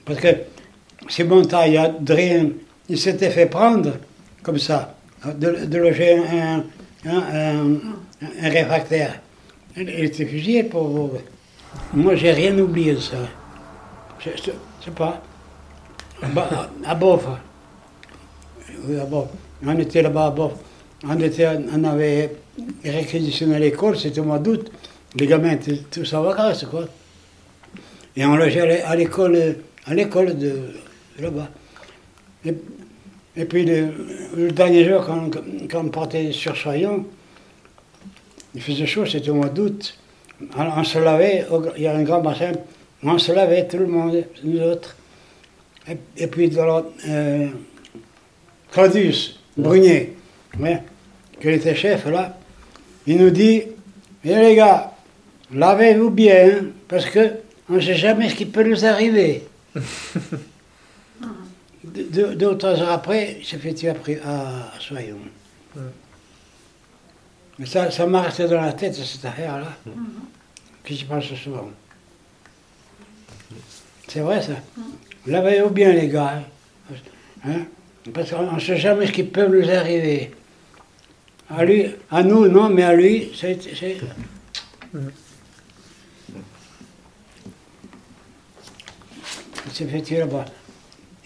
Parce 0.06 0.20
que 0.20 0.28
ces 1.08 1.24
Montagne, 1.24 1.78
Adrien, 1.78 2.50
il 2.90 2.98
s'était 2.98 3.30
fait 3.32 3.46
prendre 3.48 3.94
comme 4.44 4.58
ça, 4.60 4.96
de, 5.26 5.66
de 5.66 5.78
loger 5.78 6.18
un, 6.18 6.64
un, 7.06 7.18
un- 7.18 7.80
un 8.44 8.50
réfractaire. 8.50 9.20
Il 9.78 9.90
était 9.90 10.26
fusillé 10.26 10.64
pour 10.64 10.84
vous. 10.88 11.12
Moi, 11.94 12.16
j'ai 12.16 12.32
rien 12.32 12.58
oublié 12.60 12.94
de 12.94 13.00
ça. 13.00 13.18
Je 14.20 14.30
je 14.36 14.52
sais 14.86 14.92
pas. 14.96 15.22
À 16.86 16.96
Beauf. 16.96 17.26
Oui, 18.88 18.98
à. 19.00 19.06
On 19.66 19.80
était 19.80 20.02
là-bas 20.02 20.28
à 20.28 20.30
Beauf. 20.32 20.54
On, 21.08 21.20
était, 21.20 21.48
on 21.74 21.84
avait 21.84 22.32
réquisitionné 22.84 23.58
l'école, 23.60 23.98
c'était 23.98 24.20
au 24.20 24.26
mois 24.26 24.40
d'août. 24.40 24.72
Les 25.16 25.26
gamins 25.28 25.52
étaient 25.54 25.80
tous 25.90 26.14
en 26.14 26.22
vacances, 26.22 26.66
quoi. 26.70 26.86
Et 28.16 28.26
on 28.26 28.36
logeait 28.36 28.62
à 28.62 28.66
l'é- 28.66 28.82
à 28.82 28.96
l'école, 28.96 29.56
à 29.86 29.94
l'école 29.94 30.38
de, 30.38 30.54
là-bas. 31.20 31.50
Et, 32.46 33.46
puis 33.46 33.66
le, 33.66 34.52
dernier 34.52 34.86
jour, 34.88 35.04
quand, 35.06 35.30
quand 35.70 35.86
on 35.86 35.90
partait 35.90 36.32
sur 36.32 36.56
Soyon, 36.56 37.06
il 38.54 38.62
faisait 38.62 38.86
chaud, 38.86 39.06
c'était 39.06 39.30
au 39.30 39.36
mois 39.36 39.50
d'août. 39.50 39.98
On, 40.58 40.64
on 40.80 40.84
se 40.84 41.00
lavait, 41.00 41.46
il 41.78 41.84
y 41.84 41.88
a 41.88 41.96
un 41.96 42.04
grand 42.04 42.22
bassin, 42.22 42.52
on 43.04 43.18
se 43.18 43.32
lavait 43.32 43.68
tout 43.68 43.78
le 43.78 43.88
monde, 43.88 44.24
nous 44.44 44.62
autres. 44.62 44.96
Et, 45.88 45.98
et 46.18 46.28
puis 46.28 46.50
dans 46.50 46.66
la, 46.66 46.84
euh, 47.08 47.48
Claudius 48.72 49.40
Brunier, 49.58 50.16
ouais, 50.60 50.84
qui 51.40 51.50
était 51.50 51.76
chef 51.76 52.06
là, 52.06 52.38
il 53.08 53.18
nous 53.18 53.32
dit, 53.32 53.64
eh 54.24 54.36
les 54.36 54.56
gars, 54.56 54.94
lavez-vous 55.52 56.10
bien, 56.10 56.50
hein, 56.50 56.66
parce 56.88 57.06
que 57.06 57.34
on 57.70 57.74
ne 57.74 57.82
sait 57.82 57.96
jamais 57.96 58.30
ce 58.30 58.36
qui 58.36 58.46
peut 58.46 58.64
nous 58.64 58.86
arriver. 58.86 59.48
deux, 61.84 62.48
ou 62.48 62.56
trois 62.56 62.80
heures 62.80 62.92
après, 62.92 63.38
il 63.40 63.46
s'est 63.46 63.58
fait 63.58 63.74
tuer 63.74 63.94
à 64.24 64.72
Soyon. 64.80 65.18
Mais 67.58 67.66
ça, 67.66 67.92
ça 67.92 68.06
m'a 68.06 68.22
resté 68.22 68.48
dans 68.48 68.62
la 68.62 68.74
tête, 68.74 68.96
cette 68.96 69.26
affaire-là. 69.26 69.78
Puis 70.84 70.96
j'y 70.96 71.06
pense 71.06 71.26
souvent. 71.36 71.70
C'est 74.08 74.22
vrai 74.22 74.42
ça. 74.42 74.54
Lavez-vous 75.28 75.70
bien 75.70 75.92
les 75.94 76.08
gars. 76.08 76.44
hein? 77.46 77.52
Parce 78.14 78.32
qu'on 78.32 78.54
ne 78.54 78.60
sait 78.60 78.78
jamais 78.78 79.06
ce 79.08 79.12
qui 79.12 79.24
peut 79.24 79.48
nous 79.48 79.70
arriver. 79.70 80.32
À 81.50 81.64
lui, 81.66 81.86
à 82.10 82.24
nous, 82.24 82.48
non, 82.48 82.70
mais 82.70 82.84
à 82.84 82.94
lui, 82.96 83.32
c'est. 83.36 83.60
c'est- 83.62 83.98
Il 89.66 89.72
s'est 89.74 89.86
fait 89.86 90.02
tuer 90.02 90.18
là-bas. 90.20 90.46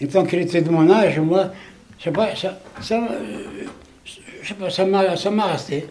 Et 0.00 0.06
tant 0.08 0.24
qu'il 0.24 0.40
était 0.40 0.60
de 0.60 0.70
mon 0.70 0.90
âge, 0.90 1.18
moi, 1.18 1.50
je 1.98 2.04
sais 2.04 2.10
pas, 2.10 2.34
ça, 2.36 2.58
ça, 2.80 3.02
euh, 3.10 3.64
je 4.42 4.48
sais 4.48 4.54
pas, 4.54 4.68
ça 4.70 4.84
m'a, 4.84 5.46
resté. 5.46 5.86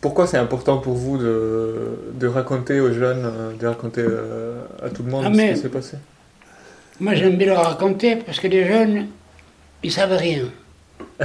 Pourquoi 0.00 0.26
c'est 0.26 0.38
important 0.38 0.78
pour 0.78 0.94
vous 0.94 1.18
de, 1.18 1.98
de 2.14 2.26
raconter 2.26 2.80
aux 2.80 2.92
jeunes, 2.92 3.24
euh, 3.24 3.52
de 3.56 3.66
raconter 3.66 4.02
euh, 4.02 4.62
à 4.82 4.88
tout 4.88 5.02
le 5.02 5.10
monde 5.10 5.24
Ah, 5.26 5.34
ce 5.34 5.52
qui 5.54 5.60
s'est 5.60 5.68
passé? 5.68 5.96
Moi, 7.00 7.14
j'aime 7.14 7.36
bien 7.36 7.48
leur 7.48 7.64
raconter 7.64 8.16
parce 8.16 8.40
que 8.40 8.46
les 8.48 8.66
jeunes, 8.66 9.08
ils 9.82 9.92
savent 9.92 10.16
rien. 10.16 10.44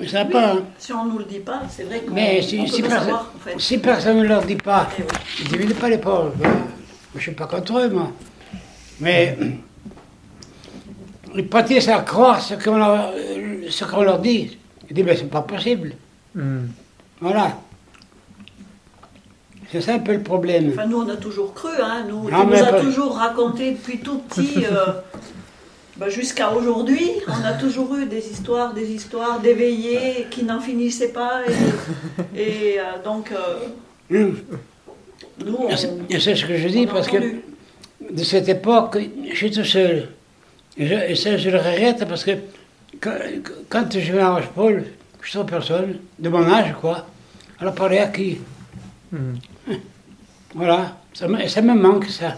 Ils 0.00 0.08
savent 0.08 0.26
Oui, 0.28 0.32
pas. 0.32 0.52
hein. 0.54 0.62
Si 0.78 0.92
on 0.92 1.04
ne 1.04 1.10
nous 1.12 1.18
le 1.18 1.24
dit 1.24 1.38
pas, 1.40 1.62
c'est 1.68 1.84
vrai 1.84 2.00
qu'on 2.00 2.14
Mais 2.14 2.40
on 2.40 2.42
si, 2.46 2.58
peut 2.58 2.66
si 2.66 2.82
pas 2.82 2.88
personne, 2.88 3.04
savoir, 3.06 3.32
en 3.34 3.38
fait. 3.40 3.54
si 3.60 3.78
personne 3.78 4.18
ne 4.18 4.24
leur 4.24 4.42
dit 4.44 4.56
pas, 4.56 4.88
Eh 4.98 5.02
oui. 5.02 5.08
ils 5.40 5.52
ne 5.52 5.58
divisent 5.58 5.76
pas 5.78 5.88
les 5.88 5.98
pauvres. 5.98 6.32
Ben, 6.36 6.48
moi, 6.48 6.58
je 7.14 7.16
ne 7.18 7.20
suis 7.22 7.32
pas 7.32 7.46
contre 7.46 7.78
eux, 7.78 7.88
moi. 7.90 8.10
Mais 9.00 9.36
ils 11.34 11.46
pâtissent 11.48 11.88
à 11.88 12.00
croire 12.00 12.40
ce 12.40 12.54
qu'on 12.54 12.76
leur, 12.78 13.12
ce 13.68 13.84
qu'on 13.84 14.02
leur 14.02 14.18
dit. 14.20 14.56
Ils 14.88 14.94
disent, 14.94 15.04
ben, 15.04 15.16
c'est 15.16 15.30
pas 15.30 15.42
possible. 15.42 15.92
Hmm. 16.34 16.66
Voilà. 17.20 17.56
C'est 19.72 19.80
ça 19.80 19.94
un 19.94 19.98
peu 20.00 20.12
le 20.14 20.22
problème. 20.22 20.70
Enfin, 20.72 20.86
nous, 20.86 20.98
on 21.02 21.08
a 21.08 21.16
toujours 21.16 21.54
cru, 21.54 21.70
hein. 21.80 22.04
Nous, 22.08 22.26
tu 22.28 22.34
mais 22.34 22.44
nous 22.58 22.62
as 22.64 22.72
pas- 22.72 22.80
toujours 22.80 23.14
raconté 23.16 23.72
depuis 23.72 23.98
tout 24.00 24.18
petit, 24.18 24.64
euh, 24.66 24.86
bah, 25.96 26.08
jusqu'à 26.08 26.50
aujourd'hui. 26.52 27.10
On 27.28 27.44
a 27.46 27.52
toujours 27.52 27.94
eu 27.96 28.06
des 28.06 28.26
histoires, 28.30 28.74
des 28.74 28.90
histoires 28.90 29.38
d'éveillés 29.38 30.26
qui 30.30 30.42
n'en 30.44 30.60
finissaient 30.60 31.12
pas. 31.12 31.42
Et, 32.34 32.40
et, 32.42 32.80
euh, 32.80 32.82
donc, 33.04 33.30
euh, 33.32 34.30
nous, 35.44 35.68
c'est- 35.76 36.34
ce 36.34 36.44
que 36.46 36.56
je 36.56 36.68
dis 36.68 36.86
parce 36.86 37.06
que 37.08 37.18
de 37.18 38.22
cette 38.24 38.48
époque, 38.48 38.98
je 39.30 39.36
suis 39.36 39.50
tout 39.50 39.64
seul. 39.64 40.08
Et, 40.76 40.86
je- 40.86 41.10
et 41.12 41.14
ça, 41.14 41.36
je 41.36 41.48
le 41.50 41.58
regrette 41.58 42.06
parce 42.08 42.24
que 42.24 42.32
quand, 43.00 43.14
quand 43.68 43.86
je 43.98 44.12
vais 44.12 44.20
à 44.20 44.34
Roche-Paul, 44.34 44.84
je 45.22 45.30
trouve 45.32 45.46
personne, 45.46 45.98
de 46.18 46.28
mon 46.28 46.44
âge, 46.50 46.74
quoi. 46.80 47.06
Alors, 47.60 47.74
parler 47.74 47.98
à 47.98 48.06
qui 48.08 48.38
Hmm. 49.12 49.34
Voilà, 50.54 50.96
ça 51.14 51.28
me, 51.28 51.46
ça 51.46 51.62
me 51.62 51.74
manque, 51.74 52.06
ça. 52.06 52.36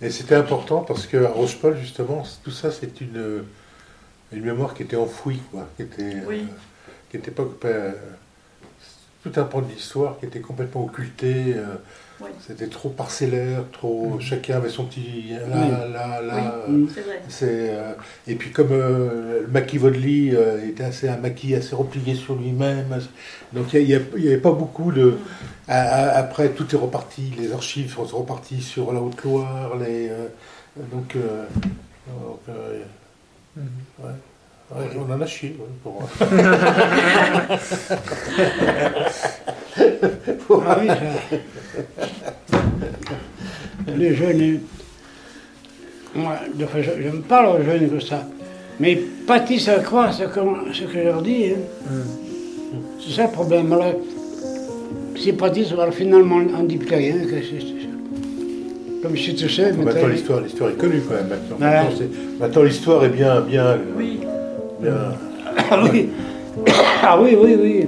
Et 0.00 0.10
c'était 0.10 0.36
important 0.36 0.80
parce 0.82 1.06
que 1.06 1.16
à 1.24 1.28
Rochepol, 1.30 1.76
justement, 1.78 2.22
tout 2.44 2.50
ça, 2.50 2.70
c'est 2.70 3.00
une, 3.00 3.44
une 4.32 4.42
mémoire 4.44 4.74
qui 4.74 4.84
était 4.84 4.96
enfouie, 4.96 5.40
quoi, 5.50 5.68
qui 5.76 5.82
était, 5.82 6.16
Oui. 6.26 6.40
euh, 6.42 6.90
qui 7.10 7.16
était 7.16 7.30
pas, 7.32 7.44
pas- 7.60 7.94
tout 9.24 9.32
un 9.40 9.42
pan 9.44 9.60
de 9.62 9.68
l'histoire 9.68 10.18
qui 10.20 10.26
était 10.26 10.38
complètement 10.40 10.84
occulté. 10.84 11.54
euh, 11.56 11.64
Oui. 12.20 12.28
C'était 12.46 12.68
trop 12.68 12.88
parcellaire, 12.88 13.62
trop. 13.72 14.18
Chacun 14.20 14.56
avait 14.56 14.68
son 14.68 14.84
petit 14.84 15.30
là, 15.30 15.38
Oui. 15.54 15.92
là, 15.92 16.20
là. 16.22 16.54
Oui. 16.68 16.82
euh, 16.84 16.86
C'est 16.94 17.00
vrai. 17.02 17.22
c'est, 17.28 17.70
euh, 17.70 17.92
et 18.28 18.34
puis 18.36 18.50
comme 18.52 18.70
euh, 18.72 19.40
le 19.42 19.46
maquis 19.48 19.78
euh, 19.84 20.64
était 20.68 20.84
assez, 20.84 21.08
un 21.08 21.16
maquis 21.16 21.54
assez 21.56 21.74
replié 21.74 22.14
sur 22.14 22.36
lui-même, 22.36 22.86
donc 23.52 23.72
il 23.72 23.84
n'y 23.86 23.94
avait 23.94 24.36
pas 24.38 24.52
beaucoup 24.52 24.92
de... 24.92 25.16
après 25.68 26.48
tout 26.50 26.66
est 26.74 26.78
reparti, 26.78 27.32
les 27.38 27.52
archives 27.52 27.94
sont 27.94 28.04
reparties 28.18 28.62
sur 28.62 28.92
la 28.92 29.00
Haute-Loire, 29.00 29.76
les, 29.78 30.08
euh, 30.08 30.26
donc, 30.92 31.14
euh, 31.16 31.44
euh, 32.48 32.82
ouais. 34.02 34.10
Ouais, 34.70 34.84
on 34.98 35.10
en 35.10 35.18
a 35.22 35.26
chié. 35.26 35.56
ouais, 35.58 35.64
pour- 35.82 36.06
Ah 40.66 40.78
oui. 40.80 40.88
Les 43.96 44.14
jeunes, 44.14 44.60
moi, 46.14 46.36
de 46.54 46.66
je, 46.76 46.82
je 47.02 47.08
me 47.08 47.20
parle 47.22 47.60
aux 47.60 47.64
jeunes 47.64 47.88
comme 47.88 48.00
ça, 48.00 48.26
mais 48.80 48.92
ils 48.92 49.06
pâtissent 49.26 49.68
à 49.68 49.78
croire 49.80 50.12
ce, 50.12 50.24
qu'on- 50.24 50.72
ce 50.72 50.84
que 50.84 50.92
je 50.92 50.98
leur 51.00 51.22
dis. 51.22 51.52
hein. 51.52 51.92
C'est 53.04 53.14
ça 53.14 53.24
le 53.24 53.30
problème. 53.32 53.72
Alors, 53.72 53.94
s'ils 55.18 55.36
pâtissent, 55.36 55.72
alors 55.72 55.92
finalement, 55.92 56.36
on 56.58 56.62
ne 56.62 56.68
dit 56.68 56.76
plus 56.76 56.94
rien. 56.94 57.14
que 57.18 57.30
c'est- 57.30 57.60
c'est- 57.60 59.02
comme 59.02 59.14
je 59.16 59.20
suis 59.22 59.34
tout 59.34 59.48
seul, 59.48 59.74
Maintenant, 59.74 59.84
maintenant, 59.92 60.08
l'histoire, 60.08 60.40
l'histoire 60.40 60.70
est 60.70 60.74
connue 60.74 61.02
quand 61.08 61.14
même. 61.14 61.28
Maintenant. 61.28 61.56
Maintenant, 61.58 61.90
c'est- 61.96 62.40
maintenant, 62.40 62.62
l'histoire 62.62 63.04
est 63.04 63.08
bien, 63.10 63.40
bien, 63.40 63.78
Oui. 63.96 64.20
bien. 64.80 64.94
Ah 65.70 65.82
oui, 65.92 66.08
ah 67.02 67.20
oui, 67.22 67.36
oui, 67.40 67.56
oui. 67.62 67.86